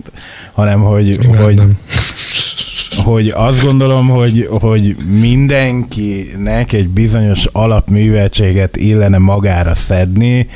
hanem 0.53 0.81
hogy, 0.81 1.19
hogy, 1.37 1.55
nem 1.55 1.77
hogy 3.03 3.29
azt 3.29 3.61
gondolom, 3.61 4.07
hogy, 4.07 4.47
hogy 4.59 4.95
mindenkinek 5.05 6.73
egy 6.73 6.87
bizonyos 6.87 7.45
alapműveltséget 7.45 8.75
illene 8.75 9.17
magára 9.17 9.73
szedni 9.73 10.49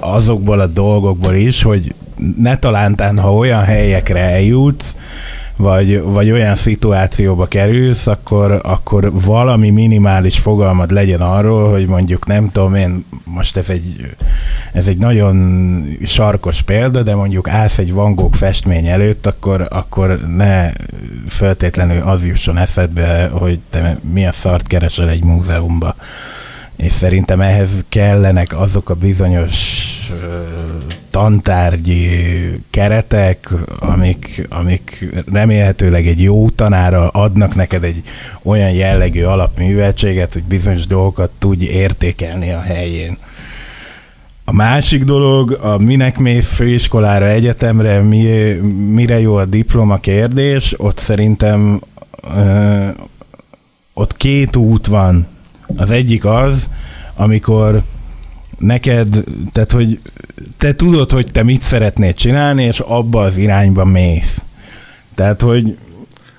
azokból 0.00 0.60
a 0.60 0.66
dolgokból 0.66 1.34
is, 1.34 1.62
hogy 1.62 1.94
ne 2.38 2.58
talántán, 2.58 3.18
ha 3.18 3.34
olyan 3.34 3.64
helyekre 3.64 4.20
eljutsz, 4.20 4.96
vagy, 5.56 6.02
vagy 6.02 6.30
olyan 6.30 6.54
szituációba 6.54 7.46
kerülsz, 7.46 8.06
akkor, 8.06 8.60
akkor 8.62 9.12
valami 9.12 9.70
minimális 9.70 10.38
fogalmad 10.38 10.90
legyen 10.90 11.20
arról, 11.20 11.70
hogy 11.70 11.86
mondjuk 11.86 12.26
nem 12.26 12.50
tudom 12.52 12.74
én, 12.74 13.04
most 13.24 13.56
ez 13.56 13.68
egy, 13.68 14.14
ez 14.72 14.86
egy 14.86 14.98
nagyon 14.98 15.86
sarkos 16.04 16.62
példa, 16.62 17.02
de 17.02 17.14
mondjuk 17.14 17.48
állsz 17.48 17.78
egy 17.78 17.92
Van 17.92 18.14
Gogh 18.14 18.36
festmény 18.36 18.86
előtt, 18.86 19.26
akkor, 19.26 19.66
akkor 19.70 20.20
ne 20.36 20.72
feltétlenül 21.28 22.02
az 22.02 22.26
jusson 22.26 22.56
eszedbe, 22.58 23.28
hogy 23.32 23.58
te 23.70 23.98
milyen 24.12 24.32
szart 24.32 24.66
keresel 24.66 25.08
egy 25.08 25.24
múzeumba. 25.24 25.94
És 26.76 26.92
szerintem 26.92 27.40
ehhez 27.40 27.84
kellenek 27.88 28.60
azok 28.60 28.90
a 28.90 28.94
bizonyos 28.94 29.82
tantárgyi 31.10 32.08
keretek, 32.70 33.48
amik, 33.78 34.46
amik 34.48 35.08
remélhetőleg 35.32 36.06
egy 36.06 36.22
jó 36.22 36.50
tanára 36.50 37.08
adnak 37.08 37.54
neked 37.54 37.84
egy 37.84 38.02
olyan 38.42 38.70
jellegű 38.70 39.22
alapműveltséget, 39.22 40.32
hogy 40.32 40.42
bizonyos 40.42 40.86
dolgokat 40.86 41.30
tudj 41.38 41.64
értékelni 41.64 42.50
a 42.50 42.60
helyén. 42.60 43.16
A 44.44 44.52
másik 44.52 45.04
dolog, 45.04 45.52
a 45.52 45.78
minek 45.78 46.18
mész 46.18 46.54
főiskolára, 46.54 47.26
egyetemre, 47.26 48.00
mi, 48.00 48.22
mire 48.90 49.20
jó 49.20 49.34
a 49.34 49.44
diploma 49.44 49.98
kérdés, 49.98 50.74
ott 50.76 50.98
szerintem 50.98 51.80
ö, 52.36 52.88
ott 53.92 54.16
két 54.16 54.56
út 54.56 54.86
van. 54.86 55.26
Az 55.76 55.90
egyik 55.90 56.24
az, 56.24 56.68
amikor 57.14 57.82
neked, 58.58 59.24
tehát 59.52 59.72
hogy 59.72 60.00
te 60.56 60.74
tudod, 60.74 61.10
hogy 61.10 61.26
te 61.32 61.42
mit 61.42 61.62
szeretnél 61.62 62.12
csinálni, 62.12 62.64
és 62.64 62.78
abba 62.78 63.20
az 63.20 63.36
irányba 63.36 63.84
mész. 63.84 64.44
Tehát, 65.14 65.40
hogy 65.40 65.76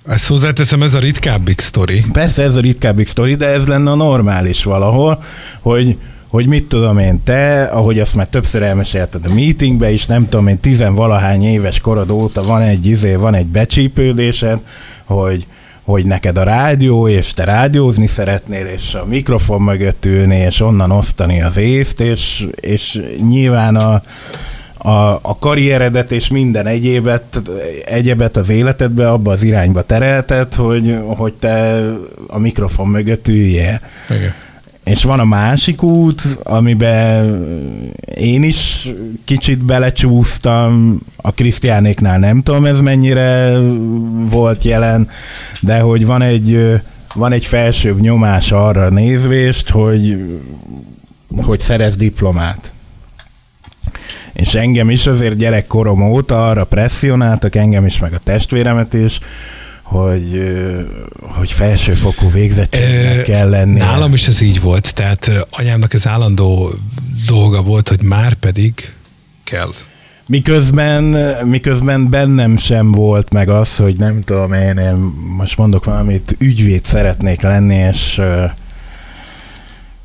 ezt 0.08 0.28
hozzáteszem, 0.28 0.84
ez 0.84 0.94
a 0.94 1.00
ritkábbik 1.00 1.60
sztori. 1.60 2.04
Persze 2.12 2.44
ez 2.44 2.56
a 2.56 2.60
ritkábbik 2.60 3.08
sztori, 3.08 3.36
de 3.36 3.46
ez 3.46 3.68
lenne 3.68 3.92
a 3.92 3.96
normális 3.96 4.64
valahol, 4.64 5.24
hogy, 5.60 5.98
hogy 6.28 6.48
mit 6.48 6.68
tudom 6.68 6.98
én, 6.98 7.24
te, 7.24 7.64
ahogy 7.64 8.00
azt 8.00 8.16
már 8.16 8.28
többször 8.28 8.62
elmesélted 8.62 9.26
a 9.26 9.34
meetingbe 9.34 9.92
is, 9.92 10.06
nem 10.06 10.30
tudom 10.30 10.48
én, 10.48 10.60
tizenvalahány 10.60 11.44
éves 11.44 11.80
korod 11.80 12.10
óta 12.10 12.44
van 12.44 12.62
egy 12.62 12.86
izé, 12.86 13.16
van 13.16 13.34
egy 13.34 13.46
becsípődésed, 13.46 14.60
hogy, 15.04 15.46
hogy 15.86 16.06
neked 16.06 16.38
a 16.38 16.44
rádió, 16.44 17.08
és 17.08 17.34
te 17.34 17.44
rádiózni 17.44 18.08
szeretnél, 18.08 18.66
és 18.66 18.94
a 18.94 19.06
mikrofon 19.06 19.62
mögött 19.62 20.06
ülni, 20.06 20.36
és 20.36 20.60
onnan 20.62 20.92
osztani 20.92 21.42
az 21.42 21.58
észt, 21.58 22.00
és, 22.00 22.48
és 22.56 23.02
nyilván 23.30 23.76
a, 23.76 24.02
a, 24.90 25.20
a 25.22 25.38
karrieredet 25.40 26.12
és 26.12 26.28
minden 26.28 26.68
egyébet, 26.68 27.42
egyebet 27.86 28.38
az 28.38 28.50
életedbe 28.50 29.12
abba 29.12 29.32
az 29.32 29.44
irányba 29.44 29.84
terelted, 29.84 30.54
hogy, 30.54 30.98
hogy 31.06 31.34
te 31.34 31.84
a 32.28 32.40
mikrofon 32.40 32.88
mögött 32.88 33.28
üljél. 33.28 33.80
Igen. 34.10 34.34
És 34.86 35.04
van 35.04 35.20
a 35.20 35.26
másik 35.26 35.84
út, 35.84 36.22
amiben 36.44 37.46
én 38.16 38.44
is 38.44 38.90
kicsit 39.24 39.64
belecsúsztam, 39.64 41.00
a 41.16 41.32
Krisztiánéknál 41.32 42.20
nem 42.20 42.44
tudom 42.44 42.66
ez 42.66 42.82
mennyire 42.82 43.58
volt 44.30 44.64
jelen, 44.64 45.10
de 45.62 45.80
hogy 45.80 46.06
van 46.06 46.22
egy, 46.22 46.82
van 47.14 47.32
egy 47.32 47.46
felsőbb 47.46 48.00
nyomás 48.00 48.52
arra 48.52 48.90
nézvést, 48.90 49.70
hogy, 49.70 50.26
hogy 51.36 51.60
szerez 51.60 51.96
diplomát. 51.96 52.72
És 54.34 54.54
engem 54.54 54.90
is 54.90 55.08
azért 55.08 55.38
gyerekkorom 55.38 56.02
óta 56.02 56.48
arra 56.48 56.64
presszionáltak, 56.64 57.56
engem 57.56 57.86
is, 57.86 58.00
meg 58.00 58.14
a 58.14 58.20
testvéremet 58.24 58.94
is, 58.94 59.20
hogy, 59.86 60.44
hogy 61.22 61.52
felsőfokú 61.52 62.32
végzettségnek 62.32 63.24
kell 63.24 63.50
lenni. 63.50 63.78
Nálam 63.78 64.14
is 64.14 64.28
ez 64.28 64.42
így 64.42 64.62
volt, 64.62 64.94
tehát 64.94 65.48
anyámnak 65.52 65.94
ez 65.94 66.08
állandó 66.08 66.70
dolga 67.26 67.62
volt, 67.62 67.90
hogy 67.90 68.02
már 68.02 68.34
pedig 68.34 68.94
kell. 69.44 69.70
Miközben, 70.28 71.04
miközben 71.44 72.10
bennem 72.10 72.58
sem 72.58 72.92
volt 72.92 73.32
meg 73.32 73.50
az, 73.50 73.76
hogy 73.76 73.98
nem 73.98 74.24
tudom 74.24 74.54
én, 74.54 74.78
én 74.78 74.96
most 75.38 75.58
mondok 75.58 75.86
valamit, 75.86 76.36
ügyvéd 76.40 76.86
szeretnék 76.86 77.42
lenni, 77.42 77.76
és 77.76 78.22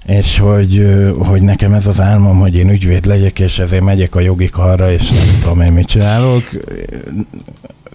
és 0.06 0.38
hogy, 0.38 0.96
hogy 1.18 1.42
nekem 1.42 1.72
ez 1.72 1.86
az 1.86 2.00
álmom, 2.00 2.38
hogy 2.38 2.54
én 2.54 2.68
ügyvéd 2.70 3.06
legyek, 3.06 3.38
és 3.38 3.58
ezért 3.58 3.84
megyek 3.84 4.14
a 4.14 4.20
jogi 4.20 4.48
karra, 4.48 4.92
és 4.92 5.10
nem 5.10 5.38
tudom 5.40 5.60
én 5.60 5.72
mit 5.72 5.86
csinálok. 5.86 6.50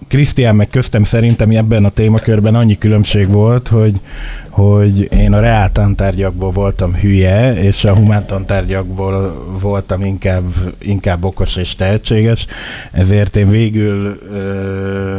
Krisztián 0.08 0.56
meg 0.56 0.68
köztem 0.68 1.04
szerintem 1.04 1.50
ebben 1.50 1.84
a 1.84 1.90
témakörben 1.90 2.54
annyi 2.54 2.78
különbség 2.78 3.28
volt, 3.28 3.68
hogy, 3.68 4.00
hogy 4.48 5.12
én 5.12 5.32
a 5.32 5.40
reáltantárgyakból 5.40 6.50
voltam 6.50 6.94
hülye, 6.94 7.62
és 7.62 7.84
a 7.84 7.94
humántantárgyakból 7.94 9.46
voltam 9.60 10.04
inkább, 10.04 10.54
inkább 10.78 11.24
okos 11.24 11.56
és 11.56 11.74
tehetséges, 11.74 12.46
ezért 12.92 13.36
én 13.36 13.48
végül 13.48 14.20
ö, 14.32 15.18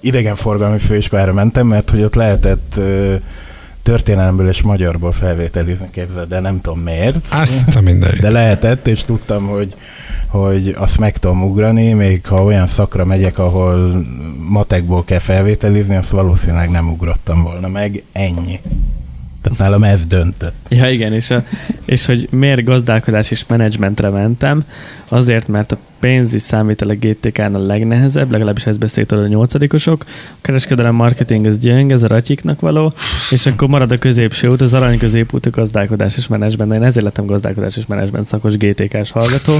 idegenforgalmi 0.00 0.78
főiskolára 0.78 1.32
mentem, 1.32 1.66
mert 1.66 1.90
hogy 1.90 2.02
ott 2.02 2.14
lehetett 2.14 2.74
ö, 2.76 3.14
történelemből 3.82 4.48
és 4.48 4.62
magyarból 4.62 5.12
felvételizni, 5.12 5.88
képzeld, 5.90 6.28
de 6.28 6.40
nem 6.40 6.60
tudom 6.60 6.80
miért. 6.80 7.28
Azt 7.30 7.76
a 7.76 7.80
mindenit. 7.80 8.20
De 8.20 8.30
lehetett, 8.30 8.86
és 8.86 9.04
tudtam, 9.04 9.46
hogy, 9.46 9.74
hogy 10.32 10.74
azt 10.78 10.98
meg 10.98 11.18
tudom 11.18 11.42
ugrani, 11.42 11.92
még 11.92 12.26
ha 12.26 12.44
olyan 12.44 12.66
szakra 12.66 13.04
megyek, 13.04 13.38
ahol 13.38 14.04
matekból 14.48 15.04
kell 15.04 15.18
felvételizni, 15.18 15.96
azt 15.96 16.10
valószínűleg 16.10 16.70
nem 16.70 16.90
ugrottam 16.90 17.42
volna 17.42 17.68
meg. 17.68 18.02
Ennyi. 18.12 18.60
Tehát 19.42 19.58
nálam 19.58 19.84
ez 19.84 20.06
döntött. 20.06 20.54
Ja, 20.68 20.90
igen, 20.90 21.12
és, 21.12 21.30
a, 21.30 21.44
és 21.84 22.06
hogy 22.06 22.28
miért 22.30 22.64
gazdálkodás 22.64 23.30
és 23.30 23.46
menedzsmentre 23.46 24.08
mentem, 24.08 24.64
azért, 25.08 25.48
mert 25.48 25.72
a 25.72 25.78
pénzügy 26.00 26.40
számítal 26.40 26.88
a 26.88 26.94
GTK-n 26.94 27.54
a 27.54 27.58
legnehezebb, 27.58 28.30
legalábbis 28.30 28.66
ezt 28.66 28.78
beszéltől 28.78 29.24
a 29.24 29.26
nyolcadikosok. 29.26 30.04
A 30.08 30.38
kereskedelem 30.40 30.94
marketing 30.94 31.46
ez 31.46 31.58
gyöng, 31.58 31.92
ez 31.92 32.02
a 32.02 32.06
ratyiknak 32.06 32.60
való, 32.60 32.92
és 33.30 33.46
akkor 33.46 33.68
marad 33.68 33.92
a 33.92 33.98
középső 33.98 34.48
út, 34.48 34.60
az 34.60 34.74
arany 34.74 34.98
középút 34.98 35.46
a 35.46 35.50
gazdálkodás 35.50 36.16
és 36.16 36.26
menedzsment. 36.26 36.72
Én 36.72 36.82
ezért 36.82 37.04
lettem 37.04 37.26
gazdálkodás 37.26 37.76
és 37.76 37.86
menedzsment 37.86 38.24
szakos 38.24 38.56
GTK-s 38.56 39.10
hallgató, 39.10 39.52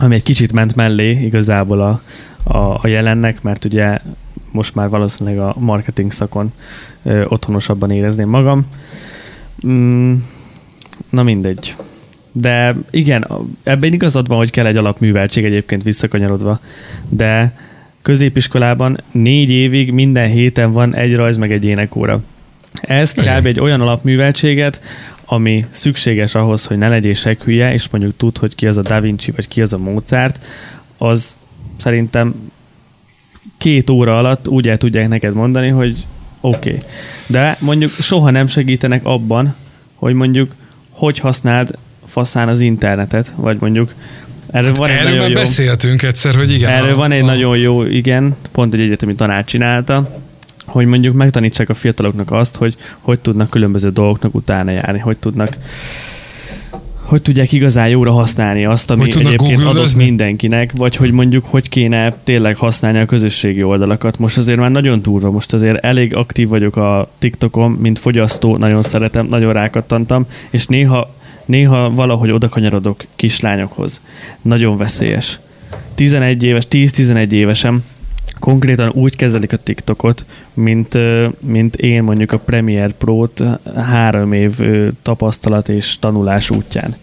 ami 0.00 0.14
egy 0.14 0.22
kicsit 0.22 0.52
ment 0.52 0.74
mellé 0.74 1.10
igazából 1.10 1.80
a, 1.80 2.02
a, 2.42 2.78
a 2.82 2.86
jelennek, 2.86 3.42
mert 3.42 3.64
ugye 3.64 3.98
most 4.50 4.74
már 4.74 4.88
valószínűleg 4.88 5.38
a 5.38 5.54
marketing 5.58 6.12
szakon 6.12 6.52
ö, 7.02 7.24
otthonosabban 7.24 7.90
érezném 7.90 8.28
magam. 8.28 8.66
Mm, 9.66 10.14
na 11.10 11.22
mindegy. 11.22 11.74
De 12.32 12.76
igen, 12.90 13.26
ebben 13.62 13.92
igazad 13.92 14.26
van, 14.26 14.38
hogy 14.38 14.50
kell 14.50 14.66
egy 14.66 14.76
alapműveltség 14.76 15.44
egyébként 15.44 15.82
visszakanyarodva, 15.82 16.60
de 17.08 17.56
középiskolában 18.02 19.00
négy 19.10 19.50
évig 19.50 19.92
minden 19.92 20.28
héten 20.28 20.72
van 20.72 20.94
egy 20.94 21.14
rajz 21.14 21.36
meg 21.36 21.52
egy 21.52 21.64
énekóra. 21.64 22.20
Ezt 22.80 23.20
kb. 23.20 23.46
egy 23.46 23.60
olyan 23.60 23.80
alapműveltséget, 23.80 24.82
ami 25.32 25.66
szükséges 25.70 26.34
ahhoz, 26.34 26.64
hogy 26.64 26.78
ne 26.78 26.88
legyél 26.88 27.14
hülye, 27.44 27.72
és 27.72 27.88
mondjuk 27.90 28.16
tud, 28.16 28.38
hogy 28.38 28.54
ki 28.54 28.66
az 28.66 28.76
a 28.76 28.82
Da 28.82 29.00
Vinci, 29.00 29.30
vagy 29.30 29.48
ki 29.48 29.62
az 29.62 29.72
a 29.72 29.78
Mozart, 29.78 30.40
az 30.98 31.36
szerintem 31.76 32.34
két 33.58 33.90
óra 33.90 34.18
alatt 34.18 34.48
úgy 34.48 34.68
el 34.68 34.76
tudják 34.76 35.08
neked 35.08 35.34
mondani, 35.34 35.68
hogy 35.68 36.06
oké. 36.40 36.68
Okay. 36.68 36.82
De 37.26 37.56
mondjuk 37.60 37.92
soha 37.92 38.30
nem 38.30 38.46
segítenek 38.46 39.04
abban, 39.04 39.54
hogy 39.94 40.14
mondjuk 40.14 40.54
hogy 40.90 41.18
használd 41.18 41.78
faszán 42.04 42.48
az 42.48 42.60
internetet, 42.60 43.32
vagy 43.36 43.56
mondjuk 43.60 43.94
Erről, 44.50 44.66
hát 44.66 44.76
van 44.76 44.90
egy 44.90 44.96
erről 44.96 45.18
már 45.18 45.28
jó, 45.28 45.34
beszéltünk 45.34 46.02
egyszer, 46.02 46.34
hogy 46.34 46.52
igen. 46.52 46.70
Erről 46.70 46.92
a, 46.92 46.96
van 46.96 47.12
egy 47.12 47.22
a... 47.22 47.26
nagyon 47.26 47.56
jó, 47.56 47.84
igen, 47.84 48.36
pont 48.52 48.74
egy 48.74 48.80
egyetemi 48.80 49.14
tanács 49.14 49.46
csinálta, 49.46 50.20
hogy 50.70 50.86
mondjuk 50.86 51.14
megtanítsák 51.14 51.68
a 51.68 51.74
fiataloknak 51.74 52.32
azt, 52.32 52.56
hogy 52.56 52.76
hogy 53.00 53.20
tudnak 53.20 53.50
különböző 53.50 53.90
dolgoknak 53.90 54.34
utána 54.34 54.70
járni, 54.70 54.98
hogy 54.98 55.16
tudnak 55.16 55.56
hogy 57.10 57.22
tudják 57.22 57.52
igazán 57.52 57.88
jóra 57.88 58.12
használni 58.12 58.64
azt, 58.64 58.90
ami 58.90 59.02
egyébként 59.02 59.64
adott 59.64 59.94
mindenkinek, 59.94 60.72
vagy 60.72 60.96
hogy 60.96 61.10
mondjuk 61.10 61.44
hogy 61.44 61.68
kéne 61.68 62.14
tényleg 62.24 62.56
használni 62.56 62.98
a 62.98 63.04
közösségi 63.04 63.62
oldalakat. 63.62 64.18
Most 64.18 64.36
azért 64.36 64.58
már 64.58 64.70
nagyon 64.70 65.02
durva, 65.02 65.30
most 65.30 65.52
azért 65.52 65.84
elég 65.84 66.14
aktív 66.14 66.48
vagyok 66.48 66.76
a 66.76 67.10
TikTokon, 67.18 67.70
mint 67.70 67.98
fogyasztó, 67.98 68.56
nagyon 68.56 68.82
szeretem, 68.82 69.26
nagyon 69.26 69.52
rákattantam, 69.52 70.26
és 70.50 70.66
néha, 70.66 71.14
néha 71.44 71.90
valahogy 71.90 72.30
oda 72.30 72.48
kanyarodok 72.48 73.04
kislányokhoz. 73.16 74.00
Nagyon 74.42 74.76
veszélyes. 74.76 75.38
11 75.94 76.44
éves, 76.44 76.64
10-11 76.70 77.30
évesen 77.30 77.84
konkrétan 78.40 78.90
úgy 78.94 79.16
kezelik 79.16 79.52
a 79.52 79.56
TikTokot, 79.56 80.24
mint, 80.54 80.98
mint 81.40 81.76
én 81.76 82.02
mondjuk 82.02 82.32
a 82.32 82.38
Premiere 82.38 82.92
Pro-t 82.98 83.42
három 83.76 84.32
év 84.32 84.58
tapasztalat 85.02 85.68
és 85.68 85.98
tanulás 85.98 86.50
útján 86.50 86.96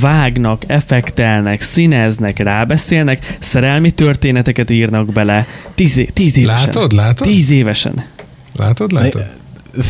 vágnak, 0.00 0.62
effektelnek, 0.66 1.60
színeznek, 1.60 2.38
rábeszélnek, 2.38 3.36
szerelmi 3.38 3.90
történeteket 3.90 4.70
írnak 4.70 5.12
bele. 5.12 5.46
Tíz, 5.74 6.00
tíz 6.12 6.36
évesen. 6.36 6.66
Látod, 6.66 6.92
látod? 6.92 7.26
Tíz 7.26 7.50
évesen. 7.50 8.04
Látod, 8.56 8.92
látod? 8.92 9.26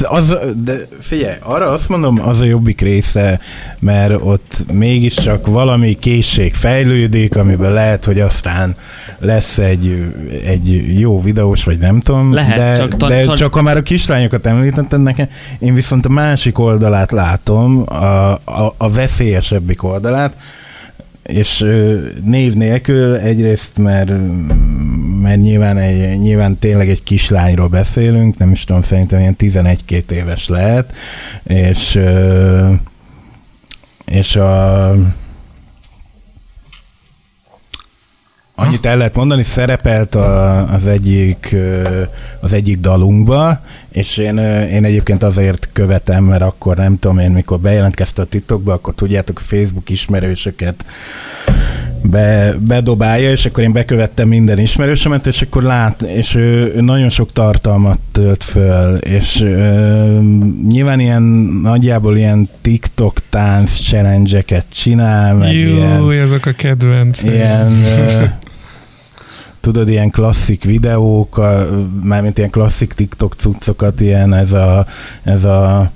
Az, 0.03 0.39
de 0.65 0.75
figyelj, 1.01 1.35
arra 1.41 1.71
azt 1.71 1.89
mondom, 1.89 2.21
az 2.29 2.41
a 2.41 2.45
jobbik 2.45 2.81
része, 2.81 3.41
mert 3.79 4.15
ott 4.21 4.65
mégiscsak 4.73 5.47
valami 5.47 5.99
készség 5.99 6.55
fejlődik, 6.55 7.37
amiben 7.37 7.73
lehet, 7.73 8.05
hogy 8.05 8.21
aztán 8.21 8.75
lesz 9.19 9.59
egy, 9.59 10.15
egy 10.47 10.99
jó 11.01 11.23
videós, 11.23 11.65
vagy 11.65 11.79
nem 11.79 12.01
tudom, 12.01 12.35
lehet, 12.35 12.57
de, 12.57 12.77
csak, 12.77 12.97
ta, 12.97 13.09
de 13.09 13.27
csak 13.27 13.55
ha 13.55 13.63
már 13.63 13.77
a 13.77 13.83
kislányokat 13.83 14.47
említetted 14.47 15.03
nekem, 15.03 15.29
én 15.59 15.75
viszont 15.75 16.07
a 16.07 16.09
másik 16.09 16.59
oldalát 16.59 17.11
látom, 17.11 17.83
a, 17.87 18.33
a, 18.33 18.75
a 18.77 18.91
veszélyesebbik 18.91 19.83
oldalát, 19.83 20.33
és 21.23 21.65
név 22.25 22.55
nélkül 22.55 23.17
egyrészt, 23.17 23.79
mert, 23.79 24.11
mert 25.23 25.41
nyilván, 25.41 25.79
egy, 25.79 26.19
nyilván 26.19 26.59
tényleg 26.59 26.89
egy 26.89 27.03
kislányról 27.03 27.69
beszélünk, 27.69 28.39
nem 28.39 28.51
is 28.51 28.65
tudom, 28.65 28.83
szerintem 28.83 29.21
ilyen 29.21 29.37
11-2 29.39 30.11
éves 30.11 30.49
lehet, 30.49 30.93
és 31.43 31.99
és 34.05 34.37
a 34.37 34.95
Annyit 38.55 38.87
el 38.87 38.97
lehet 38.97 39.15
mondani, 39.15 39.43
szerepelt 39.43 40.15
a, 40.15 40.73
az, 40.73 40.87
egyik, 40.87 41.57
az 42.41 42.53
egyik 42.53 42.81
dalunkba, 42.81 43.61
és 43.89 44.17
én, 44.17 44.39
én 44.69 44.85
egyébként 44.85 45.23
azért 45.23 45.69
követem, 45.73 46.25
mert 46.25 46.43
akkor 46.43 46.77
nem 46.77 46.99
tudom 46.99 47.19
én, 47.19 47.31
mikor 47.31 47.59
bejelentkezte 47.59 48.23
a 48.23 48.27
titokba, 48.27 48.73
akkor 48.73 48.95
tudjátok, 48.95 49.39
a 49.39 49.43
Facebook 49.43 49.91
ismerősöket 49.91 50.85
be, 52.03 52.55
bedobálja, 52.67 53.31
és 53.31 53.47
akkor 53.47 53.63
én 53.63 53.73
bekövettem 53.73 54.29
minden 54.29 54.59
ismerősömet, 54.59 55.27
és 55.27 55.43
akkor 55.43 55.63
lát, 55.63 56.03
és 56.03 56.35
ő, 56.35 56.73
ő 56.77 56.81
nagyon 56.81 57.09
sok 57.09 57.33
tartalmat 57.33 57.99
tölt 58.13 58.45
föl, 58.45 58.97
és 58.97 59.41
ö, 59.41 60.19
nyilván 60.69 61.01
ilyen 61.01 61.23
nagyjából 61.63 62.17
ilyen 62.17 62.49
TikTok 62.61 63.17
tánc 63.31 63.81
challenge 63.81 64.45
csinál, 64.71 65.35
meg 65.35 65.55
ilyen, 65.55 66.01
Jó, 66.01 66.23
azok 66.23 66.47
a 66.47 66.53
kedvenc. 66.53 67.23
ilyen 67.23 67.73
ö, 67.73 68.25
tudod, 69.61 69.89
ilyen 69.89 70.11
klasszik 70.11 70.65
videók, 70.65 71.39
a, 71.39 71.69
mármint 72.03 72.39
ilyen 72.39 72.51
klasszik 72.51 72.93
TikTok 72.93 73.35
cuccokat, 73.35 74.01
ilyen 74.01 74.35
ez 74.35 74.53
a, 74.53 74.87
ez 75.23 75.45
a 75.45 75.91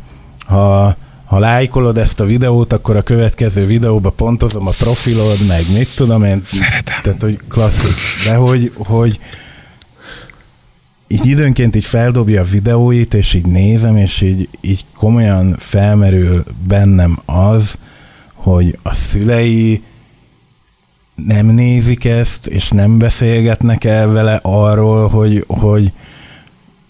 ha, 0.46 0.96
ha 1.26 1.38
lájkolod 1.38 1.98
ezt 1.98 2.20
a 2.20 2.24
videót, 2.24 2.72
akkor 2.72 2.96
a 2.96 3.02
következő 3.02 3.66
videóba 3.66 4.10
pontozom 4.10 4.66
a 4.66 4.70
profilod, 4.70 5.36
meg 5.48 5.60
mit 5.76 5.88
tudom 5.96 6.24
én. 6.24 6.42
Szeretem. 6.44 7.02
Tehát, 7.02 7.20
hogy 7.20 7.38
klasszik. 7.48 7.94
De 8.24 8.34
hogy, 8.34 8.72
hogy 8.76 9.18
így 11.06 11.26
időnként 11.26 11.76
így 11.76 11.84
feldobja 11.84 12.40
a 12.40 12.44
videóit, 12.44 13.14
és 13.14 13.34
így 13.34 13.46
nézem, 13.46 13.96
és 13.96 14.20
így, 14.20 14.48
így 14.60 14.84
komolyan 14.94 15.56
felmerül 15.58 16.44
bennem 16.66 17.18
az, 17.24 17.78
hogy 18.32 18.78
a 18.82 18.94
szülei 18.94 19.82
nem 21.14 21.46
nézik 21.46 22.04
ezt, 22.04 22.46
és 22.46 22.68
nem 22.68 22.98
beszélgetnek 22.98 23.84
el 23.84 24.08
vele 24.08 24.38
arról, 24.42 25.08
hogy, 25.08 25.44
hogy, 25.46 25.92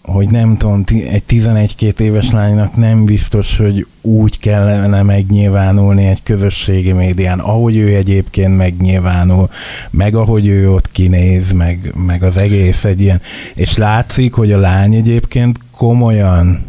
hogy 0.07 0.29
nem 0.29 0.57
tudom, 0.57 0.83
egy 0.89 1.23
11-2 1.29 1.99
éves 1.99 2.31
lánynak 2.31 2.75
nem 2.75 3.05
biztos, 3.05 3.57
hogy 3.57 3.87
úgy 4.01 4.39
kellene 4.39 5.01
megnyilvánulni 5.01 6.05
egy 6.05 6.23
közösségi 6.23 6.91
médián, 6.91 7.39
ahogy 7.39 7.77
ő 7.77 7.95
egyébként 7.95 8.57
megnyilvánul, 8.57 9.49
meg 9.89 10.15
ahogy 10.15 10.47
ő 10.47 10.71
ott 10.71 10.91
kinéz, 10.91 11.51
meg, 11.51 11.93
meg 11.95 12.23
az 12.23 12.37
egész 12.37 12.83
egy 12.83 13.01
ilyen. 13.01 13.21
És 13.53 13.77
látszik, 13.77 14.33
hogy 14.33 14.51
a 14.51 14.57
lány 14.57 14.93
egyébként 14.93 15.59
komolyan 15.71 16.65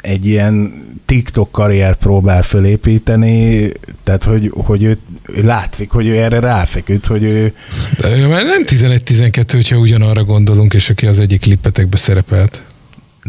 egy 0.00 0.26
ilyen 0.26 0.72
TikTok 1.08 1.50
karrier 1.50 1.94
próbál 1.94 2.42
fölépíteni, 2.42 3.72
tehát 4.04 4.24
hogy, 4.24 4.50
hogy 4.54 4.82
ő, 4.82 4.98
látszik, 5.42 5.90
hogy 5.90 6.06
ő 6.06 6.16
erre 6.16 6.40
ráfeküdt, 6.40 7.06
hogy 7.06 7.22
ő, 7.22 7.54
De 7.98 8.26
már 8.26 8.44
nem 8.44 8.62
11-12, 8.66 9.44
hogyha 9.50 9.76
ugyanarra 9.76 10.24
gondolunk, 10.24 10.74
és 10.74 10.90
aki 10.90 11.06
az 11.06 11.18
egyik 11.18 11.40
klippetekbe 11.40 11.96
szerepelt. 11.96 12.60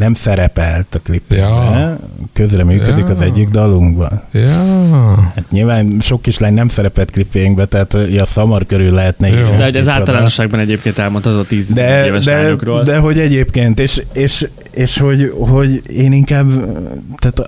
Nem 0.00 0.14
szerepelt 0.14 0.94
a 0.94 0.98
klipben, 0.98 1.38
Ja. 1.38 1.98
közreműködik 2.32 3.04
Ja. 3.08 3.14
az 3.14 3.20
egyik 3.20 3.48
dalunkban. 3.48 4.22
Ja. 4.32 5.14
Hát 5.34 5.44
nyilván 5.50 5.96
sok 6.00 6.22
kislány 6.22 6.54
nem 6.54 6.68
szerepelt 6.68 7.10
klipjénkbe, 7.10 7.66
tehát 7.66 7.94
a 7.94 8.26
szamar 8.26 8.66
körül 8.66 8.92
lehetne 8.92 9.28
írni, 9.28 9.56
De 9.56 9.64
hogy 9.64 9.76
ez 9.76 9.88
általánosságban 9.88 10.60
egyébként 10.60 10.98
elmondtad 10.98 11.36
a 11.38 11.44
10 11.44 11.72
de, 11.72 12.06
éves 12.06 12.24
de, 12.24 12.36
lányokról. 12.42 12.82
de 12.82 12.98
hogy 12.98 13.18
egyébként, 13.18 13.80
és, 13.80 14.02
és, 14.12 14.48
és 14.74 14.98
hogy, 14.98 15.32
hogy 15.38 15.82
én 15.96 16.12
inkább, 16.12 16.48
tehát 17.18 17.46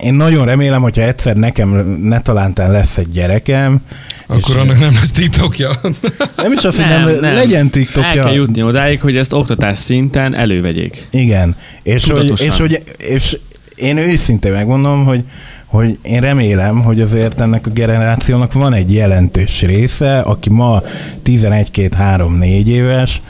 én 0.00 0.14
nagyon 0.14 0.44
remélem, 0.44 0.82
hogyha 0.82 1.02
egyszer 1.02 1.36
nekem 1.36 1.68
ne 2.02 2.20
talántán 2.20 2.70
lesz 2.70 2.96
egy 2.96 3.10
gyerekem, 3.12 3.80
Akkor 4.26 4.38
és 4.38 4.54
annak 4.54 4.78
nem 4.80 4.92
lesz 4.94 5.10
TikTokja. 5.10 5.80
nem 6.36 6.52
is 6.52 6.64
azt, 6.64 6.76
hogy 6.76 6.86
nem, 6.86 7.02
nem, 7.02 7.20
legyen 7.20 7.40
El 7.42 7.48
kell 7.50 7.68
TikTokja. 7.70 8.30
jutni 8.30 8.62
odáig, 8.62 9.00
hogy 9.00 9.16
ezt 9.16 9.32
oktatás 9.32 9.78
szinten 9.78 10.34
elővegyék. 10.34 11.06
Igen, 11.10 11.56
és 11.82 12.04
hogy, 12.10 12.40
és, 12.40 12.56
hogy, 12.58 12.82
és 12.98 13.38
én 13.74 13.96
őszintén 13.96 14.52
megmondom, 14.52 15.04
hogy, 15.04 15.22
hogy 15.64 15.98
én 16.02 16.20
remélem, 16.20 16.82
hogy 16.82 17.00
azért 17.00 17.40
ennek 17.40 17.66
a 17.66 17.70
generációnak 17.70 18.52
van 18.52 18.72
egy 18.72 18.92
jelentős 18.92 19.62
része, 19.62 20.18
aki 20.18 20.50
ma 20.50 20.82
11-2-3-4 21.26 22.64
éves, 22.66 23.20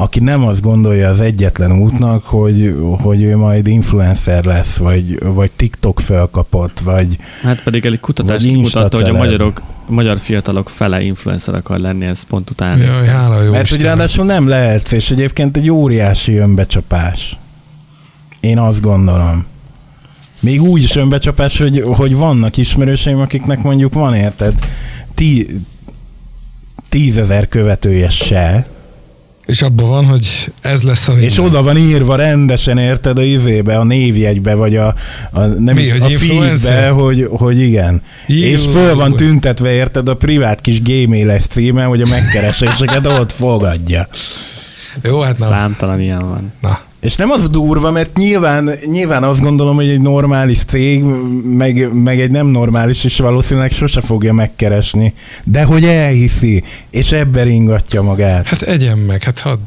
aki 0.00 0.20
nem 0.20 0.44
azt 0.44 0.62
gondolja 0.62 1.08
az 1.08 1.20
egyetlen 1.20 1.72
útnak, 1.72 2.24
hogy, 2.24 2.74
hogy 3.00 3.22
ő 3.22 3.36
majd 3.36 3.66
influencer 3.66 4.44
lesz, 4.44 4.76
vagy, 4.76 5.22
vagy 5.22 5.50
TikTok 5.50 6.00
felkapott, 6.00 6.78
vagy 6.78 7.16
Hát 7.42 7.62
pedig 7.62 7.84
egy 7.84 8.00
kutatás 8.00 8.42
kimutatta, 8.42 8.96
hogy 8.96 9.08
a 9.08 9.12
magyarok, 9.12 9.62
a 9.88 9.92
magyar 9.92 10.18
fiatalok 10.18 10.68
fele 10.68 11.00
influencer 11.02 11.54
akar 11.54 11.78
lenni, 11.78 12.06
ez 12.06 12.22
pont 12.22 12.50
utána 12.50 12.82
Jaj, 12.82 12.90
néztem. 12.90 13.14
hála 13.14 13.42
jó 13.42 13.50
Mert 13.50 13.68
hogy 13.68 13.82
ráadásul 13.82 14.24
nem 14.24 14.48
lehet, 14.48 14.92
és 14.92 15.10
egyébként 15.10 15.56
egy 15.56 15.70
óriási 15.70 16.36
önbecsapás. 16.36 17.36
Én 18.40 18.58
azt 18.58 18.80
gondolom. 18.80 19.46
Még 20.40 20.62
úgy 20.62 20.82
is 20.82 20.96
önbecsapás, 20.96 21.58
hogy, 21.58 21.84
hogy 21.86 22.16
vannak 22.16 22.56
ismerőseim, 22.56 23.20
akiknek 23.20 23.62
mondjuk 23.62 23.94
van 23.94 24.14
érted 24.14 24.54
tí, 25.14 25.46
tízezer 26.88 27.48
követője 27.48 28.08
se, 28.08 28.66
És 29.48 29.62
abban 29.62 29.88
van, 29.88 30.04
hogy 30.04 30.52
ez 30.60 30.82
lesz 30.82 31.08
a 31.08 31.12
és 31.12 31.18
minden. 31.18 31.44
oda 31.44 31.62
van 31.62 31.76
írva 31.76 32.16
rendesen, 32.16 32.78
érted, 32.78 33.18
a 33.18 33.22
izébe, 33.22 33.78
a 33.78 33.84
névjegybe, 33.84 34.54
vagy 34.54 34.76
a, 34.76 34.94
a, 35.30 35.40
nem 35.40 35.74
Mi, 35.74 35.82
is, 35.82 35.90
hogy 35.90 36.02
a 36.02 36.08
influencer? 36.08 36.72
feedbe, 36.72 36.88
hogy, 36.88 37.28
hogy 37.30 37.60
igen. 37.60 38.02
Jó, 38.26 38.36
és 38.36 38.66
föl 38.66 38.94
van 38.94 39.10
jó. 39.10 39.14
tüntetve, 39.16 39.72
érted, 39.72 40.08
a 40.08 40.16
privát 40.16 40.60
kis 40.60 40.82
gmail-es 40.82 41.46
címe, 41.46 41.84
hogy 41.84 42.02
a 42.02 42.06
megkereséseket 42.08 43.06
ott 43.06 43.32
fogadja. 43.32 44.08
Jó, 45.02 45.20
hát 45.20 45.38
nem. 45.38 45.48
Számtalan 45.48 46.00
ilyen 46.00 46.28
van. 46.28 46.52
Na, 46.60 46.78
És 47.00 47.16
nem 47.16 47.30
az 47.30 47.48
durva, 47.50 47.90
mert 47.90 48.16
nyilván, 48.16 48.70
nyilván 48.86 49.22
azt 49.22 49.40
gondolom, 49.40 49.76
hogy 49.76 49.88
egy 49.88 50.00
normális 50.00 50.58
cég, 50.58 51.02
meg, 51.44 51.92
meg 51.92 52.20
egy 52.20 52.30
nem 52.30 52.46
normális 52.46 53.04
is 53.04 53.16
valószínűleg 53.16 53.70
sose 53.70 54.00
fogja 54.00 54.32
megkeresni. 54.32 55.14
De 55.44 55.62
hogy 55.62 55.84
elhiszi, 55.84 56.64
és 56.90 57.12
ebbe 57.12 57.42
ringatja 57.42 58.02
magát. 58.02 58.46
hát 58.46 58.62
egyen 58.62 58.98
meg, 58.98 59.22
hát 59.22 59.40
hadd. 59.40 59.58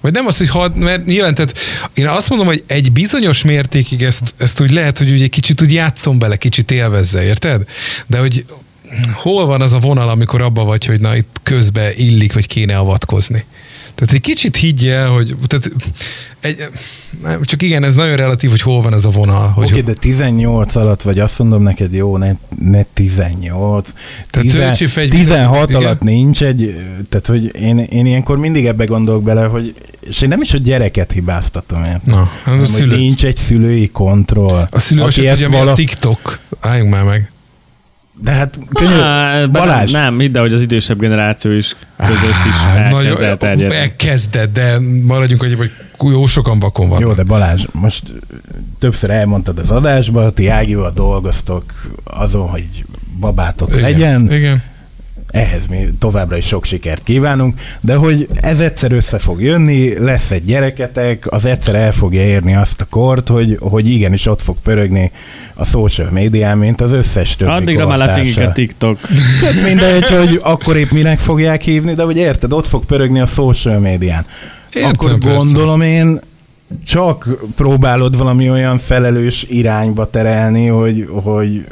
Vagy 0.00 0.12
nem 0.12 0.26
az, 0.26 0.36
hogy 0.36 0.48
hadd, 0.48 0.72
mert 0.72 1.06
nyilván, 1.06 1.34
tehát 1.34 1.58
én 1.94 2.06
azt 2.06 2.28
mondom, 2.28 2.46
hogy 2.46 2.64
egy 2.66 2.92
bizonyos 2.92 3.42
mértékig 3.42 4.02
ezt, 4.02 4.34
ezt 4.36 4.60
úgy 4.60 4.72
lehet, 4.72 4.98
hogy 4.98 5.10
úgy 5.10 5.22
egy 5.22 5.30
kicsit 5.30 5.62
úgy 5.62 5.72
játszom 5.72 6.18
bele, 6.18 6.36
kicsit 6.36 6.70
élvezze, 6.70 7.24
érted? 7.24 7.62
De 8.06 8.18
hogy 8.18 8.44
hol 9.12 9.46
van 9.46 9.60
az 9.60 9.72
a 9.72 9.78
vonal, 9.78 10.08
amikor 10.08 10.40
abba 10.40 10.64
vagy, 10.64 10.86
hogy 10.86 11.00
na 11.00 11.16
itt 11.16 11.36
közbe 11.42 11.94
illik, 11.94 12.32
vagy 12.32 12.46
kéne 12.46 12.76
avatkozni. 12.76 13.44
Tehát 13.94 14.14
egy 14.14 14.20
kicsit 14.20 14.56
higgy 14.56 14.86
el, 14.86 15.08
hogy 15.08 15.36
tehát 15.46 15.70
egy, 16.46 16.56
nem, 17.22 17.42
csak 17.42 17.62
igen, 17.62 17.84
ez 17.84 17.94
nagyon 17.94 18.16
relatív, 18.16 18.50
hogy 18.50 18.60
hol 18.60 18.82
van 18.82 18.94
ez 18.94 19.04
a 19.04 19.10
vonal. 19.10 19.48
Hogy 19.48 19.64
Oké, 19.64 19.80
okay, 19.80 19.92
de 19.94 20.00
18 20.00 20.74
alatt 20.74 21.02
vagy, 21.02 21.18
azt 21.18 21.38
mondom 21.38 21.62
neked, 21.62 21.92
jó, 21.92 22.16
ne, 22.16 22.32
ne 22.60 22.82
18. 22.82 23.88
Tehát 24.30 24.48
töltsi 24.48 24.86
fel 24.86 25.02
egy 25.02 25.10
16 25.10 25.68
igen. 25.68 25.80
alatt 25.80 26.00
nincs 26.00 26.42
egy, 26.42 26.76
tehát 27.08 27.26
hogy 27.26 27.56
én, 27.60 27.78
én 27.78 28.06
ilyenkor 28.06 28.38
mindig 28.38 28.66
ebbe 28.66 28.84
gondolok 28.84 29.22
bele, 29.22 29.44
hogy, 29.44 29.74
és 30.00 30.20
én 30.20 30.28
nem 30.28 30.40
is 30.40 30.52
a 30.52 30.58
gyereket 30.58 31.12
hibáztatom, 31.12 31.84
érted? 31.84 32.14
Na, 32.14 32.30
hát 32.44 32.62
a 32.62 32.66
szülőt. 32.66 32.96
nincs 32.98 33.24
egy 33.24 33.36
szülői 33.36 33.90
kontroll. 33.90 34.68
A 34.70 34.80
szülő 34.80 35.02
aki 35.02 35.28
ezt 35.28 35.40
mi 35.40 35.46
a 35.46 35.58
vala- 35.58 35.74
TikTok. 35.74 36.38
Álljunk 36.60 36.90
már 36.90 37.04
meg. 37.04 37.30
De 38.20 38.30
hát 38.30 38.58
könnyű, 38.74 39.00
Á, 39.00 39.46
Balázs. 39.46 39.90
Nem, 39.90 40.02
nem, 40.02 40.18
hidd 40.18 40.38
hogy 40.38 40.52
az 40.52 40.60
idősebb 40.60 41.00
generáció 41.00 41.50
is 41.50 41.76
között 41.96 42.44
is 42.48 42.54
Á, 42.54 42.76
elkezd 42.76 43.22
elterjedni. 43.22 43.76
Elkezdett, 43.76 44.52
de 44.52 44.78
maradjunk 45.02 45.42
annyi, 45.42 45.54
hogy 45.54 45.70
jó 45.98 46.26
sokan 46.26 46.58
vakon 46.58 46.88
vannak. 46.88 47.02
Jó, 47.02 47.12
de 47.12 47.22
Balázs, 47.22 47.64
most 47.72 48.02
többször 48.78 49.10
elmondtad 49.10 49.58
az 49.58 49.70
adásba, 49.70 50.30
ti 50.30 50.48
Ágival 50.48 50.92
dolgoztok 50.94 51.64
azon, 52.04 52.48
hogy 52.48 52.84
babátok 53.20 53.68
igen, 53.70 53.80
legyen, 53.80 54.32
Igen. 54.32 54.62
Ehhez 55.30 55.66
mi 55.66 55.88
továbbra 55.98 56.36
is 56.36 56.46
sok 56.46 56.64
sikert 56.64 57.02
kívánunk, 57.02 57.60
de 57.80 57.94
hogy 57.94 58.26
ez 58.34 58.60
egyszer 58.60 58.92
össze 58.92 59.18
fog 59.18 59.42
jönni, 59.42 59.98
lesz 59.98 60.30
egy 60.30 60.44
gyereketek, 60.44 61.32
az 61.32 61.44
egyszer 61.44 61.74
el 61.74 61.92
fogja 61.92 62.20
érni 62.20 62.54
azt 62.54 62.80
a 62.80 62.86
kort, 62.90 63.28
hogy, 63.28 63.58
hogy 63.60 63.88
igenis 63.88 64.26
ott 64.26 64.42
fog 64.42 64.56
pörögni 64.62 65.10
a 65.54 65.64
social 65.64 66.10
médián, 66.10 66.58
mint 66.58 66.80
az 66.80 66.92
összes 66.92 67.36
többi 67.36 67.50
Addigra 67.50 67.86
már 67.86 67.98
lefingik 67.98 68.40
a 68.40 68.52
TikTok. 68.52 69.00
Tök 69.40 69.64
mindegy, 69.64 70.08
hogy 70.26 70.40
akkor 70.42 70.76
épp 70.76 70.90
minek 70.90 71.18
fogják 71.18 71.62
hívni, 71.62 71.94
de 71.94 72.02
hogy 72.02 72.16
érted, 72.16 72.52
ott 72.52 72.66
fog 72.66 72.84
pörögni 72.84 73.20
a 73.20 73.26
social 73.26 73.78
médián. 73.78 74.26
Értem, 74.72 74.90
akkor 74.90 75.18
persze. 75.18 75.36
gondolom 75.36 75.80
én, 75.80 76.20
csak 76.86 77.28
próbálod 77.56 78.16
valami 78.16 78.50
olyan 78.50 78.78
felelős 78.78 79.46
irányba 79.48 80.10
terelni, 80.10 80.66
hogy, 80.66 81.08
hogy, 81.12 81.66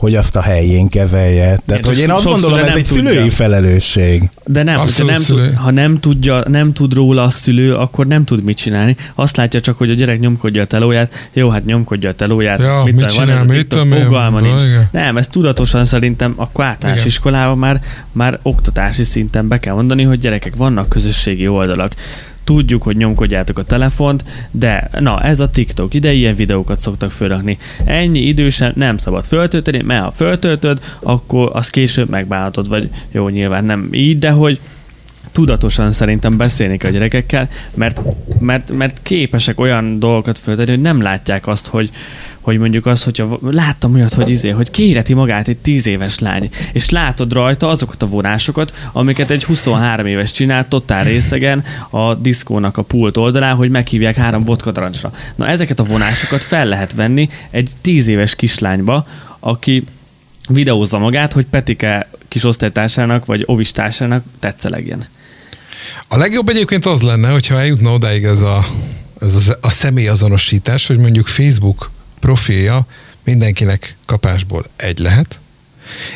hogy 0.00 0.14
azt 0.14 0.36
a 0.36 0.40
helyén 0.40 0.88
kezelje. 0.88 1.60
Tehát, 1.66 1.86
hogy 1.86 1.98
én 1.98 2.10
azt 2.10 2.24
gondolom, 2.24 2.58
ez 2.58 2.74
egy 2.74 2.84
szülői 2.84 3.30
felelősség. 3.30 4.30
De 4.46 4.62
nem, 4.62 4.80
de 4.96 5.04
nem 5.04 5.16
szülő. 5.16 5.46
tud, 5.48 5.56
ha 5.56 5.70
nem 5.70 6.00
tudja, 6.00 6.42
nem 6.48 6.72
tud 6.72 6.94
róla 6.94 7.22
a 7.22 7.30
szülő, 7.30 7.74
akkor 7.74 8.06
nem 8.06 8.24
tud 8.24 8.44
mit 8.44 8.56
csinálni. 8.56 8.96
Azt 9.14 9.36
látja 9.36 9.60
csak, 9.60 9.78
hogy 9.78 9.90
a 9.90 9.94
gyerek 9.94 10.20
nyomkodja 10.20 10.62
a 10.62 10.64
telóját, 10.64 11.12
jó, 11.32 11.48
hát 11.48 11.64
nyomkodja 11.64 12.10
a 12.10 12.14
telóját. 12.14 12.62
Ja, 12.62 12.82
mit 12.84 13.00
van 13.00 13.08
csinál, 13.08 13.30
ez 13.30 13.40
a 13.40 13.44
mit 13.44 13.66
tudom 13.66 13.92
én, 13.92 14.02
fogalma 14.02 14.40
nincs. 14.40 14.62
igen. 14.62 14.88
Nem, 14.92 15.16
ez 15.16 15.28
tudatosan 15.28 15.84
szerintem 15.84 16.32
akkor 16.36 16.64
általános 16.64 17.04
iskolában 17.04 17.58
már, 17.58 17.80
már 18.12 18.38
oktatási 18.42 19.02
szinten 19.02 19.48
be 19.48 19.58
kell 19.58 19.74
mondani, 19.74 20.02
hogy 20.02 20.18
gyerekek, 20.18 20.56
vannak 20.56 20.88
közösségi 20.88 21.48
oldalak. 21.48 21.94
Tudjuk, 22.44 22.82
hogy 22.82 22.96
nyomkodjátok 22.96 23.58
a 23.58 23.64
telefont, 23.64 24.24
de 24.50 24.90
na, 25.00 25.22
ez 25.22 25.40
a 25.40 25.50
TikTok, 25.50 25.94
ide 25.94 26.12
ilyen 26.12 26.34
videókat 26.34 26.80
szoktak 26.80 27.10
fölrakni. 27.10 27.58
Ennyi 27.84 28.20
idősen 28.20 28.72
nem 28.76 28.96
szabad 28.96 29.24
föltölteni, 29.24 29.82
mert 29.82 30.04
ha 30.04 30.10
föltöltöd, 30.10 30.80
akkor 31.00 31.50
az 31.52 31.70
később 31.70 32.08
megbánhatod, 32.08 32.68
vagy 32.68 32.90
jó, 33.10 33.28
nyilván 33.28 33.64
nem 33.64 33.88
így, 33.92 34.18
de 34.18 34.30
hogy 34.30 34.60
tudatosan 35.32 35.92
szerintem 35.92 36.36
beszélni 36.36 36.76
kell 36.76 36.90
a 36.90 36.92
gyerekekkel, 36.92 37.48
mert, 37.74 38.02
mert, 38.38 38.72
mert 38.72 38.98
képesek 39.02 39.60
olyan 39.60 39.98
dolgokat 39.98 40.38
föltenni, 40.38 40.70
hogy 40.70 40.80
nem 40.80 41.02
látják 41.02 41.46
azt, 41.46 41.66
hogy, 41.66 41.90
hogy 42.40 42.58
mondjuk 42.58 42.86
az, 42.86 43.02
hogyha 43.02 43.38
láttam 43.42 43.94
olyat, 43.94 44.14
hogy 44.14 44.30
izé, 44.30 44.48
hogy 44.48 44.70
kéreti 44.70 45.14
magát 45.14 45.48
egy 45.48 45.56
10 45.56 45.86
éves 45.86 46.18
lány, 46.18 46.50
és 46.72 46.90
látod 46.90 47.32
rajta 47.32 47.68
azokat 47.68 48.02
a 48.02 48.06
vonásokat, 48.06 48.72
amiket 48.92 49.30
egy 49.30 49.44
23 49.44 50.06
éves 50.06 50.32
csinált 50.32 50.68
totál 50.68 51.04
részegen 51.04 51.64
a 51.90 52.14
diszkónak 52.14 52.76
a 52.76 52.82
pult 52.82 53.16
oldalán, 53.16 53.54
hogy 53.56 53.70
meghívják 53.70 54.16
három 54.16 54.44
vodka 54.44 54.70
darancsra. 54.70 55.12
Na 55.34 55.46
ezeket 55.46 55.80
a 55.80 55.84
vonásokat 55.84 56.44
fel 56.44 56.66
lehet 56.66 56.94
venni 56.94 57.28
egy 57.50 57.70
10 57.80 58.06
éves 58.06 58.34
kislányba, 58.34 59.06
aki 59.40 59.84
videózza 60.48 60.98
magát, 60.98 61.32
hogy 61.32 61.46
Petike 61.46 62.08
kis 62.28 62.44
osztálytársának 62.44 63.24
vagy 63.24 63.42
ovistársának 63.46 64.24
tetszelegjen. 64.38 65.06
A 66.08 66.16
legjobb 66.16 66.48
egyébként 66.48 66.86
az 66.86 67.00
lenne, 67.02 67.28
hogyha 67.28 67.58
eljutna 67.58 67.92
odáig 67.92 68.24
ez 68.24 68.40
a, 68.40 68.66
ez 69.20 69.48
a, 69.48 69.58
a 69.60 69.70
személyazonosítás, 69.70 70.86
hogy 70.86 70.98
mondjuk 70.98 71.26
Facebook 71.26 71.90
profilja 72.20 72.86
mindenkinek 73.24 73.96
kapásból 74.04 74.66
egy 74.76 74.98
lehet, 74.98 75.38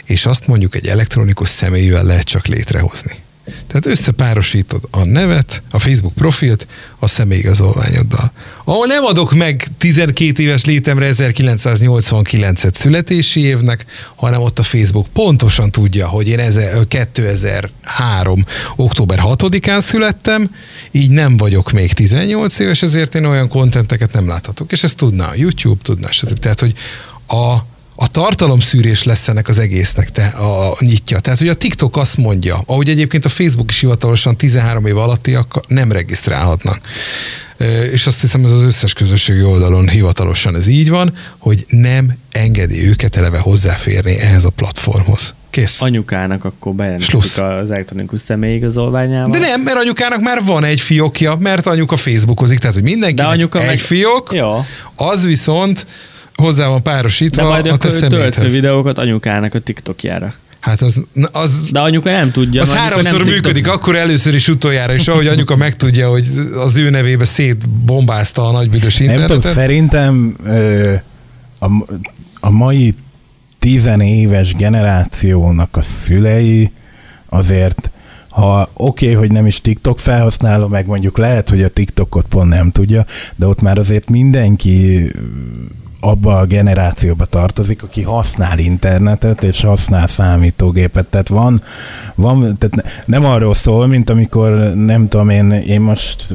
és 0.04 0.26
azt 0.26 0.46
mondjuk 0.46 0.74
egy 0.74 0.86
elektronikus 0.86 1.48
személyűvel 1.48 2.04
lehet 2.04 2.24
csak 2.24 2.46
létrehozni. 2.46 3.23
Tehát 3.44 3.86
összepárosítod 3.86 4.80
a 4.90 5.04
nevet, 5.04 5.62
a 5.70 5.78
Facebook 5.78 6.14
profilt 6.14 6.66
a 6.98 7.06
személyigazolványoddal. 7.06 8.32
Ahol 8.64 8.86
nem 8.86 9.04
adok 9.04 9.34
meg 9.34 9.66
12 9.78 10.42
éves 10.42 10.64
létemre 10.64 11.10
1989-et 11.12 12.74
születési 12.74 13.40
évnek, 13.40 13.84
hanem 14.14 14.40
ott 14.40 14.58
a 14.58 14.62
Facebook 14.62 15.06
pontosan 15.12 15.70
tudja, 15.70 16.08
hogy 16.08 16.28
én 16.28 16.38
ezer- 16.38 16.88
2003. 16.88 18.44
október 18.76 19.18
6-án 19.22 19.80
születtem, 19.80 20.50
így 20.90 21.10
nem 21.10 21.36
vagyok 21.36 21.72
még 21.72 21.92
18 21.92 22.58
éves, 22.58 22.82
ezért 22.82 23.14
én 23.14 23.24
olyan 23.24 23.48
kontenteket 23.48 24.12
nem 24.12 24.28
láthatok. 24.28 24.72
És 24.72 24.82
ezt 24.82 24.96
tudná 24.96 25.28
a 25.28 25.34
YouTube, 25.34 25.80
tudná, 25.82 26.10
stb. 26.10 26.38
Tehát, 26.38 26.60
hogy 26.60 26.74
a, 27.26 27.58
a 27.96 28.10
tartalomszűrés 28.10 29.02
lesz 29.02 29.28
ennek 29.28 29.48
az 29.48 29.58
egésznek 29.58 30.10
te, 30.10 30.26
a, 30.26 30.70
a 30.70 30.76
nyitja. 30.78 31.20
Tehát, 31.20 31.38
hogy 31.38 31.48
a 31.48 31.54
TikTok 31.54 31.96
azt 31.96 32.16
mondja, 32.16 32.62
ahogy 32.66 32.88
egyébként 32.88 33.24
a 33.24 33.28
Facebook 33.28 33.70
is 33.70 33.80
hivatalosan 33.80 34.36
13 34.36 34.86
év 34.86 34.96
alattiak 34.96 35.60
nem 35.68 35.92
regisztrálhatnak. 35.92 36.80
És 37.92 38.06
azt 38.06 38.20
hiszem, 38.20 38.44
ez 38.44 38.52
az 38.52 38.62
összes 38.62 38.92
közösségi 38.92 39.42
oldalon 39.42 39.88
hivatalosan 39.88 40.56
ez 40.56 40.66
így 40.66 40.88
van, 40.88 41.16
hogy 41.38 41.66
nem 41.68 42.12
engedi 42.30 42.86
őket 42.88 43.16
eleve 43.16 43.38
hozzáférni 43.38 44.18
ehhez 44.18 44.44
a 44.44 44.50
platformhoz. 44.50 45.34
Kész. 45.50 45.80
Anyukának 45.80 46.44
akkor 46.44 46.72
bejelentik 46.72 47.14
az 47.14 47.70
elektronikus 47.70 48.20
személyigazolványával. 48.20 49.30
De 49.30 49.38
nem, 49.38 49.60
mert 49.60 49.76
anyukának 49.76 50.20
már 50.20 50.42
van 50.44 50.64
egy 50.64 50.80
fiókja, 50.80 51.36
mert 51.40 51.66
anyuka 51.66 51.96
Facebookozik, 51.96 52.58
tehát 52.58 52.74
hogy 52.74 52.84
mindenki 52.84 53.22
egy 53.22 53.48
meg- 53.52 53.78
fiók, 53.78 54.28
Jó. 54.32 54.64
az 54.94 55.24
viszont 55.24 55.86
hozzá 56.44 56.66
van 56.66 56.80
De 56.82 56.90
párosítva 56.90 57.48
majd 57.48 57.66
a 57.66 57.72
akkor 57.72 57.90
te 57.90 57.96
személyedhez. 57.96 58.52
videókat 58.52 58.98
anyukának 58.98 59.54
a 59.54 59.58
TikTokjára. 59.58 60.34
Hát 60.60 60.80
az, 60.80 61.02
az, 61.32 61.68
De 61.70 61.80
anyuka 61.80 62.10
nem 62.10 62.30
tudja. 62.30 62.62
az 62.62 62.72
háromszor 62.72 63.02
nem 63.12 63.22
TikTok- 63.22 63.34
működik, 63.34 63.68
akkor 63.68 63.96
először 63.96 64.34
is 64.34 64.48
utoljára, 64.48 64.94
és 64.94 65.08
ahogy 65.08 65.26
anyuka 65.26 65.56
megtudja, 65.56 66.10
hogy 66.10 66.26
az 66.64 66.76
ő 66.76 66.90
nevébe 66.90 67.24
szétbombázta 67.24 68.48
a 68.48 68.52
nagybüdös 68.52 68.96
Nem 68.96 69.06
tudom, 69.06 69.22
internetet. 69.22 69.52
szerintem 69.52 70.36
ö, 70.44 70.92
a, 71.58 71.66
a 72.40 72.50
mai 72.50 72.94
tizenéves 73.58 74.54
generációnak 74.54 75.76
a 75.76 75.80
szülei 75.80 76.70
azért 77.28 77.88
ha 78.28 78.68
oké, 78.74 79.04
okay, 79.04 79.16
hogy 79.18 79.32
nem 79.32 79.46
is 79.46 79.60
TikTok 79.60 79.98
felhasználó, 79.98 80.66
meg 80.66 80.86
mondjuk 80.86 81.18
lehet, 81.18 81.48
hogy 81.48 81.62
a 81.62 81.68
TikTokot 81.68 82.26
pont 82.28 82.48
nem 82.48 82.70
tudja, 82.70 83.06
de 83.36 83.46
ott 83.46 83.60
már 83.60 83.78
azért 83.78 84.08
mindenki 84.08 85.10
abba 86.04 86.38
a 86.38 86.44
generációba 86.44 87.24
tartozik, 87.24 87.82
aki 87.82 88.02
használ 88.02 88.58
internetet 88.58 89.42
és 89.42 89.60
használ 89.60 90.06
számítógépet. 90.06 91.06
Tehát 91.06 91.28
van, 91.28 91.62
van 92.14 92.56
tehát 92.58 92.74
ne- 92.74 92.90
nem 93.06 93.24
arról 93.24 93.54
szól, 93.54 93.86
mint 93.86 94.10
amikor 94.10 94.50
nem 94.74 95.08
tudom 95.08 95.28
én, 95.28 95.50
én 95.50 95.80
most 95.80 96.34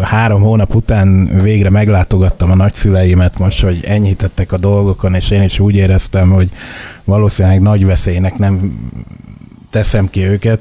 három 0.00 0.42
hónap 0.42 0.74
után 0.74 1.40
végre 1.42 1.70
meglátogattam 1.70 2.50
a 2.50 2.54
nagyszüleimet 2.54 3.38
most, 3.38 3.62
hogy 3.62 3.84
enyhítettek 3.84 4.52
a 4.52 4.58
dolgokon, 4.58 5.14
és 5.14 5.30
én 5.30 5.42
is 5.42 5.58
úgy 5.58 5.74
éreztem, 5.74 6.30
hogy 6.30 6.50
valószínűleg 7.04 7.60
nagy 7.60 7.84
veszélynek 7.84 8.38
nem 8.38 8.78
teszem 9.70 10.10
ki 10.10 10.20
őket. 10.20 10.60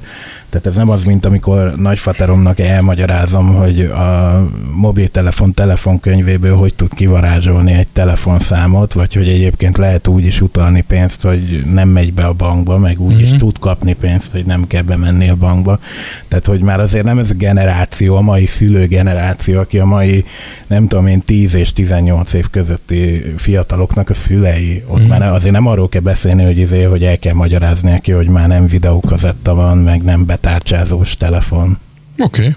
Tehát 0.52 0.68
ez 0.68 0.76
nem 0.76 0.90
az, 0.90 1.04
mint 1.04 1.26
amikor 1.26 1.74
nagyfateromnak 1.76 2.60
elmagyarázom, 2.60 3.54
hogy 3.54 3.82
a 3.82 4.42
mobiltelefon 4.76 5.54
telefonkönyvéből 5.54 6.56
hogy 6.56 6.74
tud 6.74 6.94
kivarázsolni 6.94 7.72
egy 7.72 7.88
telefonszámot, 7.94 8.94
vagy 8.94 9.14
hogy 9.14 9.28
egyébként 9.28 9.78
lehet 9.78 10.08
úgy 10.08 10.26
is 10.26 10.42
utalni 10.42 10.84
pénzt, 10.88 11.22
hogy 11.22 11.64
nem 11.74 11.90
megy 11.90 12.14
be 12.14 12.26
a 12.26 12.34
bankba, 12.34 12.78
meg 12.78 13.02
úgy 13.02 13.14
mm-hmm. 13.14 13.24
is 13.24 13.30
Mhm. 13.30 13.40
tud 13.40 13.60
kapni 13.60 13.94
pénzt, 13.94 14.32
hogy 14.32 14.46
nem 14.46 14.68
kell 14.68 14.82
bemenni 14.82 15.30
a 15.30 15.36
bankba. 15.36 15.80
Tehát, 16.28 16.46
hogy 16.46 16.60
már 16.60 16.80
azért 16.80 17.04
nem 17.04 17.18
ez 17.18 17.30
a 17.30 17.34
generáció, 17.34 18.16
a 18.16 18.22
mai 18.22 18.46
szülő 18.46 18.86
generáció, 18.88 19.60
aki 19.60 19.80
a 19.80 19.86
mai, 19.86 20.26
nem 20.68 20.88
tudom 20.88 21.08
én, 21.08 21.22
10 21.26 21.54
és 21.56 21.74
18 21.74 22.34
év 22.34 22.50
közötti 22.50 23.34
fiataloknak 23.38 24.10
a 24.10 24.14
szülei. 24.14 24.84
Ott 24.88 24.98
Mhm. 24.98 25.06
mm. 25.06 25.10
már 25.10 25.22
azért 25.34 25.54
nem 25.54 25.68
arról 25.68 25.90
kell 25.90 26.02
beszélni, 26.02 26.44
hogy, 26.44 26.58
izé, 26.58 26.84
hogy 26.84 27.04
el 27.04 27.18
kell 27.20 27.34
magyarázni 27.34 27.90
neki, 27.90 28.12
hogy 28.12 28.28
már 28.28 28.48
nem 28.48 28.68
videókazetta 28.68 29.56
van, 29.56 29.78
meg 29.78 30.02
nem 30.02 30.26
betárcsázós 30.42 31.18
telefon. 31.18 31.78
Oké. 32.18 32.42
Okay. 32.42 32.56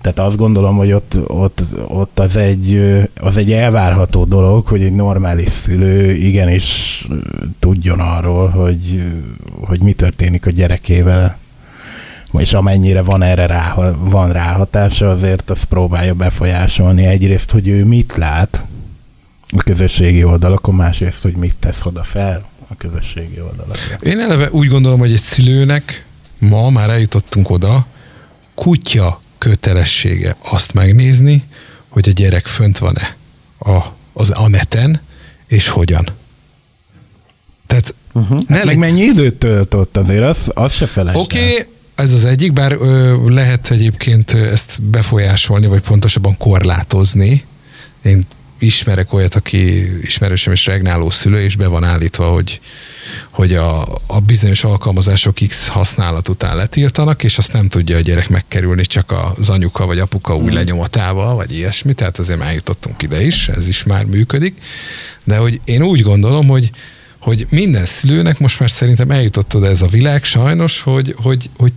Tehát 0.00 0.18
azt 0.18 0.36
gondolom, 0.36 0.76
hogy 0.76 0.92
ott, 0.92 1.18
ott, 1.26 1.62
ott 1.88 2.18
az, 2.18 2.36
egy, 2.36 2.80
az 3.20 3.36
egy 3.36 3.52
elvárható 3.52 4.24
dolog, 4.24 4.66
hogy 4.66 4.82
egy 4.82 4.92
normális 4.92 5.48
szülő 5.48 6.12
igenis 6.12 7.06
tudjon 7.58 8.00
arról, 8.00 8.48
hogy, 8.48 9.02
hogy 9.60 9.80
mi 9.80 9.92
történik 9.92 10.46
a 10.46 10.50
gyerekével, 10.50 11.38
és 12.38 12.52
amennyire 12.52 13.02
van 13.02 13.22
erre 13.22 13.46
rá, 13.46 13.74
van 13.98 14.32
ráhatása, 14.32 15.10
azért 15.10 15.50
azt 15.50 15.64
próbálja 15.64 16.14
befolyásolni. 16.14 17.06
Egyrészt, 17.06 17.50
hogy 17.50 17.68
ő 17.68 17.84
mit 17.84 18.16
lát 18.16 18.64
a 19.50 19.62
közösségi 19.62 20.24
oldalakon, 20.24 20.74
másrészt, 20.74 21.22
hogy 21.22 21.34
mit 21.34 21.56
tesz 21.58 21.84
oda 21.84 22.02
fel 22.02 22.48
a 22.68 22.74
közösségi 22.76 23.40
oldalakra. 23.40 23.96
Én 24.00 24.20
eleve 24.20 24.48
úgy 24.50 24.68
gondolom, 24.68 24.98
hogy 24.98 25.12
egy 25.12 25.18
szülőnek 25.18 26.04
ma 26.40 26.70
már 26.70 26.90
eljutottunk 26.90 27.50
oda, 27.50 27.86
kutya 28.54 29.20
kötelessége 29.38 30.36
azt 30.52 30.72
megnézni, 30.72 31.44
hogy 31.88 32.08
a 32.08 32.12
gyerek 32.12 32.46
fönt 32.46 32.78
van-e 32.78 33.16
a, 33.58 33.78
az, 34.12 34.30
a 34.34 34.48
neten, 34.48 35.00
és 35.46 35.68
hogyan. 35.68 36.08
Tehát 37.66 37.94
uh-huh. 38.12 38.40
ne 38.46 38.56
Hát 38.56 38.64
meg 38.64 38.78
mennyi 38.78 39.00
időt 39.00 39.34
tölt 39.34 39.74
ott 39.74 39.96
azért, 39.96 40.22
az, 40.22 40.50
az 40.54 40.72
se 40.72 40.86
felejtsd 40.86 41.16
el. 41.16 41.24
Oké, 41.24 41.50
okay, 41.50 41.66
ez 41.94 42.12
az 42.12 42.24
egyik, 42.24 42.52
bár 42.52 42.72
ö, 42.72 43.28
lehet 43.28 43.70
egyébként 43.70 44.32
ezt 44.32 44.82
befolyásolni, 44.82 45.66
vagy 45.66 45.80
pontosabban 45.80 46.36
korlátozni. 46.36 47.44
Én 48.02 48.26
ismerek 48.58 49.12
olyat, 49.12 49.34
aki 49.34 49.92
ismerősöm 50.02 50.52
és 50.52 50.66
regnáló 50.66 51.10
szülő, 51.10 51.42
és 51.42 51.56
be 51.56 51.66
van 51.66 51.84
állítva, 51.84 52.28
hogy, 52.28 52.60
hogy 53.40 53.54
a, 53.54 53.82
a 54.06 54.20
bizonyos 54.26 54.64
alkalmazások 54.64 55.34
X 55.48 55.68
használat 55.68 56.28
után 56.28 56.56
letiltanak, 56.56 57.22
és 57.22 57.38
azt 57.38 57.52
nem 57.52 57.68
tudja 57.68 57.96
a 57.96 58.00
gyerek 58.00 58.28
megkerülni 58.28 58.86
csak 58.86 59.14
az 59.38 59.48
anyuka 59.48 59.86
vagy 59.86 59.98
apuka 59.98 60.36
új 60.36 60.52
lenyomatával, 60.52 61.34
vagy 61.34 61.56
ilyesmi, 61.56 61.92
tehát 61.92 62.18
azért 62.18 62.38
már 62.38 62.54
jutottunk 62.54 63.02
ide 63.02 63.22
is, 63.22 63.48
ez 63.48 63.68
is 63.68 63.84
már 63.84 64.04
működik. 64.04 64.62
De 65.24 65.36
hogy 65.36 65.60
én 65.64 65.82
úgy 65.82 66.02
gondolom, 66.02 66.48
hogy 66.48 66.70
hogy 67.18 67.46
minden 67.50 67.84
szülőnek 67.84 68.38
most 68.38 68.60
már 68.60 68.70
szerintem 68.70 69.10
eljutott 69.10 69.54
oda 69.54 69.66
ez 69.66 69.82
a 69.82 69.86
világ 69.86 70.24
sajnos, 70.24 70.80
hogy, 70.80 71.14
hogy, 71.18 71.50
hogy 71.56 71.72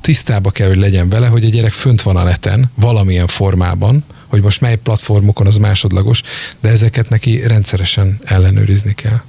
tisztába 0.00 0.50
kell, 0.50 0.68
hogy 0.68 0.78
legyen 0.78 1.08
vele, 1.08 1.26
hogy 1.26 1.44
a 1.44 1.48
gyerek 1.48 1.72
fönt 1.72 2.02
van 2.02 2.16
a 2.16 2.22
neten, 2.24 2.70
valamilyen 2.74 3.26
formában, 3.26 4.04
hogy 4.26 4.42
most 4.42 4.60
mely 4.60 4.76
platformokon 4.76 5.46
az 5.46 5.56
másodlagos, 5.56 6.22
de 6.60 6.68
ezeket 6.68 7.08
neki 7.08 7.46
rendszeresen 7.46 8.20
ellenőrizni 8.24 8.94
kell. 8.94 9.20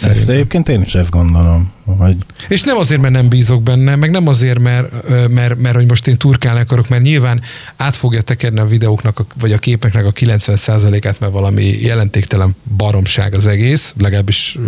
Ezt 0.00 0.28
egyébként 0.28 0.68
én 0.68 0.82
is 0.82 0.94
ezt 0.94 1.10
gondolom. 1.10 1.72
Hogy... 1.84 2.16
És 2.48 2.62
nem 2.62 2.76
azért, 2.76 3.00
mert 3.00 3.12
nem 3.12 3.28
bízok 3.28 3.62
benne, 3.62 3.96
meg 3.96 4.10
nem 4.10 4.28
azért, 4.28 4.58
mert, 4.58 5.08
mert, 5.08 5.28
mert, 5.28 5.58
mert 5.58 5.74
hogy 5.74 5.86
most 5.86 6.06
én 6.06 6.16
turkálni 6.16 6.60
akarok, 6.60 6.88
mert 6.88 7.02
nyilván 7.02 7.40
át 7.76 7.96
fogja 7.96 8.20
tekerni 8.20 8.58
a 8.58 8.66
videóknak, 8.66 9.24
vagy 9.40 9.52
a 9.52 9.58
képeknek 9.58 10.06
a 10.06 10.12
90%-át, 10.12 11.20
mert 11.20 11.32
valami 11.32 11.64
jelentéktelen 11.64 12.56
baromság 12.76 13.34
az 13.34 13.46
egész, 13.46 13.94
legalábbis 13.98 14.58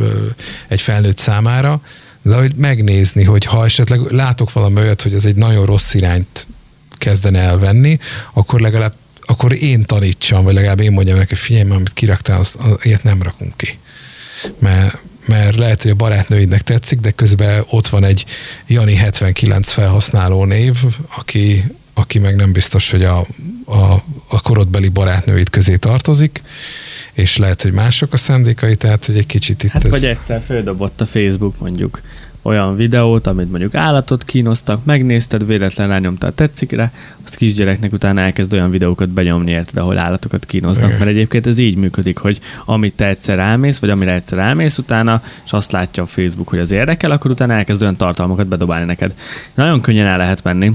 egy 0.69 0.81
felnőtt 0.81 1.19
számára, 1.19 1.81
de 2.23 2.35
hogy 2.35 2.55
megnézni, 2.55 3.25
hogy 3.25 3.45
ha 3.45 3.65
esetleg 3.65 4.01
látok 4.01 4.53
valami 4.53 4.81
olyat, 4.81 5.03
hogy 5.03 5.15
ez 5.15 5.25
egy 5.25 5.37
nagyon 5.37 5.67
rossz 5.67 5.95
irányt 5.95 6.47
kezdene 6.99 7.39
elvenni, 7.39 7.99
akkor 8.33 8.61
legalább 8.61 8.95
akkor 9.27 9.63
én 9.63 9.85
tanítsam, 9.85 10.45
vagy 10.45 10.55
legalább 10.55 10.81
én 10.81 10.93
mondjam 10.93 11.19
neki, 11.19 11.35
figyelj, 11.35 11.71
amit 11.71 11.93
kiraktál, 11.93 12.41
azt, 12.41 12.57
az, 12.57 12.77
ilyet 12.83 13.03
nem 13.03 13.23
rakunk 13.23 13.57
ki. 13.57 13.79
Mert, 14.59 14.99
mert 15.27 15.57
lehet, 15.57 15.83
hogy 15.83 15.91
a 15.91 15.95
barátnőidnek 15.95 16.63
tetszik, 16.63 17.01
de 17.01 17.11
közben 17.11 17.65
ott 17.71 17.89
van 17.89 18.05
egy 18.05 18.25
Jani 18.67 18.95
79 18.95 19.73
felhasználó 19.73 20.45
név, 20.45 20.75
aki, 21.17 21.65
aki 21.95 22.19
meg 22.19 22.37
nem 22.37 22.53
biztos, 22.53 22.91
hogy 22.91 23.05
a, 23.05 23.19
a, 23.65 24.03
a 24.29 24.41
korodbeli 24.43 24.89
barátnőid 24.89 25.51
közé 25.51 25.77
tartozik, 25.77 26.43
és 27.13 27.37
lehet, 27.37 27.63
hogy 27.63 27.73
mások 27.73 28.13
a 28.13 28.17
szándékai, 28.17 28.77
tehát 28.77 29.05
hogy 29.05 29.17
egy 29.17 29.27
kicsit 29.27 29.63
itt 29.63 29.71
hát 29.71 29.85
ez... 29.85 29.91
vagy 29.91 30.05
egyszer 30.05 30.43
földobott 30.47 31.01
a 31.01 31.07
Facebook 31.07 31.59
mondjuk 31.59 32.01
olyan 32.45 32.77
videót, 32.77 33.27
amit 33.27 33.51
mondjuk 33.51 33.75
állatot 33.75 34.25
kínoztak, 34.25 34.85
megnézted, 34.85 35.47
véletlen 35.47 35.89
rányomtál 35.89 36.33
tetszikre, 36.35 36.93
azt 37.25 37.37
kisgyereknek 37.37 37.93
utána 37.93 38.21
elkezd 38.21 38.53
olyan 38.53 38.71
videókat 38.71 39.09
benyomni, 39.09 39.51
érted, 39.51 39.77
ahol 39.77 39.99
állatokat 39.99 40.45
kínoznak, 40.45 40.87
Igen. 40.87 40.99
mert 40.99 41.11
egyébként 41.11 41.47
ez 41.47 41.59
így 41.59 41.77
működik, 41.77 42.19
hogy 42.19 42.41
amit 42.65 42.95
te 42.95 43.07
egyszer 43.07 43.39
elmész, 43.39 43.79
vagy 43.79 43.91
amire 43.91 44.13
egyszer 44.13 44.39
elmész 44.39 44.79
utána, 44.79 45.23
és 45.45 45.53
azt 45.53 45.73
látja 45.73 46.03
a 46.03 46.07
Facebook, 46.07 46.49
hogy 46.49 46.59
az 46.59 46.71
érdekel, 46.71 47.11
akkor 47.11 47.31
utána 47.31 47.53
elkezd 47.53 47.83
olyan 47.83 47.97
tartalmakat 47.97 48.47
bedobálni 48.47 48.87
neked. 48.87 49.15
Nagyon 49.55 49.81
könnyen 49.81 50.07
el 50.07 50.19
lehet 50.19 50.45
menni, 50.45 50.73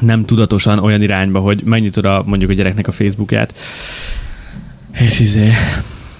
nem 0.00 0.24
tudatosan 0.24 0.78
olyan 0.78 1.02
irányba, 1.02 1.38
hogy 1.38 1.62
megnyitod 1.64 2.04
a, 2.04 2.22
mondjuk 2.26 2.50
a 2.50 2.54
gyereknek 2.54 2.86
a 2.86 2.92
Facebookját, 2.92 3.54
és 4.92 5.20
izé, 5.20 5.50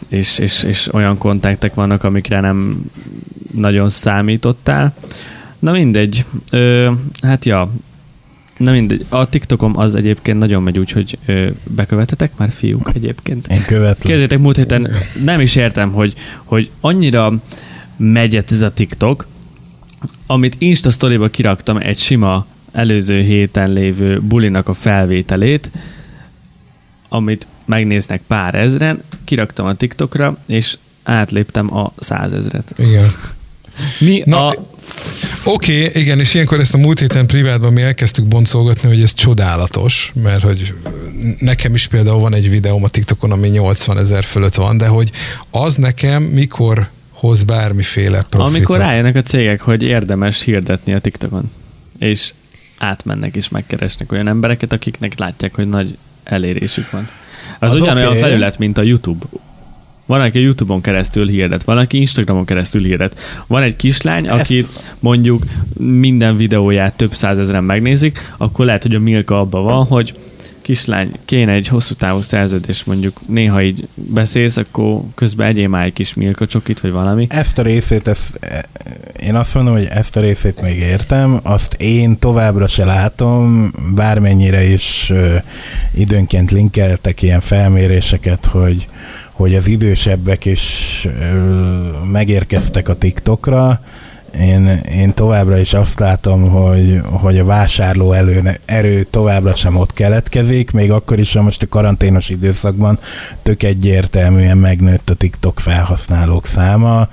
és, 0.09 0.39
és, 0.39 0.63
és 0.63 0.93
olyan 0.93 1.19
kontaktek 1.19 1.75
vannak, 1.75 2.05
amikre 2.05 2.41
nem 2.41 2.85
nagyon 3.57 3.89
számítottál. 3.89 4.95
Na 5.59 5.73
mindegy. 5.73 6.25
Ö, 6.51 6.91
hát 7.23 7.45
ja, 7.45 7.71
Na 8.57 8.73
mindegy. 8.73 9.05
A 9.09 9.29
TikTokom 9.29 9.79
az 9.79 9.95
egyébként 9.95 10.39
nagyon 10.39 10.63
megy 10.63 10.79
úgy, 10.79 10.91
hogy 10.91 11.19
ö, 11.27 11.49
bekövetetek 11.65 12.37
már 12.37 12.51
fiúk 12.51 12.91
egyébként. 12.95 13.47
Én 13.47 13.63
követem. 13.67 14.11
Kezdjétek 14.11 14.39
múlt 14.39 14.57
héten, 14.57 14.91
nem 15.25 15.41
is 15.41 15.57
értem, 15.57 15.93
hogy, 15.93 16.15
hogy 16.45 16.71
annyira 16.81 17.33
megyet 17.97 18.51
ez 18.51 18.63
a 18.63 18.73
TikTok, 18.73 19.27
amit 20.27 20.57
Insta 20.59 20.91
storyba 20.91 21.29
kiraktam 21.29 21.77
egy 21.77 21.99
sima 21.99 22.47
előző 22.73 23.21
héten 23.21 23.73
lévő 23.73 24.21
bulinak 24.21 24.69
a 24.69 24.75
felvételét, 24.75 25.71
amit 27.09 27.47
megnéznek 27.65 28.23
pár 28.27 28.55
ezren, 28.55 29.03
kiraktam 29.25 29.67
a 29.67 29.75
TikTokra, 29.75 30.37
és 30.47 30.79
átléptem 31.03 31.77
a 31.77 31.93
százezret. 31.97 32.75
Igen. 32.77 33.05
Mi 33.99 34.23
Na, 34.27 34.47
a... 34.47 34.57
Oké, 35.45 35.87
okay, 35.87 36.03
igen, 36.03 36.21
és 36.21 36.35
ilyenkor 36.35 36.61
ezt 36.61 36.75
a 36.75 36.79
múlt 36.79 36.99
héten 36.99 37.27
privátban 37.27 37.73
mi 37.73 37.83
elkezdtük 37.83 38.25
boncolgatni, 38.25 38.89
hogy 38.89 39.03
ez 39.03 39.15
csodálatos, 39.15 40.13
mert 40.23 40.43
hogy 40.43 40.75
nekem 41.39 41.75
is 41.75 41.87
például 41.87 42.19
van 42.21 42.35
egy 42.35 42.51
videóm 42.51 42.85
a 42.85 42.89
TikTokon, 42.89 43.33
ami 43.33 43.49
80 43.49 43.99
ezer 43.99 44.25
fölött 44.25 44.55
van, 44.55 44.77
de 44.77 44.87
hogy 44.87 45.11
az 45.51 45.75
nekem 45.77 46.23
mikor 46.23 46.89
hoz 47.11 47.43
bármiféle 47.43 48.25
profitot. 48.29 48.55
Amikor 48.55 48.79
rájönnek 48.79 49.17
a 49.17 49.23
cégek, 49.23 49.61
hogy 49.61 49.83
érdemes 49.83 50.43
hirdetni 50.43 50.95
a 50.95 50.99
TikTokon, 50.99 51.51
és 51.99 52.33
átmennek 52.79 53.37
és 53.37 53.49
megkeresnek 53.49 54.13
olyan 54.13 54.29
embereket, 54.29 54.73
akiknek 54.73 55.19
látják, 55.19 55.55
hogy 55.55 55.69
nagy 55.69 55.99
elérésük 56.25 56.91
van. 56.91 57.09
Az, 57.59 57.73
az 57.73 57.81
ugyanolyan 57.81 58.09
okay. 58.09 58.21
felület, 58.21 58.59
mint 58.59 58.79
a 58.79 58.83
YouTube. 58.83 59.27
Van, 60.07 60.21
aki 60.21 60.41
YouTube-on 60.41 60.81
keresztül 60.81 61.27
hirdet, 61.27 61.65
van, 61.65 61.79
aki 61.79 61.99
Instagramon 61.99 62.45
keresztül 62.45 62.83
hirdet. 62.83 63.19
Van 63.47 63.63
egy 63.63 63.77
kislány, 63.77 64.29
aki 64.29 64.65
mondjuk 64.99 65.45
minden 65.79 66.37
videóját 66.37 66.97
több 66.97 67.15
százezren 67.15 67.65
megnézik, 67.65 68.33
akkor 68.37 68.65
lehet, 68.65 68.83
hogy 68.83 68.95
a 68.95 68.99
Milka 68.99 69.41
abban 69.41 69.65
van, 69.65 69.85
hogy 69.85 70.15
kislány, 70.65 71.11
kéne 71.25 71.53
egy 71.53 71.69
hosszú 71.69 71.95
távú 71.95 72.21
szerződés, 72.21 72.85
mondjuk 72.85 73.21
néha 73.27 73.63
így 73.63 73.89
beszélsz, 73.95 74.57
akkor 74.57 75.01
közben 75.15 75.47
egyél 75.47 75.69
már 75.69 75.85
egy 75.85 75.93
kis 75.93 76.15
milka 76.15 76.47
csokit, 76.47 76.81
vagy 76.81 76.91
valami. 76.91 77.27
Ezt 77.31 77.59
a 77.59 77.63
részét, 77.63 78.09
ezt, 78.09 78.41
én 79.21 79.35
azt 79.35 79.55
mondom, 79.55 79.75
hogy 79.75 79.89
ezt 79.91 80.17
a 80.17 80.21
részét 80.21 80.61
még 80.61 80.79
értem, 80.79 81.41
azt 81.43 81.75
én 81.75 82.19
továbbra 82.19 82.67
se 82.67 82.85
látom, 82.85 83.73
bármennyire 83.95 84.65
is 84.65 85.11
ö, 85.11 85.37
időnként 85.95 86.51
linkeltek 86.51 87.23
ilyen 87.23 87.41
felméréseket, 87.41 88.47
hogy, 88.47 88.89
hogy 89.35 89.55
az 89.55 89.67
idősebbek 89.67 90.45
is 90.45 91.09
megérkeztek 92.13 92.89
a 92.89 92.99
TikTokra, 92.99 93.81
én, 94.41 94.67
én 94.93 95.15
továbbra 95.15 95.59
is 95.59 95.75
azt 95.75 95.99
látom, 95.99 96.51
hogy, 96.51 97.01
hogy 97.11 97.39
a 97.39 97.45
vásárló 97.45 98.13
elő, 98.13 98.61
erő 98.65 99.03
továbbra 99.03 99.55
sem 99.55 99.77
ott 99.77 99.93
keletkezik, 99.93 100.71
még 100.71 100.91
akkor 100.91 101.19
is, 101.19 101.33
ha 101.33 101.43
most 101.43 101.63
a 101.63 101.69
karanténos 101.69 102.29
időszakban 102.29 102.99
tök 103.43 103.63
egyértelműen 103.63 104.59
megnőtt 104.59 105.11
a 105.11 105.15
TikTok 105.15 105.61
felhasználók 105.61 106.47
száma, 106.47 107.09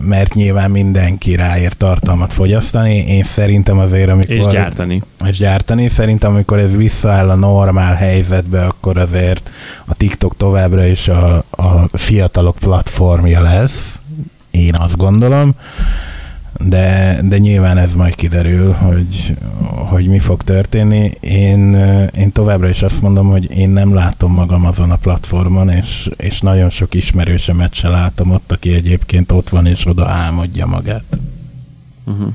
mert 0.00 0.34
nyilván 0.34 0.70
mindenki 0.70 1.34
ráér 1.34 1.72
tartalmat 1.72 2.32
fogyasztani. 2.32 2.96
Én 2.96 3.22
szerintem 3.22 3.78
azért, 3.78 4.08
amikor... 4.08 4.34
És 4.34 4.46
gyártani. 4.46 5.02
És 5.24 5.38
gyártani. 5.38 5.88
Szerintem, 5.88 6.32
amikor 6.32 6.58
ez 6.58 6.76
visszaáll 6.76 7.30
a 7.30 7.34
normál 7.34 7.94
helyzetbe, 7.94 8.64
akkor 8.64 8.96
azért 8.96 9.50
a 9.84 9.94
TikTok 9.94 10.36
továbbra 10.36 10.84
is 10.84 11.08
a, 11.08 11.44
a 11.50 11.88
fiatalok 11.92 12.56
platformja 12.56 13.40
lesz, 13.40 14.00
én 14.50 14.74
azt 14.74 14.96
gondolom, 14.96 15.54
de, 16.58 17.18
de 17.22 17.38
nyilván 17.38 17.78
ez 17.78 17.94
majd 17.94 18.14
kiderül, 18.14 18.72
hogy, 18.72 19.36
hogy 19.68 20.06
mi 20.06 20.18
fog 20.18 20.42
történni. 20.42 21.12
Én, 21.20 21.74
én 22.16 22.32
továbbra 22.32 22.68
is 22.68 22.82
azt 22.82 23.02
mondom, 23.02 23.28
hogy 23.28 23.50
én 23.50 23.68
nem 23.68 23.94
látom 23.94 24.32
magam 24.32 24.66
azon 24.66 24.90
a 24.90 24.96
platformon, 24.96 25.68
és, 25.68 26.10
és 26.16 26.40
nagyon 26.40 26.70
sok 26.70 26.94
ismerősemet 26.94 27.74
se 27.74 27.88
látom 27.88 28.30
ott, 28.30 28.52
aki 28.52 28.74
egyébként 28.74 29.32
ott 29.32 29.48
van 29.48 29.66
és 29.66 29.86
oda 29.86 30.06
álmodja 30.06 30.66
magát. 30.66 31.18
Uh-huh. 32.04 32.34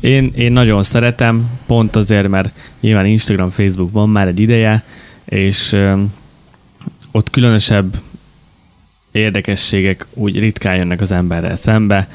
Én, 0.00 0.32
én 0.34 0.52
nagyon 0.52 0.82
szeretem, 0.82 1.50
pont 1.66 1.96
azért, 1.96 2.28
mert 2.28 2.52
nyilván 2.80 3.06
Instagram, 3.06 3.50
Facebook 3.50 3.92
van 3.92 4.08
már 4.08 4.26
egy 4.26 4.40
ideje, 4.40 4.84
és 5.24 5.72
ö, 5.72 6.02
ott 7.10 7.30
különösebb 7.30 8.00
érdekességek 9.12 10.06
úgy 10.14 10.38
ritkán 10.38 10.76
jönnek 10.76 11.00
az 11.00 11.12
emberrel 11.12 11.54
szembe, 11.54 12.08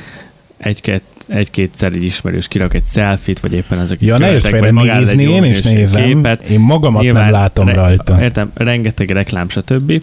egy-két, 0.66 1.04
egy-kétszer 1.28 1.92
egy 1.94 2.04
ismerős 2.04 2.48
kirak 2.48 2.74
egy 2.74 2.84
selfit, 2.84 3.40
vagy 3.40 3.54
éppen 3.54 3.80
azok 3.80 4.02
ja, 4.02 4.16
követek, 4.16 4.60
vagy 4.60 4.72
magához 4.72 5.08
egy 5.08 5.20
én 5.20 5.44
is 5.44 5.62
nézem, 5.62 6.04
képet. 6.04 6.42
Én 6.42 6.60
magamat 6.60 7.02
Nyilván, 7.02 7.24
nem 7.24 7.32
látom 7.32 7.68
re, 7.68 7.74
rajta. 7.74 8.22
Értem, 8.22 8.52
rengeteg 8.54 9.10
reklám, 9.10 9.50
stb. 9.50 10.02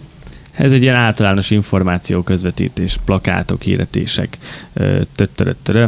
Ez 0.51 0.71
egy 0.71 0.83
ilyen 0.83 0.95
általános 0.95 1.51
információ 1.51 2.21
közvetítés, 2.21 2.97
plakátok, 3.05 3.61
hirdetések, 3.61 4.37
töttöröttörö. 5.15 5.85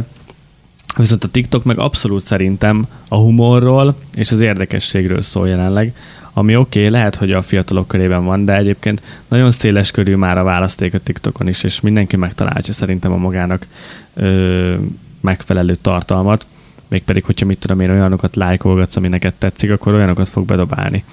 Viszont 0.96 1.24
a 1.24 1.28
TikTok 1.28 1.64
meg 1.64 1.78
abszolút 1.78 2.22
szerintem 2.22 2.86
a 3.08 3.16
humorról 3.16 3.96
és 4.14 4.30
az 4.30 4.40
érdekességről 4.40 5.22
szól 5.22 5.48
jelenleg 5.48 5.92
ami 6.38 6.56
oké, 6.56 6.78
okay, 6.78 6.90
lehet, 6.90 7.14
hogy 7.16 7.32
a 7.32 7.42
fiatalok 7.42 7.88
körében 7.88 8.24
van, 8.24 8.44
de 8.44 8.56
egyébként 8.56 9.02
nagyon 9.28 9.50
széles 9.50 9.90
körű 9.90 10.14
már 10.14 10.38
a 10.38 10.42
választék 10.42 10.94
a 10.94 10.98
TikTokon 10.98 11.48
is, 11.48 11.62
és 11.62 11.80
mindenki 11.80 12.16
megtalálja 12.16 12.72
szerintem 12.72 13.12
a 13.12 13.16
magának 13.16 13.66
ö, 14.14 14.74
megfelelő 15.20 15.74
tartalmat, 15.74 16.46
mégpedig, 16.88 17.24
hogyha 17.24 17.46
mit 17.46 17.58
tudom 17.58 17.80
én, 17.80 17.90
olyanokat 17.90 18.36
lájkolgatsz, 18.36 18.96
ami 18.96 19.08
neked 19.08 19.32
tetszik, 19.34 19.70
akkor 19.70 19.94
olyanokat 19.94 20.28
fog 20.28 20.46
bedobálni. 20.46 21.04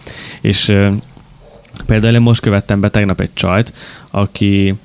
És 0.41 0.69
ö, 0.69 0.89
például 1.85 2.13
én 2.13 2.21
most 2.21 2.41
követtem 2.41 2.79
be 2.79 2.89
tegnap 2.89 3.21
egy 3.21 3.33
csajt, 3.33 3.73
aki 4.09 4.75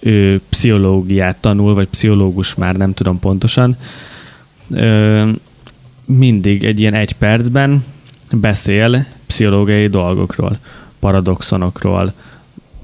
ő 0.00 0.40
pszichológiát 0.48 1.38
tanul, 1.40 1.74
vagy 1.74 1.88
pszichológus 1.88 2.54
már 2.54 2.76
nem 2.76 2.94
tudom 2.94 3.18
pontosan, 3.18 3.76
ö, 4.70 5.30
mindig 6.04 6.64
egy 6.64 6.80
ilyen 6.80 6.94
egy 6.94 7.12
percben 7.12 7.84
beszél 8.32 9.06
pszichológiai 9.26 9.88
dolgokról, 9.88 10.58
paradoxonokról, 10.98 12.12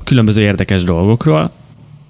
különböző 0.04 0.42
érdekes 0.42 0.84
dolgokról. 0.84 1.50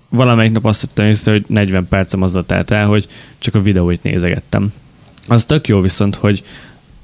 Valamelyik 0.08 0.52
nap 0.52 0.64
azt 0.64 0.80
hittem 0.80 1.06
észre, 1.06 1.32
hogy 1.32 1.44
40 1.46 1.88
percem 1.88 2.22
azzal 2.22 2.46
telt 2.46 2.70
el, 2.70 2.86
hogy 2.86 3.08
csak 3.38 3.54
a 3.54 3.62
videóit 3.62 4.02
nézegettem. 4.02 4.72
Az 5.28 5.44
tök 5.44 5.68
jó 5.68 5.80
viszont, 5.80 6.14
hogy 6.14 6.42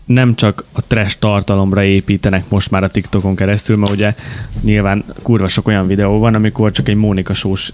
nem 0.05 0.35
csak 0.35 0.65
a 0.73 0.83
trash 0.87 1.19
tartalomra 1.19 1.83
építenek 1.83 2.49
most 2.49 2.71
már 2.71 2.83
a 2.83 2.89
TikTokon 2.89 3.37
keresztül, 3.37 3.77
mert 3.77 3.93
ugye 3.93 4.15
nyilván 4.61 5.05
kurva 5.23 5.49
sok 5.49 5.67
olyan 5.67 5.87
videó 5.87 6.19
van, 6.19 6.35
amikor 6.35 6.71
csak 6.71 6.89
egy 6.89 6.97
Mónika 6.97 7.35
Sós 7.35 7.73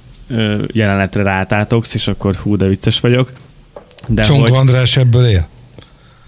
jelenetre 0.66 1.22
rátátogsz, 1.22 1.94
és 1.94 2.08
akkor 2.08 2.34
hú, 2.34 2.56
de 2.56 2.66
vicces 2.66 3.00
vagyok. 3.00 3.32
De 4.08 4.22
Csonka 4.22 4.42
hogy, 4.42 4.52
András 4.52 4.96
ebből 4.96 5.26
él? 5.26 5.48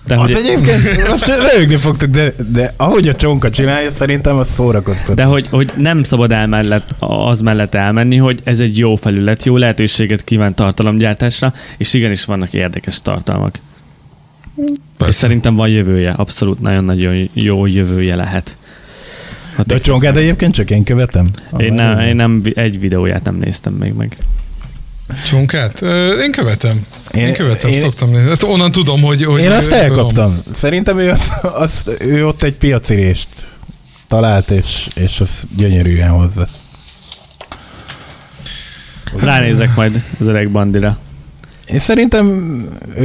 De 0.06 0.14
Az 0.14 0.20
hogy, 0.20 0.32
egyébként 0.32 1.08
most 1.08 1.26
röhögni 1.26 1.76
fogtok, 1.76 2.08
de, 2.08 2.32
de 2.52 2.72
ahogy 2.76 3.08
a 3.08 3.14
csonka 3.14 3.50
csinálja, 3.50 3.90
szerintem 3.92 4.36
az 4.36 4.48
szórakoztató. 4.54 5.14
de 5.14 5.24
hogy, 5.24 5.46
hogy 5.50 5.72
nem 5.76 6.02
szabad 6.02 6.32
el 6.32 6.46
mellett, 6.46 6.90
az 6.98 7.40
mellett 7.40 7.74
elmenni, 7.74 8.16
hogy 8.16 8.40
ez 8.44 8.60
egy 8.60 8.78
jó 8.78 8.96
felület, 8.96 9.44
jó 9.44 9.56
lehetőséget 9.56 10.24
kíván 10.24 10.54
tartalomgyártásra, 10.54 11.52
és 11.76 11.94
igenis 11.94 12.24
vannak 12.24 12.52
érdekes 12.52 13.02
tartalmak. 13.02 13.58
És 15.08 15.14
szerintem 15.14 15.54
van 15.54 15.68
jövője, 15.68 16.10
abszolút 16.10 16.60
nagyon-nagyon 16.60 17.30
jó 17.32 17.66
jövője 17.66 18.16
lehet. 18.16 18.56
Ha 19.56 19.62
De 19.62 19.74
a 19.74 19.80
csonkát 19.80 20.16
egyébként 20.16 20.54
csak 20.54 20.70
én 20.70 20.84
követem? 20.84 21.26
én, 21.58 21.72
nem, 21.72 21.98
én 21.98 22.16
nem, 22.16 22.42
egy 22.54 22.80
videóját 22.80 23.24
nem 23.24 23.36
néztem 23.36 23.72
még 23.72 23.92
meg. 23.92 24.16
Csonkát? 25.26 25.82
Ö, 25.82 26.20
Én 26.22 26.30
követem. 26.32 26.86
Én, 27.14 27.26
Én- 27.26 27.34
követem, 27.34 27.70
én- 27.70 27.80
szoktam 27.80 28.10
nézni. 28.10 28.28
Hát 28.28 28.42
onnan 28.42 28.72
tudom, 28.72 29.02
hogy... 29.02 29.24
hogy 29.24 29.40
Én 29.40 29.50
azt 29.50 29.70
elkaptam. 29.72 30.38
Szerintem 30.54 30.98
ő, 30.98 31.10
az, 31.10 31.30
az, 31.42 31.70
ő 32.00 32.26
ott 32.26 32.42
egy 32.42 32.54
piacirést 32.54 33.28
talált, 34.08 34.50
és, 34.50 34.88
és 34.94 35.20
az 35.20 35.28
gyönyörűen 35.56 36.08
hozza. 36.08 36.48
Ránézek 39.16 39.74
majd 39.76 40.04
az 40.20 40.26
öreg 40.26 40.50
bandira. 40.50 40.98
Én 41.66 41.78
szerintem 41.78 42.26
ő, 42.96 43.04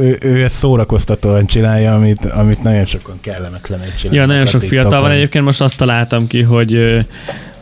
ő, 0.00 0.18
ő 0.20 0.44
ezt 0.44 0.54
szórakoztatóan 0.56 1.46
csinálja, 1.46 1.94
amit, 1.94 2.24
amit 2.24 2.62
nagyon 2.62 2.84
sokan 2.84 3.18
kellemetlen 3.20 3.80
csinálni. 3.98 4.18
Ja, 4.18 4.26
nagyon 4.26 4.46
sok 4.46 4.62
fiatal 4.62 5.00
van 5.00 5.10
egyébként, 5.10 5.44
most 5.44 5.60
azt 5.60 5.76
találtam 5.76 6.26
ki, 6.26 6.42
hogy 6.42 6.98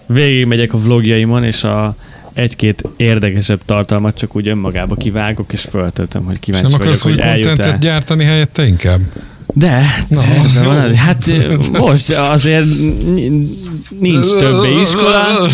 végigmegyek 0.07 0.73
a 0.73 0.79
vlogjaimon, 0.79 1.45
és 1.45 1.65
a 1.65 1.97
egy-két 2.37 2.85
érdekesebb 2.97 3.61
tartalmat 3.65 4.17
csak 4.17 4.37
úgy 4.37 4.49
önmagába 4.49 4.95
kivágok, 4.95 5.53
és 5.53 5.61
föltöltöm, 5.61 6.25
hogy 6.25 6.41
kíváncsi 6.41 6.67
vagyok, 6.71 6.81
akarsz 6.81 7.01
hogy 7.01 7.19
eljut 7.19 7.47
kontentet 7.47 7.73
el. 7.73 7.79
gyártani 7.79 8.25
helyette 8.25 8.67
inkább? 8.67 9.01
De, 9.55 9.83
Na, 10.09 10.21
de, 10.21 10.41
az 10.41 10.53
de 10.53 10.65
van 10.65 10.95
hát 10.95 11.31
most 11.73 12.11
azért 12.11 12.67
nincs 14.01 14.27
többé 14.27 14.81
iskola. 14.81 15.49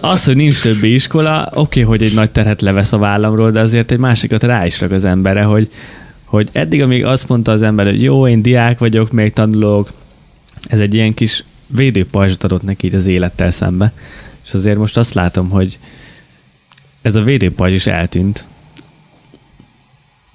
Az, 0.00 0.24
hogy 0.24 0.36
nincs 0.36 0.60
többé 0.60 0.92
iskola, 0.92 1.50
oké, 1.54 1.80
hogy 1.80 2.02
egy 2.02 2.14
nagy 2.14 2.30
terhet 2.30 2.62
levesz 2.62 2.92
a 2.92 2.98
vállamról, 2.98 3.50
de 3.50 3.60
azért 3.60 3.90
egy 3.90 3.98
másikat 3.98 4.42
rá 4.42 4.66
is 4.66 4.80
rak 4.80 4.90
az 4.90 5.04
emberre, 5.04 5.42
hogy, 5.42 5.70
hogy 6.24 6.48
eddig, 6.52 6.82
amíg 6.82 7.04
azt 7.04 7.28
mondta 7.28 7.52
az 7.52 7.62
ember, 7.62 7.86
hogy 7.86 8.02
jó, 8.02 8.26
én 8.28 8.42
diák 8.42 8.78
vagyok, 8.78 9.12
még 9.12 9.32
tanulok, 9.32 9.88
ez 10.68 10.80
egy 10.80 10.94
ilyen 10.94 11.14
kis 11.14 11.44
védőpajzsot 11.66 12.44
adott 12.44 12.62
neki 12.62 12.86
így 12.86 12.94
az 12.94 13.06
élettel 13.06 13.50
szembe. 13.50 13.92
És 14.46 14.54
azért 14.54 14.78
most 14.78 14.96
azt 14.96 15.14
látom, 15.14 15.48
hogy 15.50 15.78
ez 17.02 17.14
a 17.16 17.22
védőpajzs 17.22 17.74
is 17.74 17.86
eltűnt. 17.86 18.44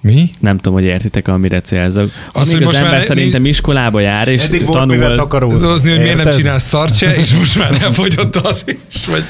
Mi? 0.01 0.31
Nem 0.39 0.55
tudom, 0.57 0.73
hogy 0.73 0.83
értitek, 0.83 1.27
amire 1.27 1.61
célzok. 1.61 2.11
Az, 2.31 2.51
hogy 2.51 2.61
az 2.61 2.65
most 2.65 2.77
ember 2.77 2.91
már- 2.91 3.05
szerintem 3.05 3.45
iskolába 3.45 3.99
jár, 3.99 4.27
és 4.27 4.43
Eddig 4.43 4.65
volt 4.65 4.85
mivel 4.85 5.01
tanul... 5.01 5.17
takarózni. 5.17 5.89
Hogy 5.89 5.99
miért 5.99 6.23
nem 6.23 6.33
csinálsz 6.33 6.63
szarcse, 6.67 7.15
és 7.15 7.33
most 7.33 7.57
már 7.57 7.81
elfogyott 7.81 8.35
az 8.35 8.63
is, 8.93 9.05
vagy... 9.05 9.23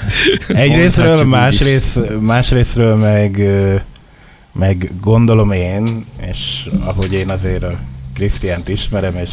Egyrésztről, 0.47 1.05
Mondhatjuk 1.05 1.19
úgy 1.19 1.25
másrészt, 1.27 1.99
másrésztről 2.19 2.95
meg, 2.95 3.39
ö, 3.39 3.75
meg 4.51 4.91
gondolom 5.01 5.51
én, 5.51 6.05
és 6.31 6.69
ahogy 6.79 7.13
én 7.13 7.29
azért 7.29 7.63
a 7.63 7.79
Krisztiánt 8.13 8.69
ismerem, 8.69 9.15
és 9.15 9.29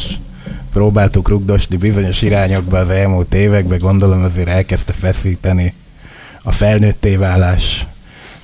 próbáltuk 0.73 1.29
rugdosni 1.29 1.77
bizonyos 1.77 2.21
irányokba 2.21 2.77
az 2.77 2.89
elmúlt 2.89 3.33
években, 3.33 3.79
gondolom 3.79 4.23
azért 4.23 4.47
elkezdte 4.47 4.93
feszíteni 4.93 5.73
a 6.43 6.51
felnőtté 6.51 7.15
válás 7.15 7.85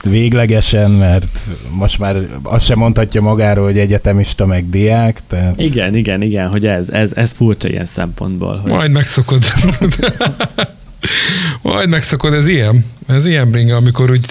véglegesen, 0.04 0.92
mert 0.92 1.40
most 1.70 2.00
már 2.00 2.16
azt 2.44 2.66
sem 2.66 2.78
mondhatja 2.78 3.22
magáról, 3.22 3.66
hogy 3.66 3.78
egyetemista 3.78 4.46
meg 4.46 4.70
diák, 4.70 5.22
tehát 5.28 5.60
Igen, 5.60 5.96
igen, 5.96 6.22
igen, 6.22 6.50
hogy 6.50 6.66
ez, 6.66 6.90
ez, 6.90 7.14
ez 7.16 7.32
furcsa 7.32 7.70
ilyen 7.70 7.86
szempontból. 7.86 8.58
Hogy... 8.58 8.72
Majd 8.72 8.92
megszokod. 8.92 9.44
Majd 11.62 11.90
megszokod, 11.90 12.34
ez 12.34 12.48
ilyen. 12.48 12.86
Ez 13.08 13.26
ilyen 13.26 13.52
bringa, 13.52 13.76
amikor 13.76 14.12
úgy 14.12 14.26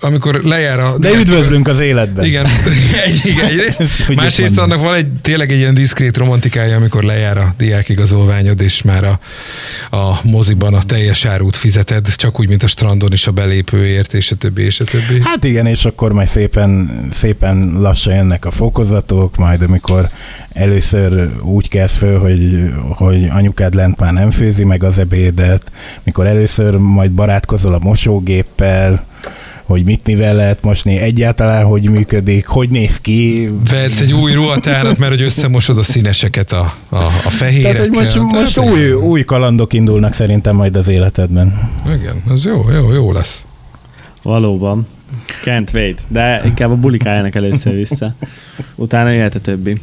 amikor 0.00 0.40
lejár 0.44 0.78
a... 0.78 0.98
de 0.98 1.10
üdvözlünk 1.10 1.68
az 1.68 1.80
életben. 1.80 2.24
Igen, 2.24 2.46
egy, 3.06 3.20
igen, 3.24 3.44
egyrészt. 3.50 3.78
Másrészt 4.14 4.38
mondani. 4.38 4.72
annak 4.72 4.84
van 4.84 4.94
egy 4.94 5.06
tényleg 5.06 5.52
egy 5.52 5.58
ilyen 5.58 5.74
diszkrét 5.74 6.16
romantikája, 6.16 6.76
amikor 6.76 7.02
lejár 7.02 7.38
a 7.38 7.54
diákigazolványod, 7.56 8.60
és 8.60 8.82
már 8.82 9.04
a, 9.04 9.18
a 9.96 10.20
moziban 10.22 10.74
a 10.74 10.82
teljes 10.82 11.24
árút 11.24 11.56
fizeted, 11.56 12.06
csak 12.16 12.40
úgy, 12.40 12.48
mint 12.48 12.62
a 12.62 12.66
strandon 12.66 13.12
is 13.12 13.26
a 13.26 13.30
belépőért, 13.30 14.14
és 14.14 14.30
a 14.30 14.34
többi, 14.34 14.62
és 14.62 14.80
a 14.80 14.84
többi. 14.84 15.20
Hát 15.22 15.44
igen, 15.44 15.66
és 15.66 15.84
akkor 15.84 16.12
majd 16.12 16.28
szépen, 16.28 16.90
szépen 17.12 17.72
lassan 17.80 18.14
jönnek 18.14 18.44
a 18.44 18.50
fokozatok, 18.50 19.36
majd 19.36 19.62
amikor 19.62 20.08
először 20.52 21.30
úgy 21.42 21.68
kezd 21.68 21.96
föl, 21.96 22.18
hogy, 22.18 22.70
hogy 22.88 23.28
anyukád 23.30 23.74
lent 23.74 23.98
már 23.98 24.12
nem 24.12 24.30
főzi 24.30 24.64
meg 24.64 24.82
az 24.82 24.98
ebédet, 24.98 25.62
mikor 26.02 26.26
először 26.26 26.76
majd 26.76 27.10
barátkozol 27.10 27.74
a 27.74 27.78
mosógéppel, 27.78 29.04
hogy 29.66 29.84
mit 29.84 30.06
mivel 30.06 30.34
lehet 30.34 30.62
mosni, 30.62 30.98
egyáltalán 30.98 31.64
hogy 31.64 31.90
működik, 31.90 32.46
hogy 32.46 32.68
néz 32.68 33.00
ki. 33.00 33.50
Vehetsz 33.70 34.00
egy 34.00 34.12
új 34.12 34.32
ruhatárat, 34.32 34.98
mert 34.98 35.12
hogy 35.12 35.22
összemosod 35.22 35.78
a 35.78 35.82
színeseket 35.82 36.52
a, 36.52 36.74
a, 36.88 36.96
a 37.04 37.10
fehérekkel. 37.10 37.72
Tehát, 37.72 37.88
hogy 37.88 38.22
most, 38.22 38.32
most 38.32 38.54
Tehát, 38.54 38.70
új, 38.70 38.92
új 38.92 39.24
kalandok 39.24 39.72
indulnak 39.72 40.12
szerintem 40.12 40.56
majd 40.56 40.76
az 40.76 40.88
életedben. 40.88 41.70
Igen, 41.86 42.22
az 42.28 42.44
jó, 42.44 42.70
jó, 42.70 42.92
jó 42.92 43.12
lesz. 43.12 43.44
Valóban. 44.22 44.86
Can't 45.44 45.74
wait. 45.74 46.00
De 46.08 46.42
inkább 46.44 46.70
a 46.70 46.74
bulikájának 46.74 47.34
először 47.34 47.74
vissza. 47.74 48.14
Utána 48.74 49.10
jöhet 49.10 49.34
a 49.34 49.38
többi. 49.38 49.80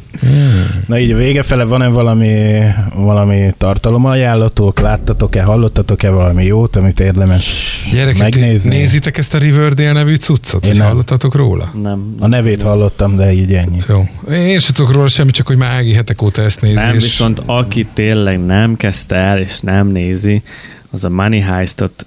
Na 0.86 0.98
így 0.98 1.10
a 1.10 1.16
vége 1.16 1.42
fele 1.42 1.64
van-e 1.64 1.88
valami, 1.88 2.60
valami 2.94 3.54
tartalomajánlatok? 3.58 4.80
Láttatok-e, 4.80 5.42
hallottatok-e 5.42 6.10
valami 6.10 6.44
jót, 6.44 6.76
amit 6.76 7.00
érdemes 7.00 7.76
Gyerekek, 7.92 8.18
megnézni? 8.18 8.76
nézitek 8.76 9.18
ezt 9.18 9.34
a 9.34 9.38
Riverdale 9.38 9.92
nevű 9.92 10.14
cuccot? 10.14 10.66
Én 10.66 10.76
nem. 10.76 10.86
hallottatok 10.86 11.34
róla? 11.34 11.72
Nem. 11.82 12.14
A 12.18 12.26
nevét 12.26 12.62
hallottam, 12.62 13.16
de 13.16 13.32
így 13.32 13.52
ennyi. 13.54 13.82
Jó. 13.88 14.08
Én 14.30 14.58
sem 14.58 14.74
tudok 14.74 14.92
róla 14.92 15.08
semmit, 15.08 15.34
csak 15.34 15.46
hogy 15.46 15.56
már 15.56 15.72
Ági 15.72 15.92
hetek 15.92 16.22
óta 16.22 16.42
ezt 16.42 16.60
nézi. 16.60 16.74
Nem, 16.74 16.94
és 16.94 17.02
viszont 17.02 17.42
aki 17.46 17.86
tényleg 17.92 18.44
nem 18.44 18.76
kezdte 18.76 19.14
el, 19.16 19.38
és 19.38 19.60
nem 19.60 19.86
nézi, 19.88 20.42
az 20.90 21.04
a 21.04 21.08
Money 21.10 21.40
Heistot 21.40 22.06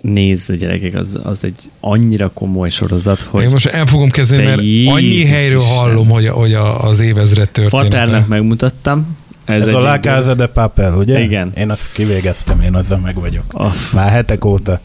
nézze 0.00 0.54
gyerekek, 0.54 0.94
az, 0.94 1.18
az 1.22 1.44
egy 1.44 1.54
annyira 1.80 2.30
komoly 2.34 2.68
sorozat, 2.70 3.20
hogy 3.20 3.42
Én 3.42 3.50
most 3.50 3.66
el 3.66 3.86
fogom 3.86 4.10
kezdeni, 4.10 4.42
mert 4.42 4.58
annyi 4.96 5.24
helyről 5.26 5.60
Isten. 5.60 5.74
hallom, 5.76 6.08
hogy, 6.08 6.26
hogy 6.28 6.54
a, 6.54 6.84
az 6.84 7.00
évezred 7.00 7.48
története. 7.48 7.76
Faternak 7.98 8.28
megmutattam. 8.28 9.16
Ez, 9.44 9.66
Ez 9.66 9.74
a 9.74 9.78
La 9.80 10.00
Casa 10.00 10.34
de 10.34 10.46
Papel, 10.46 10.94
ugye? 10.94 11.20
Igen. 11.20 11.52
Én 11.56 11.70
azt 11.70 11.92
kivégeztem, 11.92 12.60
én 12.60 12.74
azzal 12.74 12.98
meg 12.98 13.14
vagyok. 13.14 13.44
Oh. 13.52 13.72
Már 13.94 14.10
hetek 14.10 14.44
óta. 14.44 14.80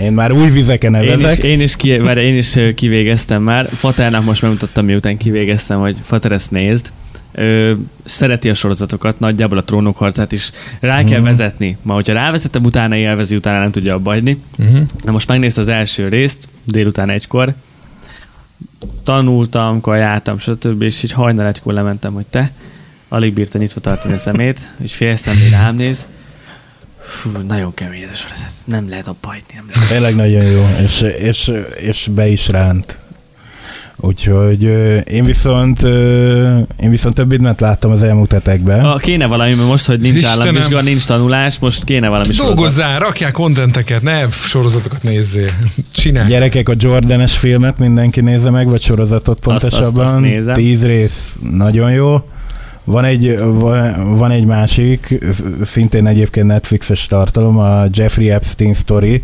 Én 0.00 0.12
már 0.12 0.32
új 0.32 0.50
vizeken 0.50 0.94
Én 0.94 1.02
is, 1.02 1.08
nevezek. 1.08 1.44
én, 1.44 1.60
is 1.60 1.76
ki, 1.76 1.96
várj, 1.98 2.20
én 2.20 2.36
is 2.36 2.58
kivégeztem 2.74 3.42
már. 3.42 3.68
Faternak 3.68 4.24
most 4.24 4.42
megmutattam, 4.42 4.84
miután 4.84 5.16
kivégeztem, 5.16 5.80
hogy 5.80 5.96
Fater 6.02 6.32
ezt 6.32 6.50
nézd. 6.50 6.90
Ö, 7.38 7.72
szereti 8.04 8.48
a 8.50 8.54
sorozatokat, 8.54 9.18
nagyjából 9.20 9.58
a 9.58 9.64
trónok 9.64 9.96
harcát 9.96 10.32
is 10.32 10.50
rá 10.80 11.04
kell 11.04 11.18
Mhm. 11.18 11.26
vezetni. 11.28 11.76
Ma, 11.82 11.94
hogyha 11.94 12.12
rávezetem, 12.12 12.64
utána 12.64 12.96
élvezi, 12.96 13.36
utána 13.36 13.58
nem 13.60 13.70
tudja 13.70 13.94
abba 13.94 14.10
hagyni. 14.10 14.42
Uh-huh. 14.58 14.80
Na 15.04 15.12
most 15.12 15.28
megnézte 15.28 15.60
az 15.60 15.68
első 15.68 16.08
részt, 16.08 16.48
délután 16.64 17.08
egykor. 17.10 17.54
Tanultam, 19.04 19.80
kajáltam, 19.80 20.38
stb. 20.38 20.82
És 20.82 21.02
így 21.02 21.12
hajnal 21.12 21.46
egykor 21.46 21.72
lementem, 21.72 22.12
hogy 22.12 22.26
te, 22.26 22.50
alig 23.08 23.32
bírta 23.32 23.58
nyitva 23.58 23.80
tartani 23.80 24.14
a 24.14 24.16
szemét, 24.16 24.68
és 24.82 24.94
fél 24.94 25.16
személy 25.16 25.50
rám 25.50 25.76
néz. 25.76 26.06
Fú, 27.00 27.30
nagyon 27.46 27.74
kemény 27.74 28.02
ez 28.02 28.10
a 28.12 28.14
sorozat. 28.14 28.50
Nem 28.64 28.88
lehet 28.88 29.06
abba 29.06 29.28
hagyni, 29.28 29.44
nem 29.54 29.64
lehet. 29.74 29.88
Tényleg 29.88 30.14
nagyon 30.14 30.42
jó, 30.44 30.66
és, 30.82 31.00
és, 31.18 31.52
és 31.80 32.08
be 32.14 32.26
is 32.28 32.48
ránt. 32.48 32.98
Úgyhogy 34.00 34.62
én 35.10 35.24
viszont, 35.24 35.82
én 36.82 36.90
viszont 36.90 37.14
több 37.14 37.28
mindent 37.28 37.60
láttam 37.60 37.90
az 37.90 38.02
elmúlt 38.02 38.32
hetekben. 38.32 38.84
A, 38.84 38.96
kéne 38.96 39.26
valami, 39.26 39.54
mert 39.54 39.68
most, 39.68 39.86
hogy 39.86 40.00
nincs 40.00 40.14
Istenem. 40.16 40.40
államvizsga, 40.40 40.80
nincs 40.80 41.04
tanulás, 41.06 41.58
most 41.58 41.84
kéne 41.84 42.08
valami 42.08 42.32
sorozat. 42.32 42.56
Dolgozzál, 42.56 42.98
rakjál 42.98 43.32
kontenteket, 43.32 44.02
ne 44.02 44.30
sorozatokat 44.30 45.02
nézzél. 45.02 45.50
Csinálj. 45.94 46.28
Gyerekek, 46.28 46.68
a 46.68 46.74
Jordanes 46.78 47.36
filmet 47.36 47.78
mindenki 47.78 48.20
nézze 48.20 48.50
meg, 48.50 48.66
vagy 48.68 48.82
sorozatot 48.82 49.38
Azt- 49.46 49.64
azt- 49.64 49.70
pontosabban. 49.74 50.04
azt 50.04 50.20
nézem. 50.20 50.54
Tíz 50.54 50.84
rész, 50.84 51.38
nagyon 51.52 51.90
jó. 51.90 52.28
Van 52.84 53.04
egy, 53.04 53.38
van, 53.38 54.14
van 54.16 54.30
egy 54.30 54.44
másik, 54.44 55.18
szintén 55.64 56.06
egyébként 56.06 56.46
Netflixes 56.46 57.06
tartalom, 57.06 57.58
a 57.58 57.84
Jeffrey 57.92 58.30
Epstein 58.30 58.74
Story. 58.74 59.22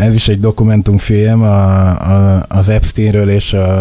Ez 0.00 0.14
is 0.14 0.28
egy 0.28 0.40
dokumentumfilm 0.40 1.42
a, 1.42 1.88
a, 1.88 2.44
az 2.48 2.68
Epsteinről 2.68 3.30
és, 3.30 3.52
a, 3.52 3.80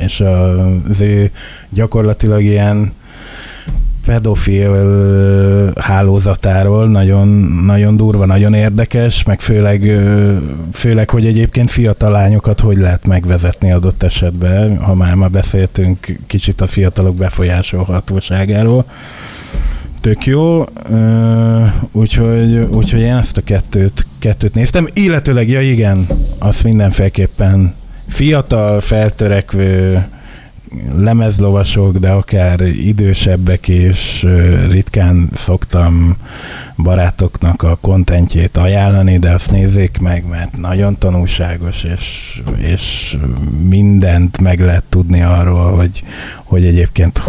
és 0.00 0.20
a, 0.20 0.66
az 0.90 1.00
ő 1.00 1.30
gyakorlatilag 1.68 2.42
ilyen 2.42 2.92
pedofil 4.04 5.72
hálózatáról, 5.76 6.88
nagyon, 6.88 7.28
nagyon 7.66 7.96
durva, 7.96 8.26
nagyon 8.26 8.54
érdekes, 8.54 9.22
meg 9.22 9.40
főleg, 9.40 10.00
főleg, 10.72 11.10
hogy 11.10 11.26
egyébként 11.26 11.70
fiatal 11.70 12.10
lányokat 12.10 12.60
hogy 12.60 12.76
lehet 12.76 13.06
megvezetni 13.06 13.72
adott 13.72 14.02
esetben, 14.02 14.78
ha 14.78 14.94
már 14.94 15.14
ma 15.14 15.28
beszéltünk 15.28 16.18
kicsit 16.26 16.60
a 16.60 16.66
fiatalok 16.66 17.16
befolyásolhatóságáról. 17.16 18.84
Tök 20.02 20.26
jó, 20.26 20.64
úgyhogy, 21.92 22.56
úgyhogy 22.56 23.00
én 23.00 23.14
ezt 23.14 23.36
a 23.36 23.42
kettőt, 23.44 24.06
kettőt 24.18 24.54
néztem, 24.54 24.86
illetőleg, 24.92 25.48
ja 25.48 25.60
igen, 25.60 26.06
azt 26.38 26.64
mindenféleképpen 26.64 27.74
fiatal, 28.08 28.80
feltörekvő, 28.80 30.04
lemezlovasok, 30.96 31.98
de 31.98 32.10
akár 32.10 32.60
idősebbek 32.60 33.68
is 33.68 34.26
ritkán 34.68 35.28
szoktam 35.34 36.16
barátoknak 36.76 37.62
a 37.62 37.78
kontentjét 37.80 38.56
ajánlani, 38.56 39.18
de 39.18 39.30
azt 39.30 39.50
nézzék 39.50 39.98
meg, 39.98 40.24
mert 40.28 40.56
nagyon 40.56 40.98
tanulságos, 40.98 41.84
és, 41.84 42.40
és 42.56 43.16
mindent 43.68 44.40
meg 44.40 44.60
lehet 44.60 44.84
tudni 44.88 45.22
arról, 45.22 45.76
hogy, 45.76 46.02
hogy 46.52 46.64
egyébként 46.64 47.22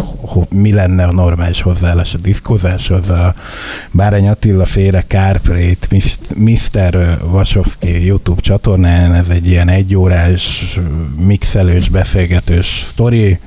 mi 0.48 0.72
lenne 0.72 1.04
a 1.04 1.12
normális 1.12 1.60
hozzáállás 1.60 2.14
a 2.14 2.18
diszkózáshoz. 2.18 3.10
A 3.10 3.34
Bárány 3.90 4.28
Attila 4.28 4.64
féle 4.64 5.06
Kárprét, 5.06 5.88
Mr. 6.36 7.18
Vasovski 7.22 8.04
YouTube 8.04 8.40
csatornán, 8.40 9.14
ez 9.14 9.28
egy 9.28 9.46
ilyen 9.46 9.68
egyórás 9.68 10.78
mixelős, 11.16 11.88
beszélgetős 11.88 12.66
sztori. 12.66 13.38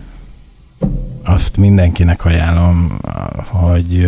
Azt 1.24 1.58
mindenkinek 1.58 2.26
ajánlom, 2.26 3.00
hogy 3.48 4.08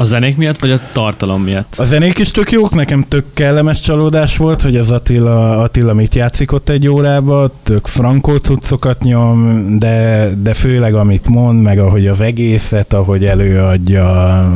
a 0.00 0.04
zenék 0.04 0.36
miatt, 0.36 0.58
vagy 0.58 0.70
a 0.70 0.80
tartalom 0.92 1.42
miatt? 1.42 1.74
A 1.78 1.84
zenék 1.84 2.18
is 2.18 2.30
tök 2.30 2.52
jók, 2.52 2.74
nekem 2.74 3.04
tök 3.08 3.24
kellemes 3.34 3.80
csalódás 3.80 4.36
volt, 4.36 4.62
hogy 4.62 4.76
az 4.76 4.90
Attila, 4.90 5.62
Attila 5.62 5.94
mit 5.94 6.14
játszik 6.14 6.52
ott 6.52 6.68
egy 6.68 6.88
órába, 6.88 7.50
tök 7.62 7.86
frankó 7.86 8.36
cuccokat 8.36 9.02
nyom, 9.02 9.66
de, 9.78 10.28
de 10.42 10.54
főleg 10.54 10.94
amit 10.94 11.28
mond, 11.28 11.62
meg 11.62 11.78
ahogy 11.78 12.06
az 12.06 12.20
egészet, 12.20 12.92
ahogy 12.92 13.24
előadja, 13.24 14.48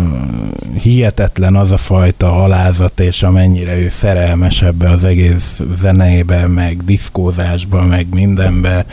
hihetetlen 0.83 1.57
az 1.57 1.71
a 1.71 1.77
fajta 1.77 2.43
alázat, 2.43 3.01
és 3.01 3.23
amennyire 3.23 3.77
ő 3.79 3.89
szerelmes 3.89 4.63
ebbe 4.63 4.91
az 4.91 5.05
egész 5.05 5.63
zenébe, 5.75 6.47
meg 6.47 6.85
diszkózásba, 6.85 7.83
meg 7.83 8.07
mindenbe 8.15 8.87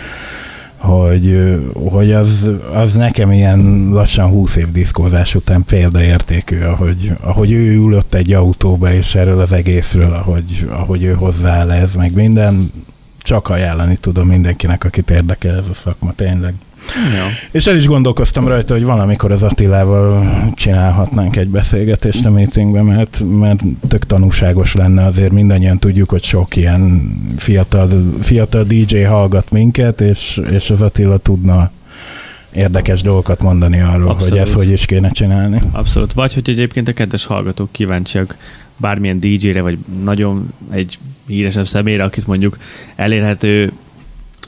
hogy, 0.77 1.57
hogy 1.89 2.11
az, 2.11 2.49
az 2.73 2.93
nekem 2.93 3.31
ilyen 3.31 3.89
lassan 3.91 4.29
20 4.29 4.55
év 4.55 4.71
diszkózás 4.71 5.35
után 5.35 5.63
példaértékű, 5.63 6.61
ahogy, 6.61 7.11
ahogy 7.21 7.51
ő 7.51 7.75
ülött 7.75 8.13
egy 8.13 8.33
autóba, 8.33 8.93
és 8.93 9.15
erről 9.15 9.39
az 9.39 9.51
egészről, 9.51 10.13
ahogy, 10.13 10.67
ahogy 10.69 11.03
ő 11.03 11.13
hozzááll 11.13 11.71
ez, 11.71 11.95
meg 11.95 12.13
minden, 12.13 12.71
csak 13.21 13.49
ajánlani 13.49 13.95
tudom 13.95 14.27
mindenkinek, 14.27 14.83
akit 14.83 15.09
érdekel 15.09 15.55
ez 15.55 15.67
a 15.67 15.73
szakma 15.73 16.13
tényleg. 16.15 16.53
Ja. 16.95 17.25
És 17.51 17.67
el 17.67 17.75
is 17.75 17.87
gondolkoztam 17.87 18.47
rajta, 18.47 18.73
hogy 18.73 18.83
valamikor 18.83 19.31
az 19.31 19.43
Attilával 19.43 20.25
csinálhatnánk 20.55 21.35
egy 21.35 21.47
beszélgetést 21.47 22.25
a 22.25 22.29
meetingben, 22.29 22.85
mert, 22.85 23.23
mert 23.39 23.61
tök 23.87 24.05
tanúságos 24.05 24.73
lenne, 24.73 25.05
azért 25.05 25.31
mindannyian 25.31 25.79
tudjuk, 25.79 26.09
hogy 26.09 26.23
sok 26.23 26.55
ilyen 26.55 27.11
fiatal, 27.37 27.89
fiatal 28.21 28.63
DJ 28.63 29.01
hallgat 29.01 29.51
minket, 29.51 30.01
és, 30.01 30.41
és 30.51 30.69
az 30.69 30.81
Attila 30.81 31.17
tudna 31.17 31.71
érdekes 32.51 33.01
dolgokat 33.01 33.41
mondani 33.41 33.79
arról, 33.79 34.09
Abszolút. 34.09 34.29
hogy 34.29 34.37
ezt 34.37 34.53
hogy 34.53 34.71
is 34.71 34.85
kéne 34.85 35.09
csinálni. 35.09 35.61
Abszolút. 35.71 36.13
Vagy 36.13 36.33
hogy 36.33 36.49
egyébként 36.49 36.87
a 36.87 36.93
kedves 36.93 37.25
hallgatók 37.25 37.71
kíváncsiak 37.71 38.37
bármilyen 38.77 39.19
DJ-re, 39.19 39.61
vagy 39.61 39.77
nagyon 40.03 40.53
egy 40.71 40.97
híresebb 41.27 41.67
személyre, 41.67 42.03
akit 42.03 42.27
mondjuk 42.27 42.57
elérhető 42.95 43.71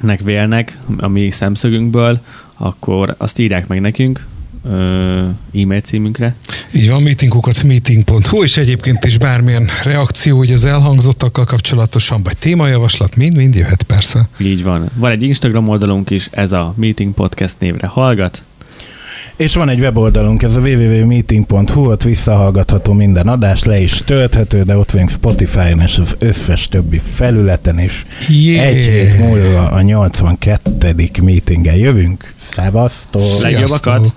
nek 0.01 0.21
vélnek 0.21 0.77
a 0.97 1.07
mi 1.07 1.29
szemszögünkből, 1.29 2.19
akkor 2.57 3.15
azt 3.17 3.39
írják 3.39 3.67
meg 3.67 3.81
nekünk, 3.81 4.25
e-mail 5.53 5.81
címünkre. 5.81 6.35
Így 6.73 6.89
van, 6.89 7.03
meetingukat 7.03 7.63
meeting.hu, 7.63 8.43
és 8.43 8.57
egyébként 8.57 9.05
is 9.05 9.17
bármilyen 9.17 9.67
reakció 9.83 10.37
hogy 10.37 10.51
az 10.51 10.65
elhangzottakkal 10.65 11.45
kapcsolatosan, 11.45 12.23
vagy 12.23 12.37
témajavaslat, 12.37 13.15
mind-mind 13.15 13.55
jöhet 13.55 13.83
persze. 13.83 14.29
Így 14.37 14.63
van. 14.63 14.89
Van 14.95 15.11
egy 15.11 15.23
Instagram 15.23 15.67
oldalunk 15.67 16.09
is, 16.09 16.27
ez 16.31 16.51
a 16.51 16.73
Meeting 16.77 17.13
Podcast 17.13 17.55
névre 17.59 17.87
hallgat, 17.87 18.43
és 19.39 19.55
van 19.55 19.69
egy 19.69 19.79
weboldalunk, 19.79 20.43
ez 20.43 20.55
a 20.55 20.59
www.meeting.hu, 20.59 21.91
ott 21.91 22.03
visszahallgatható 22.03 22.93
minden 22.93 23.27
adás, 23.27 23.63
le 23.63 23.79
is 23.79 24.01
tölthető, 24.05 24.63
de 24.63 24.77
ott 24.77 24.91
vagyunk 24.91 25.09
Spotify-on 25.09 25.79
és 25.79 25.97
az 25.97 26.15
összes 26.19 26.67
többi 26.67 26.97
felületen 26.97 27.79
is. 27.79 28.03
Yeah. 28.27 28.65
Egy 28.65 28.75
hét 28.75 29.17
múlva 29.17 29.69
a 29.69 29.81
82. 29.81 31.11
meetingen 31.21 31.75
jövünk. 31.75 32.33
Szevasztok! 32.37 33.41
Legjobbakat! 33.41 34.13